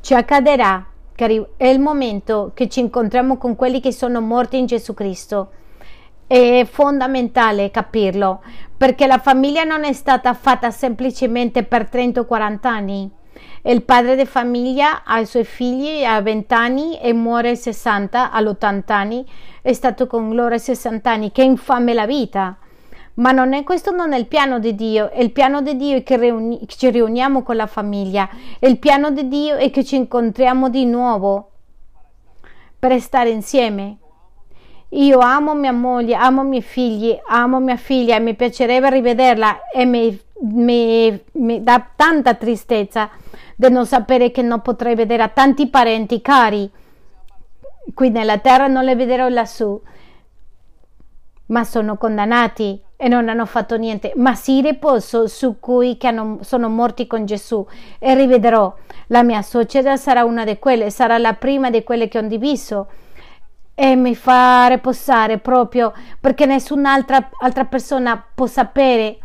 Ci 0.00 0.14
accadrà 0.14 0.86
che 1.14 1.48
è 1.56 1.66
il 1.66 1.78
momento 1.78 2.52
che 2.54 2.68
ci 2.68 2.80
incontriamo 2.80 3.36
con 3.36 3.54
quelli 3.54 3.80
che 3.80 3.92
sono 3.92 4.20
morti 4.20 4.58
in 4.58 4.66
Gesù 4.66 4.94
Cristo 4.94 5.50
è 6.32 6.64
fondamentale 6.64 7.70
capirlo 7.70 8.42
perché 8.74 9.06
la 9.06 9.18
famiglia 9.18 9.64
non 9.64 9.84
è 9.84 9.92
stata 9.92 10.32
fatta 10.32 10.70
semplicemente 10.70 11.62
per 11.62 11.90
30 11.90 12.20
o 12.20 12.24
40 12.24 12.68
anni. 12.70 13.10
Il 13.64 13.82
padre 13.82 14.16
di 14.16 14.24
famiglia 14.24 15.04
ha 15.04 15.20
i 15.20 15.26
suoi 15.26 15.44
figli 15.44 16.02
a 16.04 16.22
20 16.22 16.54
anni 16.54 16.98
e 16.98 17.12
muore 17.12 17.50
a 17.50 17.54
60, 17.54 18.32
all'80 18.32 18.92
anni, 18.92 19.26
è 19.60 19.74
stato 19.74 20.06
con 20.06 20.34
loro 20.34 20.54
a 20.54 20.58
60 20.58 21.10
anni, 21.10 21.32
che 21.32 21.42
infame 21.42 21.92
la 21.92 22.06
vita. 22.06 22.56
Ma 23.14 23.30
non 23.32 23.52
è, 23.52 23.62
questo 23.62 23.90
non 23.90 24.14
è 24.14 24.16
il 24.16 24.26
piano 24.26 24.58
di 24.58 24.74
Dio, 24.74 25.10
il 25.14 25.32
piano 25.32 25.60
di 25.60 25.76
Dio 25.76 25.98
è 25.98 26.02
che, 26.02 26.16
riuni, 26.16 26.66
ci 26.66 26.88
riuniamo 26.88 27.42
con 27.42 27.56
la 27.56 27.66
famiglia, 27.66 28.26
il 28.60 28.78
piano 28.78 29.10
di 29.10 29.28
Dio 29.28 29.56
è 29.56 29.70
che 29.70 29.84
ci 29.84 29.96
incontriamo 29.96 30.70
di 30.70 30.86
nuovo 30.86 31.50
per 32.78 32.98
stare 33.00 33.28
insieme. 33.28 33.98
Io 34.94 35.20
amo 35.20 35.54
mia 35.54 35.72
moglie, 35.72 36.14
amo 36.14 36.42
i 36.42 36.46
miei 36.46 36.62
figli, 36.62 37.18
amo 37.26 37.60
mia 37.60 37.76
figlia 37.76 38.16
e 38.16 38.20
mi 38.20 38.34
piacerebbe 38.34 38.90
rivederla 38.90 39.70
e 39.72 39.86
mi, 39.86 40.20
mi, 40.40 41.18
mi 41.32 41.62
dà 41.62 41.86
tanta 41.96 42.34
tristezza 42.34 43.08
di 43.56 43.70
non 43.70 43.86
sapere 43.86 44.30
che 44.30 44.42
non 44.42 44.60
potrei 44.60 44.94
vedere 44.94 45.22
a 45.22 45.28
tanti 45.28 45.68
parenti 45.68 46.20
cari. 46.20 46.70
Qui 47.94 48.10
nella 48.10 48.36
terra, 48.36 48.66
non 48.66 48.84
le 48.84 48.94
vedrò 48.94 49.28
lassù, 49.28 49.80
ma 51.46 51.64
sono 51.64 51.96
condannati 51.96 52.78
e 52.94 53.08
non 53.08 53.30
hanno 53.30 53.46
fatto 53.46 53.78
niente, 53.78 54.12
ma 54.16 54.34
si 54.34 54.60
riposo 54.60 55.26
su 55.26 55.58
cui 55.58 55.96
hanno, 56.02 56.40
sono 56.42 56.68
morti 56.68 57.06
con 57.06 57.24
Gesù 57.24 57.66
e 57.98 58.14
rivedrò. 58.14 58.74
La 59.06 59.22
mia 59.22 59.40
suocera 59.40 59.96
sarà 59.96 60.24
una 60.24 60.44
di 60.44 60.58
quelle, 60.58 60.90
sarà 60.90 61.16
la 61.16 61.32
prima 61.32 61.70
di 61.70 61.82
quelle 61.82 62.08
che 62.08 62.18
ho 62.18 62.22
diviso 62.22 62.88
e 63.74 63.96
mi 63.96 64.14
fa 64.14 64.66
riposare 64.66 65.38
proprio 65.38 65.92
perché 66.20 66.46
nessun'altra 66.46 67.30
altra 67.40 67.64
persona 67.64 68.22
può 68.34 68.46
sapere 68.46 69.18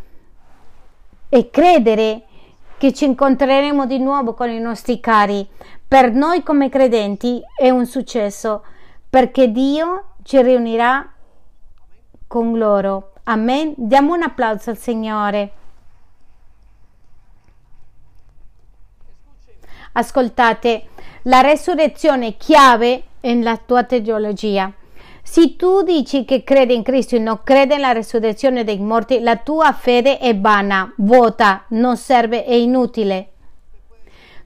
e 1.30 1.50
credere 1.50 2.24
che 2.78 2.94
ci 2.94 3.06
incontreremo 3.06 3.86
di 3.86 4.00
nuovo 4.00 4.34
con 4.34 4.50
i 4.50 4.60
nostri 4.60 5.00
cari. 5.00 5.48
Per 5.88 6.12
noi 6.12 6.44
come 6.44 6.70
credenti 6.70 7.42
è 7.56 7.70
un 7.70 7.86
successo 7.86 8.64
perché 9.10 9.52
Dio 9.52 10.16
ci 10.24 10.42
riunirà 10.42 11.10
con 12.28 12.58
loro. 12.58 13.14
Amen. 13.24 13.74
Diamo 13.76 14.14
un 14.14 14.22
applauso 14.22 14.70
al 14.70 14.78
Signore. 14.78 15.52
Ascoltate, 19.94 20.88
la 21.24 21.42
resurrezione 21.42 22.38
chiave 22.38 23.04
nella 23.34 23.58
tua 23.58 23.84
teologia. 23.84 24.72
Se 25.22 25.58
tu 25.58 25.82
dici 25.84 26.24
che 26.24 26.44
credi 26.44 26.74
in 26.74 26.84
Cristo 26.84 27.16
e 27.16 27.20
non 27.20 27.42
credi 27.44 27.74
nella 27.74 27.92
resurrezione 27.92 28.64
dei 28.64 28.80
morti, 28.80 29.20
la 29.20 29.36
tua 29.36 29.74
fede 29.74 30.20
è 30.20 30.38
vana, 30.38 30.94
vuota, 30.98 31.66
non 31.70 31.98
serve, 31.98 32.46
è 32.46 32.54
inutile. 32.54 33.32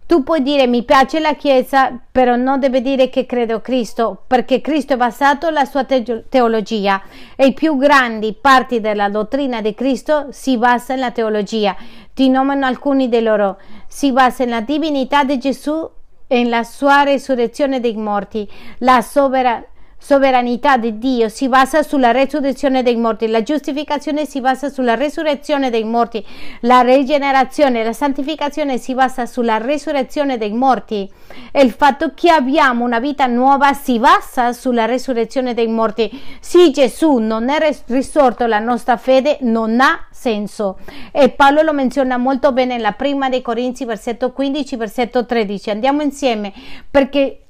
Tu 0.07 0.23
puoi 0.23 0.41
dire 0.41 0.67
mi 0.67 0.83
piace 0.83 1.19
la 1.19 1.35
Chiesa, 1.35 1.97
però 2.11 2.35
non 2.35 2.59
deve 2.59 2.81
dire 2.81 3.09
che 3.09 3.25
credo 3.25 3.55
a 3.55 3.61
Cristo, 3.61 4.23
perché 4.27 4.59
Cristo 4.59 4.93
è 4.93 4.97
basato 4.97 5.47
sulla 5.47 5.63
sua 5.63 5.85
te- 5.85 6.25
teologia 6.27 7.01
e 7.37 7.45
i 7.45 7.53
più 7.53 7.77
grandi 7.77 8.33
parti 8.33 8.81
della 8.81 9.07
dottrina 9.07 9.61
di 9.61 9.73
Cristo 9.73 10.27
si 10.31 10.57
basa 10.57 10.95
nella 10.95 11.11
teologia. 11.11 11.77
Ti 12.13 12.27
nomino 12.27 12.65
alcuni 12.65 13.07
di 13.07 13.21
loro. 13.21 13.57
Si 13.87 14.11
basa 14.11 14.43
nella 14.43 14.59
divinità 14.59 15.23
di 15.23 15.37
Gesù 15.37 15.89
e 16.31 16.43
nella 16.43 16.63
sua 16.63 17.03
resurrezione 17.03 17.81
dei 17.81 17.97
morti. 17.97 18.49
La 18.77 19.01
sovrana 19.01 19.65
sovranità 20.01 20.77
di 20.77 20.97
Dio 20.97 21.29
si 21.29 21.47
basa 21.47 21.83
sulla 21.83 22.11
resurrezione 22.11 22.81
dei 22.81 22.95
morti, 22.95 23.27
la 23.27 23.43
giustificazione 23.43 24.25
si 24.25 24.41
basa 24.41 24.69
sulla 24.69 24.95
resurrezione 24.95 25.69
dei 25.69 25.83
morti, 25.83 26.25
la 26.61 26.81
rigenerazione, 26.81 27.83
la 27.83 27.93
santificazione 27.93 28.79
si 28.79 28.95
basa 28.95 29.27
sulla 29.27 29.57
resurrezione 29.57 30.39
dei 30.39 30.53
morti 30.53 31.07
il 31.53 31.71
fatto 31.71 32.13
che 32.13 32.29
abbiamo 32.29 32.83
una 32.83 32.99
vita 32.99 33.25
nuova 33.27 33.73
si 33.73 33.99
basa 33.99 34.53
sulla 34.53 34.85
resurrezione 34.85 35.53
dei 35.53 35.67
morti. 35.67 36.09
Se 36.39 36.71
Gesù 36.71 37.17
non 37.17 37.49
è 37.49 37.57
risorto, 37.87 38.45
la 38.45 38.59
nostra 38.59 38.97
fede 38.97 39.37
non 39.41 39.79
ha 39.79 40.07
senso 40.11 40.79
e 41.11 41.29
Paolo 41.29 41.61
lo 41.61 41.73
menziona 41.73 42.17
molto 42.17 42.51
bene 42.51 42.75
nella 42.75 42.93
prima 42.93 43.29
dei 43.29 43.41
Corinzi, 43.41 43.85
versetto 43.85 44.31
15, 44.31 44.75
versetto 44.75 45.25
13. 45.25 45.69
Andiamo 45.69 46.01
insieme 46.01 46.53
perché 46.89 47.40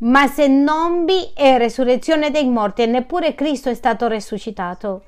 ma 0.00 0.26
se 0.26 0.46
non 0.46 1.04
vi 1.04 1.30
è 1.34 1.58
resurrezione 1.58 2.30
dei 2.30 2.48
morti, 2.48 2.86
neppure 2.86 3.34
Cristo 3.34 3.68
è 3.68 3.74
stato 3.74 4.06
resuscitato. 4.06 5.04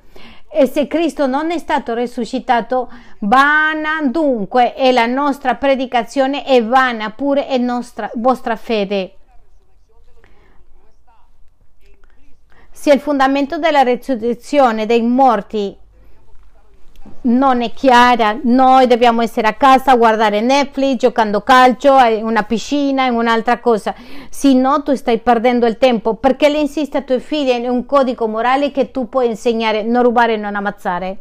E 0.51 0.67
se 0.67 0.87
Cristo 0.87 1.25
non 1.25 1.49
è 1.49 1.57
stato 1.57 1.95
resuscitato, 1.95 2.91
vana 3.19 4.01
dunque 4.03 4.75
è 4.75 4.91
la 4.91 5.07
nostra 5.07 5.55
predicazione 5.55 6.45
e 6.45 6.61
vana 6.61 7.09
pure 7.09 7.47
è 7.47 7.57
nostra, 7.57 8.11
vostra 8.15 8.55
fede. 8.55 9.15
Se 12.69 12.93
il 12.93 12.99
fondamento 12.99 13.57
della 13.57 13.81
resurrezione 13.81 14.85
dei 14.85 15.01
morti 15.01 15.75
non 17.23 17.61
è 17.61 17.71
chiara, 17.73 18.37
noi 18.43 18.87
dobbiamo 18.87 19.21
essere 19.21 19.47
a 19.47 19.53
casa 19.53 19.91
a 19.91 19.95
guardare 19.95 20.41
Netflix, 20.41 20.97
giocando 20.97 21.41
calcio, 21.41 21.97
in 21.99 22.25
una 22.25 22.43
piscina, 22.43 23.05
in 23.05 23.15
un'altra 23.15 23.59
cosa, 23.59 23.93
se 24.29 24.53
no 24.53 24.83
tu 24.83 24.93
stai 24.95 25.19
perdendo 25.19 25.65
il 25.65 25.77
tempo, 25.77 26.15
perché 26.15 26.49
le 26.49 26.59
insisti 26.59 26.97
a 26.97 27.01
tuoi 27.01 27.19
figli 27.19 27.49
in 27.49 27.69
un 27.69 27.85
codice 27.85 28.27
morale 28.27 28.71
che 28.71 28.91
tu 28.91 29.09
puoi 29.09 29.27
insegnare, 29.27 29.83
non 29.83 30.03
rubare 30.03 30.33
e 30.33 30.37
non 30.37 30.55
ammazzare, 30.55 31.17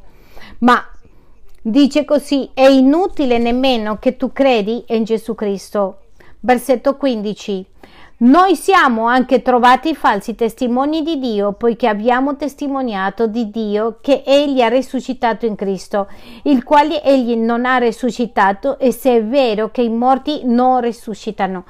ma 0.59 0.85
dice 1.61 2.05
così, 2.05 2.51
è 2.55 2.67
inutile 2.67 3.39
nemmeno 3.39 3.99
che 3.99 4.17
tu 4.17 4.33
credi 4.33 4.85
in 4.89 5.05
Gesù 5.05 5.35
Cristo. 5.35 5.99
Versetto 6.41 6.97
15. 6.97 7.67
Noi 8.23 8.55
siamo 8.55 9.07
anche 9.07 9.43
trovati 9.43 9.97
falsi 9.97 10.37
testimoni 10.37 11.03
di 11.03 11.19
Dio, 11.19 11.55
poiché 11.55 11.89
abbiamo 11.89 12.37
testimoniato 12.37 13.27
di 13.27 13.51
Dio 13.51 13.99
che 14.01 14.23
Egli 14.25 14.63
ha 14.63 14.69
risuscitato 14.69 15.45
in 15.45 15.57
Cristo, 15.57 16.09
il 16.45 16.63
quale 16.63 17.03
Egli 17.03 17.35
non 17.35 17.65
ha 17.65 17.79
risuscitato, 17.79 18.79
e 18.79 18.93
se 18.93 19.17
è 19.17 19.25
vero 19.25 19.73
che 19.73 19.83
i 19.83 19.89
morti 19.89 20.43
non 20.45 20.81
risuscitano. 20.81 21.65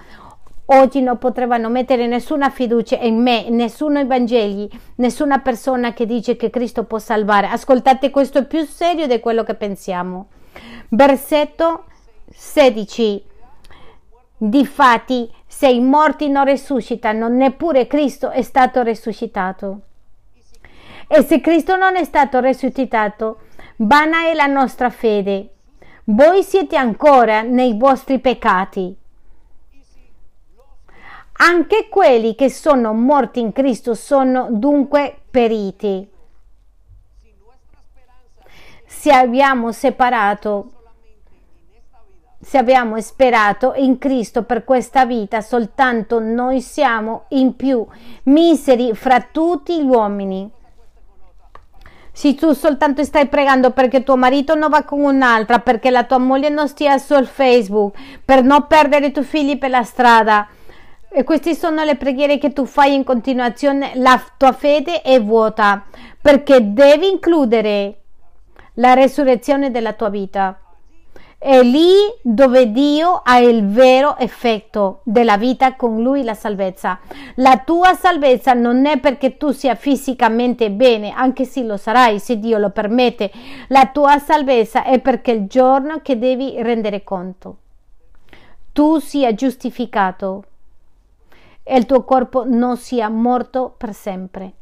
oggi 0.66 1.00
non 1.00 1.16
potrebbero 1.16 1.70
mettere 1.70 2.06
nessuna 2.06 2.50
fiducia 2.50 2.96
in 2.96 3.20
me, 3.22 3.48
nessuno 3.48 3.98
Evangeli, 4.00 4.68
nessuna 4.96 5.38
persona 5.38 5.94
che 5.94 6.04
dice 6.04 6.36
che 6.36 6.50
Cristo 6.50 6.84
può 6.84 6.98
salvare. 6.98 7.46
Ascoltate, 7.46 8.10
questo 8.10 8.38
è 8.38 8.46
più 8.46 8.64
serio 8.66 9.06
di 9.06 9.20
quello 9.20 9.42
che 9.42 9.54
pensiamo. 9.54 10.28
Versetto 10.90 11.84
16. 12.30 13.24
Difatti, 14.36 15.30
se 15.62 15.68
i 15.68 15.78
morti 15.78 16.28
non 16.28 16.44
risuscitano, 16.44 17.28
neppure 17.28 17.86
Cristo 17.86 18.30
è 18.30 18.42
stato 18.42 18.82
risuscitato. 18.82 19.82
E 21.06 21.22
se 21.22 21.40
Cristo 21.40 21.76
non 21.76 21.94
è 21.94 22.02
stato 22.02 22.40
risuscitato, 22.40 23.42
vana 23.76 24.24
è 24.24 24.34
la 24.34 24.46
nostra 24.46 24.90
fede. 24.90 25.50
Voi 26.02 26.42
siete 26.42 26.74
ancora 26.74 27.42
nei 27.42 27.76
vostri 27.76 28.18
peccati. 28.18 28.92
Anche 31.34 31.88
quelli 31.88 32.34
che 32.34 32.50
sono 32.50 32.92
morti 32.92 33.38
in 33.38 33.52
Cristo 33.52 33.94
sono 33.94 34.48
dunque 34.50 35.16
periti. 35.30 36.10
Se 38.84 39.12
abbiamo 39.12 39.70
separato, 39.70 40.72
se 42.44 42.58
abbiamo 42.58 43.00
sperato 43.00 43.72
in 43.76 43.98
Cristo 43.98 44.42
per 44.42 44.64
questa 44.64 45.06
vita, 45.06 45.40
soltanto 45.40 46.18
noi 46.18 46.60
siamo 46.60 47.26
in 47.28 47.54
più 47.54 47.86
miseri 48.24 48.94
fra 48.94 49.20
tutti 49.20 49.80
gli 49.80 49.88
uomini. 49.88 50.50
Se 52.10 52.34
tu 52.34 52.52
soltanto 52.52 53.04
stai 53.04 53.28
pregando 53.28 53.70
perché 53.70 54.02
tuo 54.02 54.16
marito 54.16 54.56
non 54.56 54.70
va 54.70 54.82
con 54.82 55.00
un'altra, 55.00 55.60
perché 55.60 55.90
la 55.90 56.02
tua 56.02 56.18
moglie 56.18 56.48
non 56.48 56.66
stia 56.66 56.98
sul 56.98 57.26
Facebook, 57.26 57.96
per 58.24 58.42
non 58.42 58.66
perdere 58.66 59.06
i 59.06 59.12
tuoi 59.12 59.24
figli 59.24 59.56
per 59.56 59.70
la 59.70 59.84
strada, 59.84 60.48
e 61.08 61.22
queste 61.24 61.54
sono 61.54 61.84
le 61.84 61.94
preghiere 61.94 62.38
che 62.38 62.52
tu 62.52 62.66
fai 62.66 62.92
in 62.94 63.04
continuazione, 63.04 63.92
la 63.94 64.20
tua 64.36 64.52
fede 64.52 65.00
è 65.00 65.22
vuota, 65.22 65.84
perché 66.20 66.72
devi 66.72 67.08
includere 67.08 68.00
la 68.74 68.94
resurrezione 68.94 69.70
della 69.70 69.92
tua 69.92 70.08
vita. 70.08 70.61
È 71.44 71.60
lì 71.60 71.92
dove 72.22 72.70
Dio 72.70 73.20
ha 73.24 73.40
il 73.40 73.66
vero 73.66 74.16
effetto 74.16 75.00
della 75.02 75.36
vita 75.36 75.74
con 75.74 76.00
Lui 76.00 76.22
la 76.22 76.34
salvezza. 76.34 77.00
La 77.34 77.60
tua 77.64 77.94
salvezza 77.94 78.52
non 78.52 78.86
è 78.86 79.00
perché 79.00 79.36
tu 79.38 79.50
sia 79.50 79.74
fisicamente 79.74 80.70
bene, 80.70 81.10
anche 81.10 81.44
se 81.44 81.64
lo 81.64 81.76
sarai, 81.76 82.20
se 82.20 82.38
Dio 82.38 82.58
lo 82.58 82.70
permette. 82.70 83.32
La 83.70 83.86
tua 83.86 84.20
salvezza 84.20 84.84
è 84.84 85.00
perché 85.00 85.32
il 85.32 85.48
giorno 85.48 85.98
che 86.00 86.16
devi 86.16 86.62
rendere 86.62 87.02
conto, 87.02 87.56
tu 88.70 89.00
sia 89.00 89.34
giustificato 89.34 90.44
e 91.64 91.76
il 91.76 91.86
tuo 91.86 92.04
corpo 92.04 92.44
non 92.46 92.76
sia 92.76 93.08
morto 93.08 93.74
per 93.76 93.94
sempre. 93.94 94.52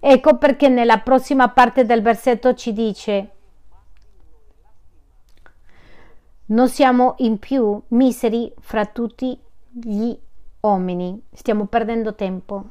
Ecco 0.00 0.38
perché 0.38 0.68
nella 0.68 0.98
prossima 0.98 1.50
parte 1.50 1.84
del 1.86 2.02
versetto 2.02 2.52
ci 2.54 2.72
dice 2.72 3.30
non 6.46 6.68
siamo 6.68 7.14
in 7.18 7.38
più 7.38 7.80
miseri 7.88 8.52
fra 8.60 8.86
tutti 8.86 9.38
gli 9.70 10.16
uomini, 10.60 11.20
stiamo 11.32 11.66
perdendo 11.66 12.14
tempo. 12.14 12.64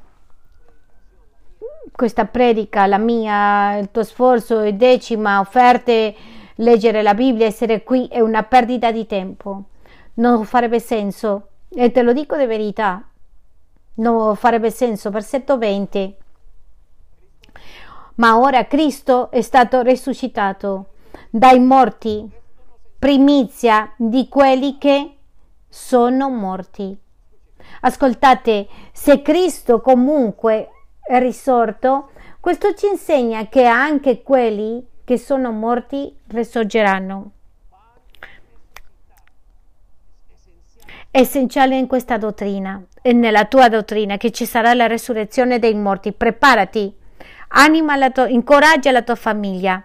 Questa 1.91 2.25
predica, 2.25 2.87
la 2.87 2.97
mia, 2.97 3.77
il 3.77 3.91
tuo 3.91 4.03
sforzo, 4.03 4.61
e 4.61 4.73
decima, 4.73 5.39
offerte, 5.39 6.15
leggere 6.55 7.01
la 7.01 7.13
Bibbia, 7.13 7.45
essere 7.45 7.83
qui 7.83 8.07
è 8.07 8.19
una 8.19 8.43
perdita 8.43 8.91
di 8.91 9.05
tempo. 9.05 9.63
Non 10.15 10.45
farebbe 10.45 10.79
senso 10.79 11.49
e 11.69 11.91
te 11.91 12.01
lo 12.01 12.13
dico 12.13 12.37
di 12.37 12.45
verità, 12.45 13.05
non 13.95 14.35
farebbe 14.35 14.71
senso. 14.71 15.09
Versetto 15.09 15.57
20. 15.57 16.15
Ma 18.15 18.37
ora 18.37 18.65
Cristo 18.65 19.29
è 19.29 19.41
stato 19.41 19.81
risuscitato 19.81 20.87
dai 21.29 21.59
morti, 21.59 22.29
primizia 23.05 23.93
di 23.97 24.27
quelli 24.27 24.79
che 24.79 25.17
sono 25.69 26.27
morti. 26.27 26.97
Ascoltate, 27.81 28.67
se 28.91 29.21
Cristo 29.21 29.79
comunque 29.79 30.69
è 31.05 31.19
risorto, 31.19 32.09
questo 32.39 32.73
ci 32.73 32.87
insegna 32.87 33.47
che 33.47 33.63
anche 33.65 34.23
quelli 34.23 34.83
che 35.03 35.19
sono 35.19 35.51
morti 35.51 36.17
risorgeranno. 36.29 37.29
essenziale 41.11 41.77
in 41.77 41.85
questa 41.87 42.17
dottrina 42.17 42.83
e 43.01 43.13
nella 43.13 43.45
tua 43.45 43.69
dottrina 43.69 44.17
che 44.17 44.31
ci 44.31 44.45
sarà 44.45 44.73
la 44.73 44.87
resurrezione 44.87 45.59
dei 45.59 45.75
morti. 45.75 46.11
Preparati, 46.11 46.91
anima 47.49 47.95
la 47.97 48.09
tua, 48.09 48.27
incoraggia 48.27 48.91
la 48.91 49.03
tua 49.03 49.15
famiglia 49.15 49.81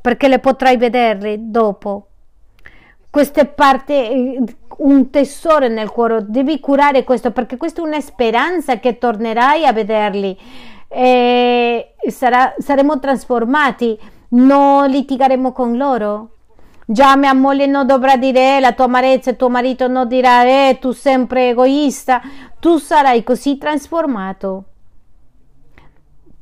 perché 0.00 0.28
le 0.28 0.38
potrai 0.38 0.78
vederle 0.78 1.36
dopo. 1.38 2.08
Questa 3.14 3.42
è 3.42 3.46
parte, 3.46 4.10
eh, 4.10 4.42
un 4.78 5.08
tesoro 5.08 5.68
nel 5.68 5.88
cuore, 5.88 6.24
devi 6.26 6.58
curare 6.58 7.04
questo 7.04 7.30
perché 7.30 7.56
questa 7.56 7.80
è 7.80 7.84
una 7.84 8.00
speranza 8.00 8.80
che 8.80 8.98
tornerai 8.98 9.64
a 9.64 9.72
vederli. 9.72 10.36
E 10.88 11.94
sarà, 12.08 12.56
saremo 12.58 12.98
trasformati, 12.98 13.96
non 14.30 14.90
litigheremo 14.90 15.52
con 15.52 15.76
loro. 15.76 16.30
Già 16.86 17.16
mia 17.16 17.32
moglie 17.34 17.66
non 17.66 17.86
dovrà 17.86 18.16
dire 18.16 18.56
eh, 18.56 18.60
la 18.60 18.72
tua 18.72 18.86
amarezza 18.86 19.30
e 19.30 19.36
tuo 19.36 19.48
marito 19.48 19.86
non 19.86 20.08
dirà 20.08 20.42
eh, 20.42 20.78
tu 20.80 20.90
sempre 20.90 21.50
egoista. 21.50 22.20
Tu 22.58 22.78
sarai 22.78 23.22
così 23.22 23.58
trasformato 23.58 24.64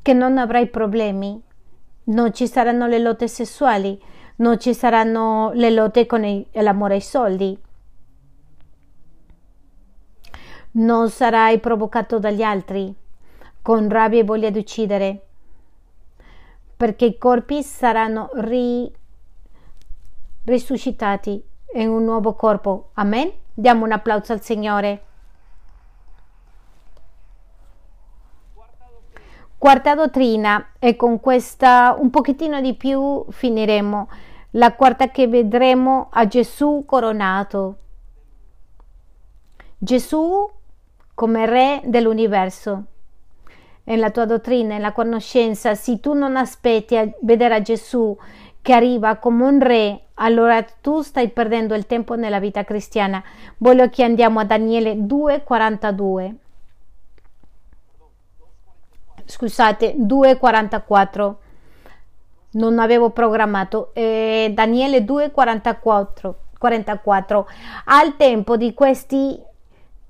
che 0.01 0.13
non 0.13 0.39
avrai 0.39 0.65
problemi. 0.69 1.39
Non 2.05 2.33
ci 2.33 2.47
saranno 2.47 2.87
le 2.87 2.97
lotte 2.97 3.27
sessuali, 3.27 4.01
non 4.37 4.59
ci 4.59 4.73
saranno 4.73 5.51
le 5.53 5.69
lotte 5.69 6.05
con 6.05 6.45
l'amore 6.51 6.95
ai 6.95 7.01
soldi. 7.01 7.57
Non 10.71 11.09
sarai 11.09 11.59
provocato 11.59 12.17
dagli 12.17 12.41
altri 12.41 12.95
con 13.61 13.87
rabbia 13.87 14.19
e 14.19 14.23
voglia 14.23 14.49
di 14.49 14.59
uccidere, 14.59 15.25
perché 16.75 17.05
i 17.05 17.17
corpi 17.17 17.63
saranno 17.63 18.29
ri 18.33 18.91
risuscitati 20.43 21.41
in 21.75 21.89
un 21.89 22.03
nuovo 22.03 22.33
corpo. 22.33 22.89
Amen. 22.95 23.31
Diamo 23.53 23.85
un 23.85 23.93
applauso 23.93 24.33
al 24.33 24.41
Signore. 24.41 25.03
Quarta 29.63 29.95
dottrina 29.95 30.71
e 30.77 30.97
con 30.97 31.21
questa 31.21 31.95
un 31.97 32.09
pochettino 32.09 32.59
di 32.59 32.73
più 32.73 33.23
finiremo. 33.29 34.09
La 34.51 34.73
quarta 34.73 35.07
che 35.07 35.29
vedremo 35.29 36.09
a 36.11 36.27
Gesù 36.27 36.83
coronato. 36.85 37.77
Gesù 39.77 40.51
come 41.13 41.45
re 41.45 41.79
dell'universo. 41.85 42.83
Nella 43.85 44.11
tua 44.11 44.25
dottrina, 44.25 44.73
nella 44.73 44.91
conoscenza, 44.91 45.75
se 45.75 46.01
tu 46.01 46.11
non 46.11 46.35
aspetti 46.35 46.97
a 46.97 47.09
vedere 47.21 47.55
a 47.55 47.61
Gesù 47.61 48.17
che 48.61 48.73
arriva 48.73 49.15
come 49.15 49.45
un 49.45 49.61
re 49.61 50.01
allora 50.15 50.61
tu 50.81 50.99
stai 50.99 51.29
perdendo 51.29 51.73
il 51.73 51.85
tempo 51.85 52.15
nella 52.15 52.41
vita 52.41 52.65
cristiana. 52.65 53.23
Voglio 53.59 53.87
che 53.87 54.03
andiamo 54.03 54.41
a 54.41 54.43
Daniele 54.43 54.95
2,42. 54.95 56.41
Scusate, 59.25 59.95
2,44. 59.97 61.35
Non 62.51 62.79
avevo 62.79 63.09
programmato. 63.09 63.91
Eh, 63.93 64.51
Daniele 64.53 64.99
2,44. 65.03 66.33
44. 66.57 67.47
Al 67.85 68.15
tempo 68.15 68.55
di 68.55 68.73
questi 68.73 69.41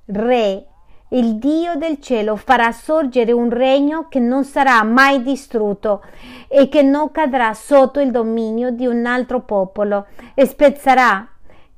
re 0.06 0.68
il 1.14 1.36
Dio 1.36 1.76
del 1.76 2.00
cielo 2.00 2.36
farà 2.36 2.72
sorgere 2.72 3.32
un 3.32 3.50
regno 3.50 4.08
che 4.10 4.20
non 4.20 4.44
sarà 4.44 4.82
mai 4.84 5.22
distrutto 5.22 6.02
e 6.48 6.70
che 6.70 6.82
non 6.82 7.12
cadrà 7.12 7.54
sotto 7.54 8.00
il 8.00 8.10
dominio 8.10 8.72
di 8.72 8.88
un 8.88 9.06
altro 9.06 9.42
popolo 9.42 10.08
e 10.34 10.48
spezzerà 10.48 11.28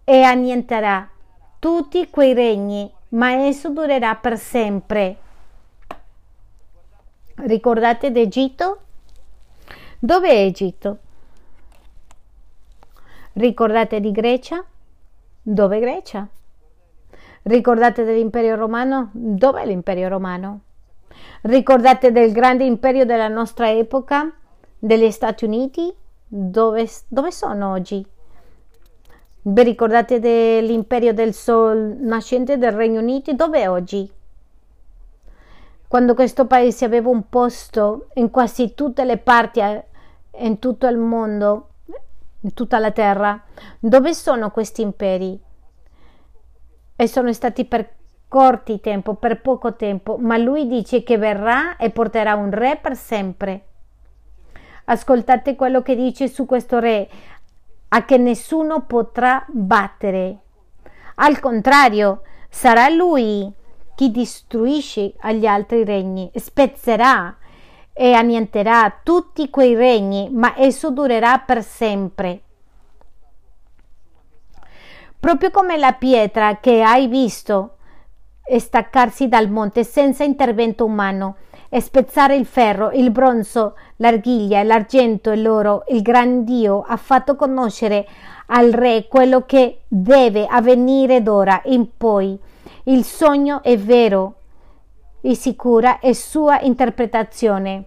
e 0.06 0.22
annienterà 0.22 1.10
tutti 1.60 2.10
quei 2.10 2.34
regni, 2.34 2.90
ma 3.10 3.34
esso 3.46 3.70
durerà 3.70 4.16
per 4.16 4.38
sempre. 4.38 5.18
Ricordate 7.38 8.12
d'Egitto? 8.12 8.80
Dove 10.00 10.30
è 10.30 10.46
Egitto? 10.46 10.98
Ricordate 13.34 14.00
di 14.00 14.12
Grecia? 14.12 14.64
Dove 15.42 15.78
è 15.78 15.80
Grecia? 15.82 16.26
Ricordate 17.42 18.06
dell'imperio 18.06 18.56
romano? 18.56 19.10
Dov'è 19.12 19.66
l'imperio 19.66 20.08
romano? 20.08 20.62
Ricordate 21.42 22.14
del 22.14 22.32
grande 22.32 22.64
imperio 22.64 23.04
della 23.04 23.28
nostra 23.28 23.70
epoca, 23.70 24.34
degli 24.80 25.12
Stati 25.12 25.44
Uniti? 25.44 25.94
Dove, 26.26 26.90
dove 27.10 27.32
sono 27.32 27.72
oggi? 27.72 28.04
Vi 29.42 29.64
ricordate 29.64 30.20
dell'imperio 30.20 31.14
del 31.14 31.34
sol 31.34 31.98
nascente 32.00 32.58
del 32.58 32.72
Regno 32.72 33.02
Unito? 33.02 33.34
Dove 33.34 33.60
è 33.60 33.70
oggi? 33.70 34.10
Quando 35.96 36.14
questo 36.14 36.46
paese 36.46 36.84
aveva 36.84 37.08
un 37.08 37.30
posto 37.30 38.10
in 38.16 38.30
quasi 38.30 38.74
tutte 38.74 39.06
le 39.06 39.16
parti 39.16 39.62
in 40.40 40.60
tutto 40.60 40.88
il 40.88 40.98
mondo, 40.98 41.70
in 42.42 42.54
tutta 42.54 42.80
la 42.80 42.92
terra, 42.92 43.42
dove 43.80 44.14
sono 44.14 44.52
questi 44.52 44.82
imperi? 44.82 45.40
E 46.98 47.08
sono 47.08 47.32
stati 47.32 47.64
per 47.64 47.94
corti 48.28 48.82
tempo, 48.82 49.14
per 49.14 49.40
poco 49.40 49.76
tempo, 49.76 50.18
ma 50.18 50.36
lui 50.36 50.68
dice 50.68 51.02
che 51.02 51.18
verrà 51.18 51.78
e 51.78 51.92
porterà 51.92 52.36
un 52.36 52.52
re 52.52 52.76
per 52.76 52.98
sempre. 52.98 53.66
Ascoltate 54.84 55.56
quello 55.56 55.82
che 55.82 55.96
dice 55.96 56.28
su 56.28 56.46
questo 56.46 56.80
re, 56.80 57.10
a 57.88 58.04
che 58.04 58.18
nessuno 58.18 58.82
potrà 58.82 59.46
battere. 59.48 60.40
Al 61.16 61.40
contrario, 61.40 62.24
sarà 62.50 62.90
lui 62.90 63.50
chi 63.96 64.12
distruisce 64.12 65.14
agli 65.20 65.46
altri 65.46 65.84
regni, 65.84 66.30
spezzerà 66.36 67.36
e 67.94 68.12
annienterà 68.12 69.00
tutti 69.04 69.50
quei 69.50 69.74
regni, 69.74 70.30
ma 70.32 70.54
esso 70.58 70.92
durerà 70.92 71.40
per 71.40 71.64
sempre. 71.64 72.42
Proprio 75.18 75.50
come 75.50 75.78
la 75.78 75.94
pietra 75.94 76.58
che 76.58 76.84
hai 76.84 77.08
visto 77.08 77.78
staccarsi 78.58 79.28
dal 79.28 79.50
monte 79.50 79.84
senza 79.84 80.24
intervento 80.24 80.86
umano 80.86 81.38
e 81.70 81.82
spezzare 81.82 82.36
il 82.36 82.46
ferro, 82.46 82.92
il 82.92 83.10
bronzo, 83.12 83.76
l'arghiglia, 83.98 84.62
l'argento 84.64 85.32
e 85.32 85.38
l'oro, 85.38 85.84
il 85.88 86.02
gran 86.02 86.44
Dio 86.44 86.84
ha 86.86 86.96
fatto 86.98 87.36
conoscere 87.36 88.08
al 88.48 88.72
re 88.72 89.08
quello 89.08 89.46
che 89.46 89.82
deve 89.88 90.46
avvenire 90.46 91.24
d'ora 91.24 91.62
in 91.66 91.98
poi. 91.98 92.38
Il 92.88 93.04
sogno 93.04 93.64
è 93.64 93.78
vero 93.80 94.36
e 95.22 95.34
sicura 95.34 95.98
è 95.98 96.14
sua 96.14 96.62
interpretazione. 96.62 97.84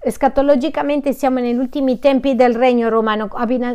Escatologicamente 0.00 1.12
siamo 1.12 1.38
negli 1.38 1.56
ultimi 1.56 2.00
tempi 2.00 2.34
del 2.34 2.56
regno 2.56 2.88
romano, 2.88 3.28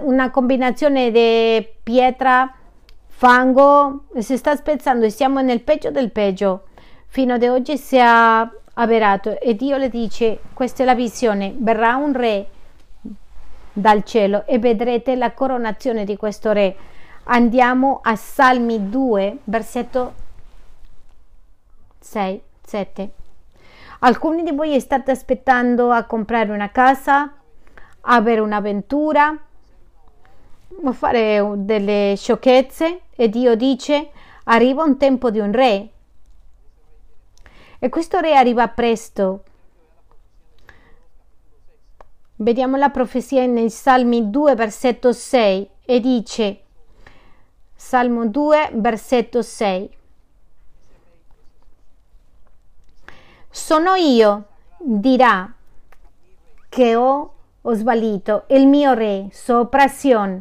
una 0.04 0.30
combinazione 0.32 1.12
di 1.12 1.66
pietra, 1.82 2.54
fango 3.08 4.04
si 4.18 4.36
sta 4.36 4.58
spezzando 4.58 5.06
e 5.06 5.10
siamo 5.10 5.40
nel 5.40 5.62
peggio 5.62 5.92
del 5.92 6.12
peggio. 6.12 6.66
Fino 7.08 7.36
ad 7.36 7.44
oggi 7.44 7.78
si 7.78 7.96
è 7.96 8.04
avverato 8.74 9.40
e 9.40 9.56
Dio 9.56 9.78
le 9.78 9.88
dice, 9.88 10.40
questa 10.54 10.84
è 10.84 10.86
la 10.86 10.94
visione, 10.94 11.56
verrà 11.58 11.96
un 11.96 12.12
re 12.12 12.48
dal 13.72 14.04
cielo 14.04 14.46
e 14.46 14.60
vedrete 14.60 15.16
la 15.16 15.32
coronazione 15.32 16.04
di 16.04 16.18
questo 16.18 16.52
re. 16.52 16.76
Andiamo 17.32 18.00
a 18.02 18.16
Salmi 18.16 18.90
2, 18.90 19.38
versetto 19.44 20.14
6, 22.00 22.42
7. 22.66 23.12
Alcuni 24.00 24.42
di 24.42 24.52
voi 24.52 24.80
state 24.80 25.12
aspettando 25.12 25.92
a 25.92 26.06
comprare 26.06 26.52
una 26.52 26.72
casa, 26.72 27.32
avere 28.02 28.42
un'avventura, 28.42 29.38
fare 30.92 31.54
delle 31.58 32.16
sciocchezze 32.18 33.02
e 33.16 33.30
Dio 33.30 33.54
dice 33.54 34.10
arriva 34.46 34.82
un 34.82 34.98
tempo 34.98 35.30
di 35.30 35.38
un 35.38 35.52
re 35.52 35.90
e 37.78 37.90
questo 37.90 38.20
re 38.22 38.36
arriva 38.36 38.68
presto. 38.70 39.44
Vediamo 42.38 42.76
la 42.76 42.90
profezia 42.90 43.46
nei 43.46 43.70
Salmi 43.70 44.32
2 44.32 44.56
versetto 44.56 45.12
6 45.12 45.70
e 45.86 46.00
dice 46.00 46.64
Salmo 47.90 48.28
2 48.28 48.70
versetto 48.74 49.42
6 49.42 49.90
Sono 53.50 53.96
io, 53.96 54.46
dirà, 54.78 55.52
che 56.70 56.96
ho, 56.96 57.34
ho 57.60 57.74
sbalito 57.74 58.44
il 58.50 58.68
mio 58.68 58.94
re 58.94 59.30
sopra 59.32 59.88
Sion 59.88 60.40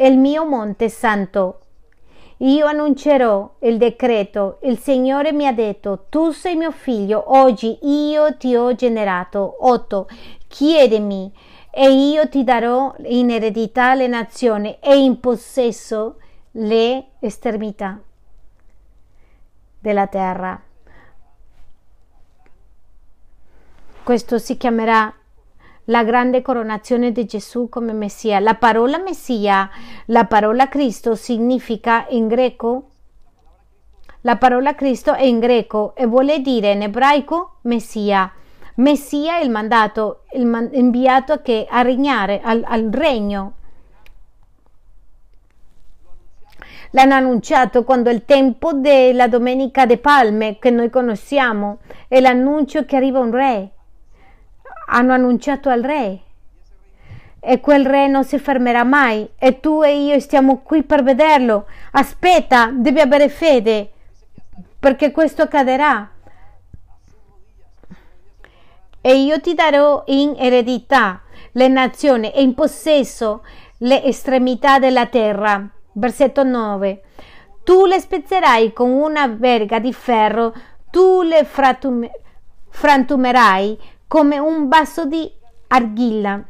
il 0.00 0.18
mio 0.18 0.44
monte 0.44 0.90
santo. 0.90 1.60
Io 2.40 2.66
annuncerò 2.66 3.54
il 3.60 3.78
decreto. 3.78 4.58
Il 4.64 4.78
Signore 4.78 5.32
mi 5.32 5.46
ha 5.46 5.52
detto, 5.54 6.04
tu 6.10 6.30
sei 6.30 6.56
mio 6.56 6.72
figlio, 6.72 7.24
oggi 7.38 7.78
io 7.80 8.36
ti 8.36 8.54
ho 8.54 8.74
generato. 8.74 9.56
8. 9.60 10.08
Chiedemi 10.46 11.32
e 11.70 11.90
io 11.90 12.28
ti 12.28 12.44
darò 12.44 12.94
in 13.04 13.30
eredità 13.30 13.94
le 13.94 14.08
nazioni 14.08 14.76
e 14.78 14.98
in 14.98 15.20
possesso 15.20 16.16
le 16.52 17.06
estremità 17.20 18.00
della 19.78 20.06
terra. 20.06 20.60
Questo 24.02 24.38
si 24.38 24.56
chiamerà 24.56 25.14
la 25.84 26.04
grande 26.04 26.42
coronazione 26.42 27.12
di 27.12 27.24
Gesù 27.26 27.68
come 27.68 27.92
Messia. 27.92 28.40
La 28.40 28.54
parola 28.54 28.98
Messia, 28.98 29.68
la 30.06 30.24
parola 30.26 30.68
Cristo 30.68 31.14
significa 31.14 32.06
in 32.08 32.26
greco 32.28 32.90
la 34.22 34.36
parola 34.36 34.74
Cristo 34.74 35.14
è 35.14 35.22
in 35.22 35.38
greco 35.38 35.94
e 35.94 36.04
vuole 36.04 36.40
dire 36.40 36.72
in 36.72 36.82
ebraico 36.82 37.56
Messia. 37.62 38.30
Messia 38.74 39.38
è 39.38 39.42
il 39.42 39.50
mandato, 39.50 40.24
il 40.34 40.44
man- 40.44 40.68
inviato 40.72 41.40
che, 41.40 41.66
a 41.68 41.80
regnare, 41.80 42.42
al, 42.42 42.62
al 42.66 42.90
regno. 42.90 43.54
L'hanno 46.90 47.14
annunciato 47.14 47.84
quando 47.84 48.10
è 48.10 48.12
il 48.12 48.24
tempo 48.24 48.72
della 48.72 49.28
Domenica 49.28 49.86
de 49.86 49.98
Palme 49.98 50.58
che 50.58 50.70
noi 50.70 50.90
conosciamo, 50.90 51.78
è 52.08 52.20
l'annuncio 52.20 52.84
che 52.84 52.96
arriva 52.96 53.20
un 53.20 53.30
re 53.30 53.70
hanno 54.90 55.12
annunciato 55.12 55.68
al 55.68 55.82
re 55.82 56.20
e 57.42 57.60
quel 57.60 57.86
re 57.86 58.06
non 58.06 58.24
si 58.24 58.38
fermerà 58.38 58.84
mai 58.84 59.28
e 59.38 59.60
tu 59.60 59.82
e 59.82 60.04
io 60.04 60.20
stiamo 60.20 60.58
qui 60.58 60.82
per 60.82 61.02
vederlo. 61.02 61.66
Aspetta, 61.92 62.70
devi 62.72 63.00
avere 63.00 63.28
fede 63.28 63.90
perché 64.78 65.10
questo 65.10 65.42
accadrà. 65.42 66.10
E 69.02 69.14
io 69.14 69.40
ti 69.40 69.54
darò 69.54 70.02
in 70.08 70.34
eredità 70.36 71.22
le 71.52 71.68
nazioni 71.68 72.30
e 72.30 72.42
in 72.42 72.52
possesso 72.54 73.42
le 73.78 74.04
estremità 74.04 74.78
della 74.78 75.06
terra. 75.06 75.66
Versetto 75.92 76.42
9. 76.42 77.02
Tu 77.64 77.86
le 77.86 78.00
spezzerai 78.00 78.72
con 78.72 78.90
una 78.90 79.26
verga 79.28 79.78
di 79.78 79.92
ferro, 79.92 80.54
tu 80.90 81.22
le 81.22 81.46
frantumerai 82.68 83.78
come 84.06 84.38
un 84.38 84.68
vaso 84.68 85.04
di 85.04 85.30
argilla. 85.68 86.42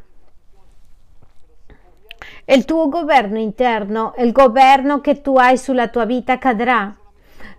Il 2.45 2.65
tuo 2.65 2.89
governo 2.89 3.37
interno, 3.37 4.13
il 4.17 4.31
governo 4.31 4.99
che 4.99 5.21
tu 5.21 5.35
hai 5.37 5.57
sulla 5.57 5.87
tua 5.89 6.05
vita 6.05 6.37
cadrà 6.37 6.95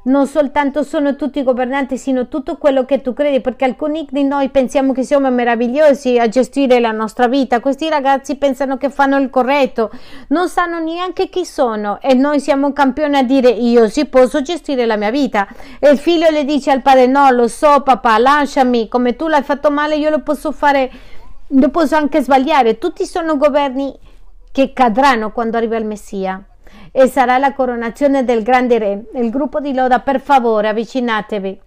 non 0.04 0.26
soltanto 0.26 0.82
sono 0.82 1.14
tutti 1.14 1.42
governanti, 1.44 1.96
sino 1.96 2.26
tutto 2.26 2.56
quello 2.56 2.84
che 2.84 3.00
tu 3.00 3.12
credi, 3.12 3.40
perché 3.40 3.64
alcuni 3.64 4.06
di 4.10 4.24
noi 4.24 4.48
pensiamo 4.48 4.92
che 4.92 5.04
siamo 5.04 5.30
meravigliosi 5.30 6.18
a 6.18 6.28
gestire 6.28 6.80
la 6.80 6.90
nostra 6.90 7.28
vita. 7.28 7.60
Questi 7.60 7.88
ragazzi 7.88 8.36
pensano 8.36 8.76
che 8.78 8.90
fanno 8.90 9.16
il 9.18 9.30
corretto, 9.30 9.90
non 10.28 10.48
sanno 10.48 10.80
neanche 10.80 11.28
chi 11.28 11.44
sono 11.44 12.00
e 12.00 12.14
noi 12.14 12.40
siamo 12.40 12.72
campioni 12.72 13.16
a 13.16 13.22
dire 13.22 13.50
io 13.50 13.88
sì 13.88 14.06
posso 14.06 14.42
gestire 14.42 14.86
la 14.86 14.96
mia 14.96 15.10
vita. 15.10 15.46
E 15.78 15.90
il 15.90 15.98
figlio 15.98 16.30
le 16.30 16.44
dice 16.44 16.72
al 16.72 16.82
padre 16.82 17.06
no, 17.06 17.30
lo 17.30 17.46
so 17.46 17.82
papà, 17.82 18.18
lasciami, 18.18 18.88
come 18.88 19.14
tu 19.14 19.28
l'hai 19.28 19.42
fatto 19.42 19.70
male 19.70 19.96
io 19.96 20.10
lo 20.10 20.20
posso 20.20 20.50
fare, 20.50 20.90
lo 21.46 21.68
posso 21.68 21.94
anche 21.94 22.22
sbagliare. 22.22 22.78
Tutti 22.78 23.04
sono 23.04 23.36
governi 23.36 23.94
che 24.50 24.72
cadranno 24.72 25.30
quando 25.30 25.56
arriva 25.56 25.76
il 25.76 25.84
Messia 25.84 26.44
e 26.90 27.08
sarà 27.08 27.38
la 27.38 27.54
coronazione 27.54 28.24
del 28.24 28.42
grande 28.42 28.78
re. 28.78 29.04
Il 29.14 29.30
gruppo 29.30 29.60
di 29.60 29.74
loda, 29.74 30.00
per 30.00 30.20
favore, 30.20 30.68
avvicinatevi. 30.68 31.60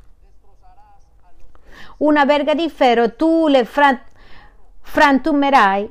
Una 1.97 2.25
verga 2.25 2.53
di 2.53 2.69
ferro 2.69 3.15
tu 3.15 3.47
le 3.47 3.65
fra- 3.65 3.99
frantumerai 4.81 5.89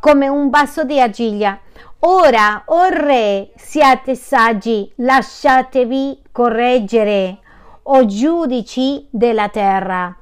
come 0.00 0.28
un 0.28 0.50
vaso 0.50 0.84
di 0.84 1.00
argilla. 1.00 1.58
Ora, 2.00 2.64
o 2.66 2.74
oh 2.74 2.88
re, 2.88 3.52
siate 3.54 4.16
saggi, 4.16 4.92
lasciatevi 4.96 6.22
correggere, 6.32 7.38
o 7.84 7.98
oh 7.98 8.06
giudici 8.06 9.06
della 9.08 9.48
terra. 9.48 10.12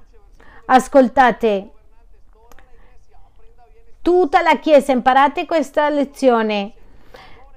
Ascoltate, 0.66 1.70
tutta 4.02 4.42
la 4.42 4.58
Chiesa, 4.58 4.92
imparate 4.92 5.46
questa 5.46 5.88
lezione. 5.88 6.74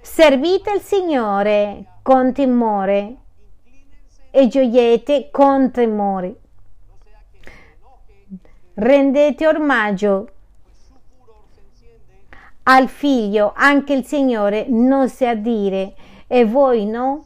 Servite 0.03 0.73
il 0.73 0.81
Signore 0.81 1.85
con 2.01 2.33
timore 2.33 3.15
e 4.31 4.47
gioiete 4.49 5.29
con 5.31 5.71
tremore. 5.71 6.35
Rendete 8.73 9.47
ormaggio 9.47 10.29
al 12.63 12.89
figlio 12.89 13.53
anche 13.55 13.93
il 13.93 14.03
Signore 14.03 14.65
non 14.67 15.07
sa 15.07 15.35
dire 15.35 15.95
e 16.27 16.43
voi 16.43 16.85
no 16.85 17.25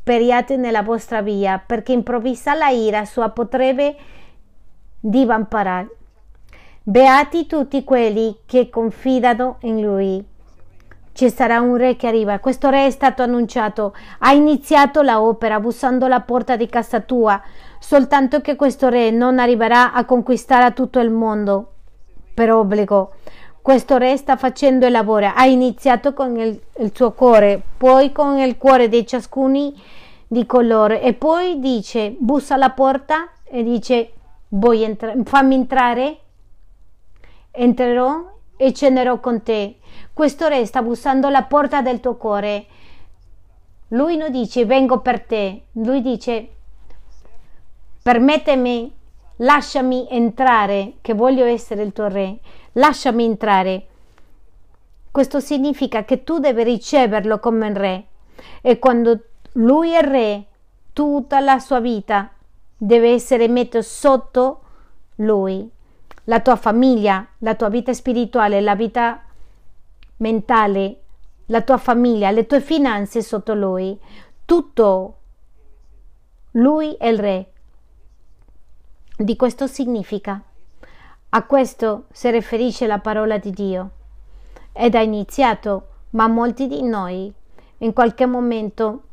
speriate 0.00 0.56
nella 0.56 0.82
vostra 0.82 1.20
via 1.20 1.58
perché 1.58 1.92
improvvisa 1.92 2.54
la 2.54 2.68
ira 2.68 3.04
sua 3.04 3.30
potrebbe 3.30 3.96
divamparare. 5.00 5.96
Beati 6.80 7.46
tutti 7.46 7.82
quelli 7.82 8.38
che 8.46 8.70
confidano 8.70 9.56
in 9.62 9.80
lui. 9.80 10.32
Ci 11.14 11.30
sarà 11.30 11.60
un 11.60 11.76
re 11.76 11.94
che 11.94 12.08
arriva. 12.08 12.40
Questo 12.40 12.70
re 12.70 12.86
è 12.86 12.90
stato 12.90 13.22
annunciato. 13.22 13.94
Ha 14.18 14.32
iniziato 14.32 15.00
l'opera 15.00 15.60
bussando 15.60 16.06
alla 16.06 16.20
porta 16.20 16.56
di 16.56 16.66
casa 16.66 16.98
tua. 16.98 17.40
Soltanto 17.78 18.40
che 18.40 18.56
questo 18.56 18.88
re 18.88 19.12
non 19.12 19.38
arriverà 19.38 19.92
a 19.92 20.04
conquistare 20.04 20.72
tutto 20.72 20.98
il 20.98 21.10
mondo 21.10 21.74
per 22.34 22.52
obbligo. 22.52 23.12
Questo 23.62 23.96
re 23.96 24.16
sta 24.16 24.36
facendo 24.36 24.86
il 24.86 24.92
lavoro. 24.92 25.30
Ha 25.32 25.46
iniziato 25.46 26.12
con 26.14 26.36
il, 26.36 26.60
il 26.78 26.90
suo 26.92 27.12
cuore, 27.12 27.62
poi 27.76 28.10
con 28.10 28.36
il 28.38 28.58
cuore 28.58 28.88
di 28.88 29.06
ciascuni 29.06 29.80
di 30.26 30.46
coloro 30.46 30.98
e 30.98 31.12
poi 31.12 31.60
dice 31.60 32.12
bussa 32.18 32.54
alla 32.54 32.70
porta 32.70 33.28
e 33.44 33.62
dice 33.62 34.12
entra- 34.50 35.14
fammi 35.22 35.54
entrare 35.54 36.18
entrerò 37.52 38.33
e 38.64 38.72
cenerò 38.72 39.20
con 39.20 39.42
te. 39.42 39.76
Questo 40.14 40.48
re 40.48 40.64
sta 40.64 40.80
bussando 40.80 41.26
alla 41.26 41.42
porta 41.42 41.82
del 41.82 42.00
tuo 42.00 42.16
cuore. 42.16 42.64
Lui 43.88 44.16
non 44.16 44.30
dice 44.30 44.64
vengo 44.64 45.00
per 45.00 45.20
te. 45.20 45.64
Lui 45.72 46.00
dice 46.00 46.48
permettimi 48.02 48.90
lasciami 49.36 50.06
entrare 50.08 50.94
che 51.02 51.12
voglio 51.12 51.44
essere 51.44 51.82
il 51.82 51.92
tuo 51.92 52.08
re. 52.08 52.38
Lasciami 52.72 53.24
entrare. 53.24 53.86
Questo 55.10 55.40
significa 55.40 56.04
che 56.04 56.24
tu 56.24 56.38
devi 56.38 56.64
riceverlo 56.64 57.38
come 57.40 57.70
re. 57.74 58.06
E 58.62 58.78
quando 58.78 59.24
lui 59.52 59.92
è 59.92 60.00
re, 60.00 60.44
tutta 60.94 61.40
la 61.40 61.58
sua 61.58 61.80
vita 61.80 62.30
deve 62.78 63.12
essere 63.12 63.46
messo 63.46 63.82
sotto 63.82 64.60
lui. 65.16 65.70
La 66.24 66.40
tua 66.40 66.56
famiglia, 66.56 67.26
la 67.38 67.54
tua 67.54 67.68
vita 67.68 67.92
spirituale, 67.92 68.60
la 68.60 68.74
vita 68.74 69.22
mentale, 70.18 71.00
la 71.46 71.62
tua 71.62 71.76
famiglia, 71.76 72.30
le 72.30 72.46
tue 72.46 72.60
finanze 72.60 73.22
sotto 73.22 73.54
lui. 73.54 73.98
Tutto. 74.44 75.18
Lui 76.52 76.94
è 76.94 77.08
il 77.08 77.18
re. 77.18 77.52
Di 79.16 79.36
questo 79.36 79.66
significa. 79.66 80.40
A 81.30 81.42
questo 81.44 82.04
si 82.12 82.30
riferisce 82.30 82.86
la 82.86 82.98
parola 82.98 83.38
di 83.38 83.50
Dio. 83.50 83.90
Ed 84.72 84.94
ha 84.94 85.02
iniziato, 85.02 85.88
ma 86.10 86.26
molti 86.26 86.66
di 86.66 86.82
noi 86.82 87.32
in 87.78 87.92
qualche 87.92 88.26
momento 88.26 89.03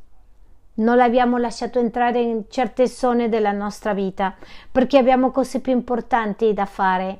non 0.82 0.98
l'abbiamo 0.98 1.38
lasciato 1.38 1.80
entrare 1.80 2.20
in 2.20 2.44
certe 2.50 2.88
zone 2.88 3.30
della 3.30 3.52
nostra 3.52 3.94
vita 3.94 4.36
perché 4.72 4.98
abbiamo 4.98 5.32
cose 5.32 5.60
più 5.60 5.72
importanti 5.72 6.54
da 6.54 6.66
fare, 6.66 7.20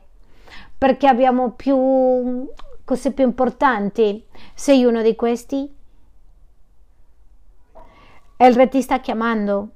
perché 0.78 1.08
abbiamo 1.08 1.52
più 1.52 2.48
cose 2.84 3.12
più 3.12 3.24
importanti. 3.24 4.26
Sei 4.54 4.84
uno 4.84 5.02
di 5.02 5.16
questi? 5.16 5.74
Re 8.36 8.68
ti 8.70 8.82
sta 8.82 9.00
chiamando, 9.00 9.70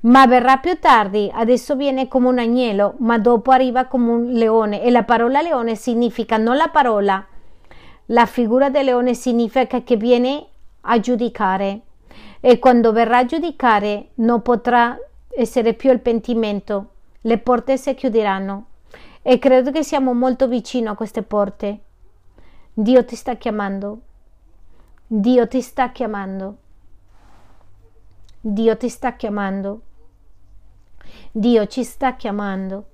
ma 0.00 0.26
verrà 0.26 0.58
più 0.58 0.78
tardi. 0.78 1.30
Adesso 1.32 1.74
viene 1.76 2.08
come 2.08 2.28
un 2.28 2.38
agnello, 2.38 2.94
ma 2.98 3.18
dopo 3.18 3.50
arriva 3.50 3.86
come 3.86 4.10
un 4.10 4.32
leone. 4.32 4.82
E 4.82 4.90
la 4.90 5.04
parola 5.04 5.40
leone 5.40 5.74
significa 5.74 6.36
non 6.36 6.56
la 6.56 6.68
parola, 6.68 7.26
la 8.06 8.26
figura 8.26 8.68
del 8.68 8.84
leone 8.84 9.14
significa 9.14 9.82
che 9.82 9.96
viene 9.96 10.46
a 10.82 11.00
giudicare 11.00 11.80
e 12.40 12.58
quando 12.58 12.92
verrà 12.92 13.18
a 13.18 13.24
giudicare 13.24 14.08
non 14.14 14.42
potrà 14.42 14.98
essere 15.28 15.74
più 15.74 15.90
il 15.90 16.00
pentimento, 16.00 16.88
le 17.22 17.38
porte 17.38 17.76
si 17.76 17.94
chiuderanno 17.94 18.66
e 19.22 19.38
credo 19.38 19.70
che 19.70 19.84
siamo 19.84 20.12
molto 20.12 20.48
vicino 20.48 20.90
a 20.90 20.94
queste 20.96 21.22
porte. 21.22 21.80
Dio 22.74 23.04
ti 23.04 23.14
sta 23.14 23.36
chiamando. 23.36 24.00
Dio 25.06 25.46
ti 25.46 25.60
sta 25.60 25.92
chiamando. 25.92 26.56
Dio 28.40 28.76
ti 28.76 28.88
sta 28.88 29.14
chiamando. 29.14 29.80
Dio 31.30 31.66
ci 31.66 31.84
sta 31.84 32.16
chiamando. 32.16 32.86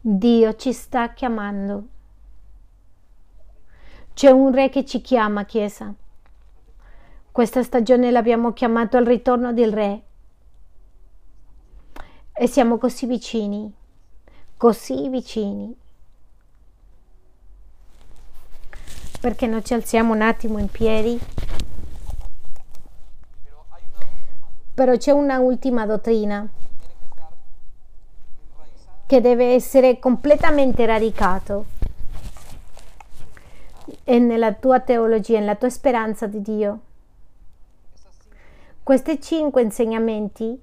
Dio 0.00 0.54
ci 0.54 0.72
sta 0.72 1.12
chiamando. 1.12 1.84
C'è 4.14 4.30
un 4.30 4.52
re 4.52 4.68
che 4.68 4.84
ci 4.84 5.00
chiama, 5.00 5.44
Chiesa. 5.44 5.92
Questa 7.34 7.64
stagione 7.64 8.12
l'abbiamo 8.12 8.52
chiamato 8.52 8.96
il 8.96 9.08
ritorno 9.08 9.52
del 9.52 9.72
re. 9.72 10.02
E 12.32 12.46
siamo 12.46 12.78
così 12.78 13.06
vicini, 13.06 13.74
così 14.56 15.08
vicini. 15.08 15.76
Perché 19.20 19.48
non 19.48 19.64
ci 19.64 19.74
alziamo 19.74 20.14
un 20.14 20.22
attimo 20.22 20.58
in 20.58 20.68
piedi? 20.68 21.18
Però 24.72 24.96
c'è 24.96 25.10
una 25.10 25.40
ultima 25.40 25.86
dottrina 25.86 26.46
che 29.06 29.20
deve 29.20 29.54
essere 29.54 29.98
completamente 29.98 30.86
radicato 30.86 31.64
e 34.04 34.20
nella 34.20 34.52
tua 34.52 34.78
teologia, 34.78 35.40
nella 35.40 35.56
tua 35.56 35.70
speranza 35.70 36.28
di 36.28 36.40
Dio. 36.40 36.80
Questi 38.84 39.18
cinque 39.18 39.62
insegnamenti 39.62 40.60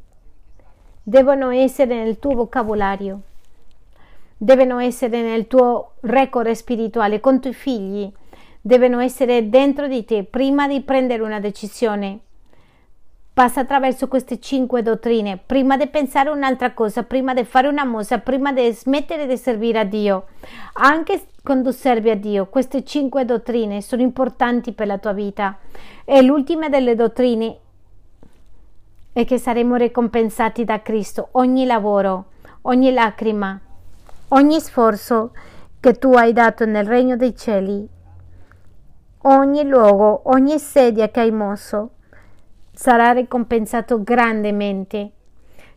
devono 1.01 1.49
essere 1.49 2.03
nel 2.03 2.19
tuo 2.19 2.35
vocabolario, 2.35 3.21
devono 4.37 4.77
essere 4.77 5.23
nel 5.23 5.47
tuo 5.47 5.93
record 6.01 6.51
spirituale 6.51 7.19
con 7.19 7.37
i 7.37 7.39
tuoi 7.39 7.53
figli, 7.55 8.13
devono 8.61 8.99
essere 8.99 9.49
dentro 9.49 9.87
di 9.87 10.05
te 10.05 10.23
prima 10.23 10.67
di 10.67 10.81
prendere 10.81 11.23
una 11.23 11.39
decisione. 11.39 12.19
Passa 13.33 13.61
attraverso 13.61 14.07
queste 14.07 14.39
cinque 14.39 14.83
dottrine, 14.83 15.39
prima 15.43 15.75
di 15.75 15.87
pensare 15.87 16.29
un'altra 16.29 16.73
cosa, 16.73 17.01
prima 17.01 17.33
di 17.33 17.43
fare 17.43 17.67
una 17.67 17.85
mossa, 17.85 18.19
prima 18.19 18.53
di 18.53 18.71
smettere 18.71 19.25
di 19.25 19.35
servire 19.35 19.79
a 19.79 19.83
Dio. 19.83 20.27
Anche 20.73 21.23
quando 21.41 21.71
servi 21.71 22.11
a 22.11 22.15
Dio, 22.15 22.45
queste 22.45 22.83
cinque 22.83 23.25
dottrine 23.25 23.81
sono 23.81 24.03
importanti 24.03 24.73
per 24.73 24.85
la 24.85 24.99
tua 24.99 25.13
vita. 25.13 25.57
E 26.05 26.21
l'ultima 26.21 26.69
delle 26.69 26.93
dottrine 26.93 27.57
e 29.13 29.25
che 29.25 29.37
saremo 29.37 29.75
ricompensati 29.75 30.63
da 30.63 30.81
Cristo 30.81 31.29
ogni 31.33 31.65
lavoro, 31.65 32.25
ogni 32.63 32.93
lacrima, 32.93 33.59
ogni 34.29 34.59
sforzo 34.59 35.31
che 35.79 35.93
tu 35.93 36.13
hai 36.13 36.31
dato 36.31 36.65
nel 36.65 36.85
regno 36.85 37.17
dei 37.17 37.35
cieli, 37.35 37.87
ogni 39.23 39.67
luogo, 39.67 40.21
ogni 40.25 40.57
sedia 40.59 41.09
che 41.09 41.19
hai 41.19 41.31
mosso 41.31 41.91
sarà 42.71 43.11
ricompensato 43.11 44.01
grandemente. 44.01 45.11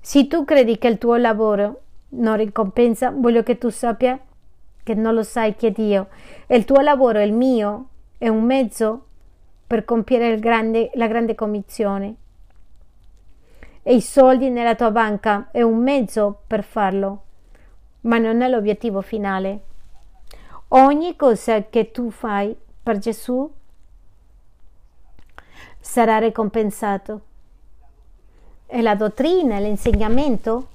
Se 0.01 0.26
tu 0.26 0.45
credi 0.45 0.78
che 0.78 0.89
il 0.89 0.99
tuo 0.99 1.16
lavoro 1.16 1.80
non 2.11 2.37
ricompensa, 2.37 3.11
voglio 3.11 3.43
che 3.43 3.59
tu 3.59 3.68
sappia 3.70 4.18
che 4.82 4.95
non 4.95 5.14
lo 5.14 5.22
sai 5.22 5.57
che 5.57 5.72
Dio. 5.72 6.09
Il 6.47 6.64
tuo 6.64 6.80
lavoro, 6.80 7.20
il 7.20 7.32
mio, 7.32 7.87
è 8.18 8.28
un 8.28 8.45
mezzo 8.45 9.07
per 9.66 9.85
compiere 9.85 10.39
grande, 10.39 10.91
la 10.95 11.09
grande 11.09 11.35
commissione 11.35 12.16
e 13.87 13.95
i 13.95 14.01
soldi 14.01 14.49
nella 14.49 14.74
tua 14.74 14.91
banca 14.91 15.49
è 15.51 15.61
un 15.61 15.76
mezzo 15.76 16.41
per 16.47 16.64
farlo, 16.64 17.22
ma 18.03 18.16
non 18.16 18.41
è 18.41 18.49
l'obiettivo 18.49 19.03
finale. 19.03 19.61
Ogni 20.68 21.14
cosa 21.16 21.64
che 21.64 21.91
tu 21.91 22.11
fai 22.11 22.57
per 22.82 22.97
Gesù 22.97 23.49
sarà 25.78 26.16
ricompensato. 26.16 27.20
E 28.66 28.80
la 28.80 28.95
dottrina, 28.95 29.59
l'insegnamento 29.59 30.68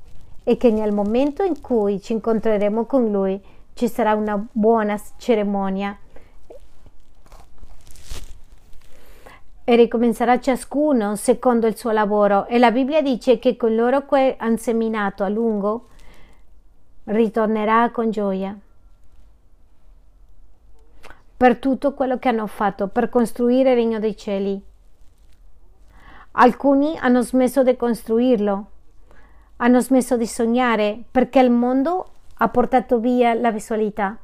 è 0.43 0.55
che 0.55 0.69
nel 0.69 0.91
momento 0.91 1.41
in 1.41 1.61
cui 1.61 1.99
ci 1.99 2.13
incontreremo 2.13 2.85
con 2.85 3.09
Lui 3.09 3.41
ci 3.73 3.87
sarà 3.87 4.13
una 4.13 4.39
buona 4.51 5.01
cerimonia 5.17 5.97
e 9.69 9.75
ricomincerà 9.75 10.39
ciascuno 10.39 11.15
secondo 11.15 11.67
il 11.67 11.77
suo 11.77 11.91
lavoro. 11.91 12.47
E 12.47 12.57
la 12.57 12.71
Bibbia 12.71 13.03
dice 13.03 13.37
che 13.37 13.55
coloro 13.55 14.03
che 14.07 14.35
hanno 14.39 14.57
seminato 14.57 15.23
a 15.23 15.29
lungo 15.29 15.89
ritornerà 17.03 17.91
con 17.91 18.09
gioia 18.09 18.57
per 21.37 21.57
tutto 21.57 21.93
quello 21.93 22.17
che 22.17 22.29
hanno 22.29 22.47
fatto 22.47 22.87
per 22.87 23.09
costruire 23.09 23.69
il 23.69 23.75
regno 23.75 23.99
dei 23.99 24.17
cieli. 24.17 24.59
Alcuni 26.31 26.97
hanno 26.97 27.21
smesso 27.21 27.61
di 27.61 27.75
costruirlo, 27.75 28.65
hanno 29.57 29.81
smesso 29.81 30.17
di 30.17 30.25
sognare 30.25 30.99
perché 31.11 31.41
il 31.41 31.51
mondo 31.51 32.09
ha 32.37 32.49
portato 32.49 32.97
via 32.97 33.35
la 33.35 33.51
visualità. 33.51 34.17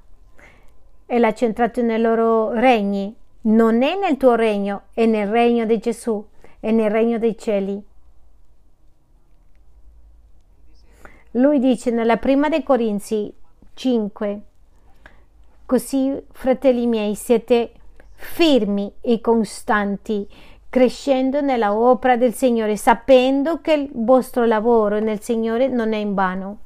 e 1.06 1.20
l'ha 1.20 1.34
centrato 1.36 1.84
nei 1.84 2.02
loro 2.02 2.52
regni. 2.54 3.16
Non 3.48 3.84
è 3.84 3.96
nel 3.96 4.18
tuo 4.18 4.34
regno, 4.34 4.84
è 4.93 5.06
nel 5.06 5.28
regno 5.28 5.66
di 5.66 5.78
Gesù, 5.78 6.24
è 6.60 6.72
nel 6.72 6.89
regno 6.89 7.20
dei 7.20 7.38
cieli. 7.38 7.80
Lui 11.32 11.60
dice 11.60 11.91
nella 11.91 12.18
prima 12.18 12.50
dei 12.50 12.64
Corinzi 12.64 13.32
5, 13.76 14.41
così 15.68 16.20
fratelli 16.32 16.88
miei 16.88 17.14
siete 17.14 17.74
firmi 18.14 18.91
e 19.02 19.22
costanti, 19.22 20.28
crescendo 20.68 21.41
nella 21.41 21.76
opera 21.76 22.18
del 22.18 22.34
Signore, 22.34 22.78
sapendo 22.78 23.62
che 23.62 23.74
il 23.74 23.89
vostro 23.93 24.46
lavoro 24.46 25.00
nel 25.00 25.22
Signore 25.22 25.68
non 25.68 25.93
è 25.93 25.98
in 25.98 26.16
vano. 26.16 26.58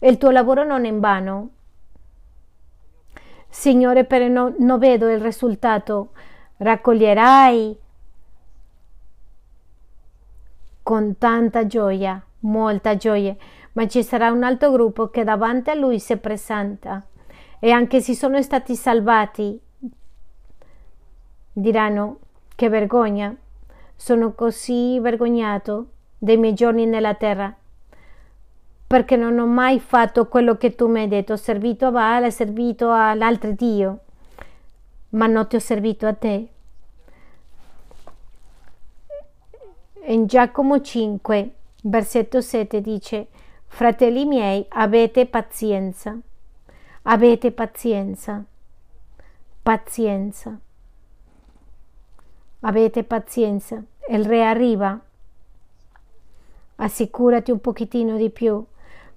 Il 0.00 0.18
tuo 0.18 0.30
lavoro 0.30 0.62
non 0.62 0.84
è 0.84 0.88
in 0.88 1.00
vano. 1.00 1.48
Signore, 3.58 4.04
però 4.04 4.28
non, 4.28 4.54
non 4.58 4.78
vedo 4.78 5.08
il 5.08 5.18
risultato. 5.18 6.10
Raccoglierai 6.58 7.78
con 10.82 11.16
tanta 11.16 11.66
gioia, 11.66 12.22
molta 12.40 12.98
gioia, 12.98 13.34
ma 13.72 13.88
ci 13.88 14.04
sarà 14.04 14.30
un 14.30 14.42
altro 14.42 14.70
gruppo 14.70 15.08
che 15.08 15.24
davanti 15.24 15.70
a 15.70 15.74
lui 15.74 15.98
si 15.98 16.18
presenta. 16.18 17.02
E 17.58 17.70
anche 17.70 18.02
se 18.02 18.14
sono 18.14 18.42
stati 18.42 18.76
salvati. 18.76 19.58
Diranno 21.50 22.18
che 22.54 22.68
vergogna, 22.68 23.34
sono 23.96 24.34
così 24.34 25.00
vergognato 25.00 25.92
dei 26.18 26.36
miei 26.36 26.52
giorni 26.52 26.84
nella 26.84 27.14
terra 27.14 27.56
perché 28.86 29.16
non 29.16 29.38
ho 29.38 29.46
mai 29.46 29.80
fatto 29.80 30.28
quello 30.28 30.56
che 30.56 30.74
tu 30.74 30.86
mi 30.86 31.00
hai 31.00 31.08
detto, 31.08 31.32
ho 31.32 31.36
servito 31.36 31.86
a 31.86 31.90
Baal, 31.90 32.24
ho 32.24 32.30
servito 32.30 32.92
all'altro 32.92 33.50
Dio, 33.50 34.00
ma 35.10 35.26
non 35.26 35.48
ti 35.48 35.56
ho 35.56 35.60
servito 35.60 36.06
a 36.06 36.12
te. 36.12 36.48
In 40.04 40.26
Giacomo 40.26 40.80
5, 40.80 41.54
versetto 41.82 42.40
7 42.40 42.80
dice, 42.80 43.26
fratelli 43.66 44.24
miei, 44.24 44.64
avete 44.68 45.26
pazienza, 45.26 46.16
avete 47.02 47.50
pazienza, 47.50 48.44
pazienza, 49.62 50.56
avete 52.60 53.02
pazienza, 53.02 53.82
il 54.10 54.24
re 54.24 54.44
arriva, 54.44 55.00
assicurati 56.76 57.50
un 57.50 57.60
pochettino 57.60 58.16
di 58.16 58.30
più 58.30 58.64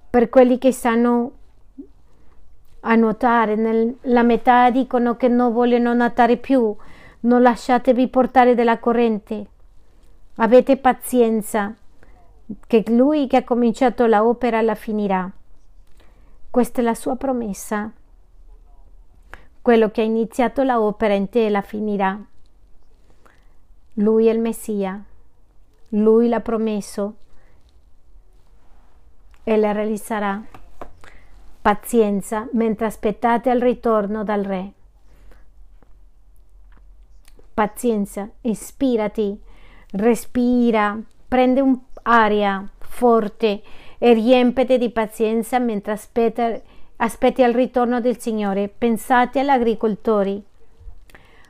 per 0.10 0.30
quelli 0.30 0.58
che 0.58 0.72
stanno 0.72 1.32
a 2.82 2.96
nuotare, 2.96 3.56
nella 3.56 4.24
metà 4.24 4.70
dicono 4.72 5.16
che 5.16 5.28
non 5.28 5.54
vogliono 5.54 5.94
nuotare 5.94 6.38
più, 6.38 6.76
non 7.22 7.42
lasciatevi 7.42 8.08
portare 8.08 8.56
dalla 8.56 8.80
corrente. 8.80 9.48
Avete 10.36 10.78
pazienza, 10.78 11.76
che 12.66 12.84
lui 12.88 13.28
che 13.28 13.38
ha 13.38 13.44
cominciato 13.44 14.06
l'opera 14.08 14.62
la 14.62 14.76
finirà. 14.76 15.30
Questa 16.50 16.82
è 16.82 16.84
la 16.84 16.96
sua 16.96 17.16
promessa. 17.16 17.92
Quello 19.62 19.92
che 19.92 20.02
ha 20.02 20.06
iniziato 20.06 20.64
l'opera 20.64 21.14
in 21.14 21.30
te 21.30 21.50
la 21.50 21.62
finirà. 21.62 22.18
Lui 23.96 24.28
è 24.28 24.32
il 24.32 24.40
Messia. 24.40 25.04
Lui 25.90 26.30
l'ha 26.30 26.40
promesso 26.40 27.16
e 29.50 29.58
la 29.58 29.72
realizzerà. 29.72 30.40
Pazienza 31.60 32.48
mentre 32.52 32.86
aspettate 32.86 33.50
il 33.50 33.60
ritorno 33.60 34.24
dal 34.24 34.44
Re. 34.44 34.72
Pazienza, 37.56 38.30
ispirati, 38.42 39.36
respira, 39.94 40.96
prende 41.28 41.62
un'aria 41.62 42.64
forte 42.78 43.64
e 43.98 44.14
riempete 44.14 44.78
di 44.78 44.92
pazienza 44.92 45.58
mentre 45.58 45.94
aspetta, 45.94 46.62
aspetti 46.98 47.42
il 47.42 47.56
ritorno 47.56 48.00
del 48.02 48.20
Signore. 48.20 48.68
Pensate 48.68 49.40
agli 49.40 49.50
agricoltori. 49.50 50.44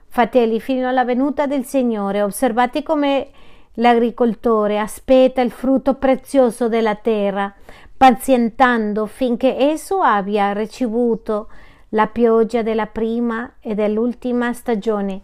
Fratelli, 0.07 0.61
fino 0.61 0.87
alla 0.87 1.03
venuta 1.03 1.47
del 1.47 1.65
Signore, 1.65 2.21
osservate 2.21 2.81
come 2.81 3.27
l'agricoltore 3.73 4.79
aspetta 4.79 5.41
il 5.41 5.51
frutto 5.51 5.95
prezioso 5.95 6.69
della 6.69 6.95
terra 6.95 7.53
pazientando 7.99 9.07
finché 9.07 9.57
esso 9.57 9.99
abbia 9.99 10.53
ricevuto 10.53 11.49
la 11.89 12.07
pioggia 12.07 12.61
della 12.61 12.85
prima 12.85 13.55
e 13.59 13.75
dell'ultima 13.75 14.53
stagione. 14.53 15.19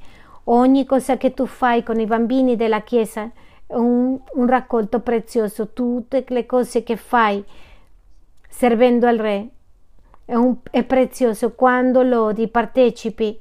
Ogni 0.45 0.84
cosa 0.84 1.15
che 1.15 1.34
tu 1.34 1.45
fai 1.45 1.84
con 1.84 2.01
i 2.01 2.05
bambini 2.05 2.57
della 2.57 2.82
Chiesa 2.82 3.32
è 3.65 3.76
un, 3.76 4.19
un 4.34 4.47
raccolto 4.47 4.99
prezioso. 4.99 5.69
Tutte 5.71 6.26
le 6.28 6.45
cose 6.45 6.84
che 6.84 6.97
fai 6.97 7.41
servendo 8.49 9.07
al 9.07 9.19
Re 9.19 9.47
è, 10.26 10.36
un, 10.36 10.57
è 10.69 10.84
prezioso. 10.84 11.53
Quando 11.53 12.01
lodi, 12.01 12.49
partecipi, 12.49 13.39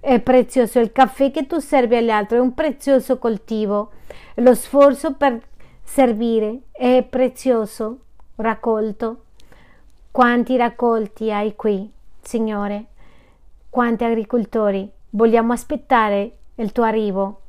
è 0.00 0.18
prezioso. 0.18 0.80
Il 0.80 0.90
caffè 0.90 1.30
che 1.30 1.46
tu 1.46 1.60
servi 1.60 1.94
agli 1.94 2.10
altri 2.10 2.38
è 2.38 2.40
un 2.40 2.54
prezioso 2.54 3.18
coltivo. 3.18 3.92
Lo 4.38 4.54
sforzo 4.56 5.14
per 5.14 5.40
servire 5.80 6.62
è 6.72 7.06
prezioso 7.08 8.00
raccolto. 8.36 9.24
Quanti 10.10 10.56
raccolti 10.56 11.30
hai 11.30 11.54
qui, 11.56 11.90
Signore? 12.20 12.86
Quanti 13.68 14.04
agricoltori? 14.04 14.90
Vogliamo 15.10 15.52
aspettare 15.52 16.38
il 16.56 16.72
tuo 16.72 16.84
arrivo, 16.84 17.40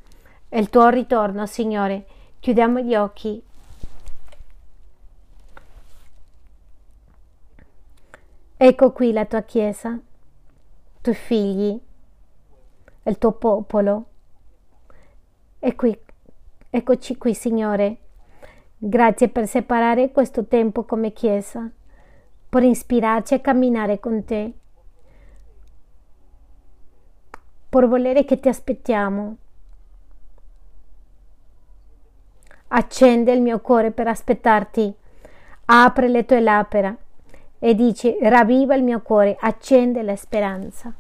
il 0.50 0.70
tuo 0.70 0.90
ritorno, 0.90 1.46
Signore. 1.46 2.06
Chiudiamo 2.40 2.80
gli 2.80 2.96
occhi. 2.96 3.44
Ecco 8.58 8.92
qui 8.92 9.12
la 9.12 9.26
tua 9.26 9.42
Chiesa, 9.42 9.90
i 9.90 10.02
tuoi 11.02 11.16
figli, 11.16 11.80
il 13.04 13.18
tuo 13.18 13.32
popolo. 13.34 14.06
E 15.60 15.76
qui, 15.76 15.96
eccoci 16.70 17.18
qui, 17.18 17.34
Signore 17.36 17.98
Grazie 18.78 19.30
per 19.30 19.48
separare 19.48 20.12
questo 20.12 20.46
tempo 20.46 20.84
come 20.84 21.14
Chiesa, 21.14 21.70
per 22.50 22.62
ispirarci 22.64 23.34
a 23.34 23.40
camminare 23.40 24.02
con 24.02 24.26
te, 24.26 24.52
per 27.70 27.88
volere 27.88 28.26
che 28.26 28.38
ti 28.38 28.50
aspettiamo. 28.50 29.38
Accende 32.68 33.32
il 33.32 33.42
mio 33.42 33.60
cuore 33.60 33.92
per 33.92 34.10
aspettarti, 34.10 34.94
apre 35.66 36.10
le 36.10 36.26
tue 36.26 36.42
labbra 36.42 36.96
e 37.58 37.76
dici 37.76 38.18
ravviva 38.22 38.76
il 38.76 38.84
mio 38.84 39.02
cuore, 39.02 39.38
accende 39.40 40.04
la 40.04 40.18
speranza. 40.18 40.94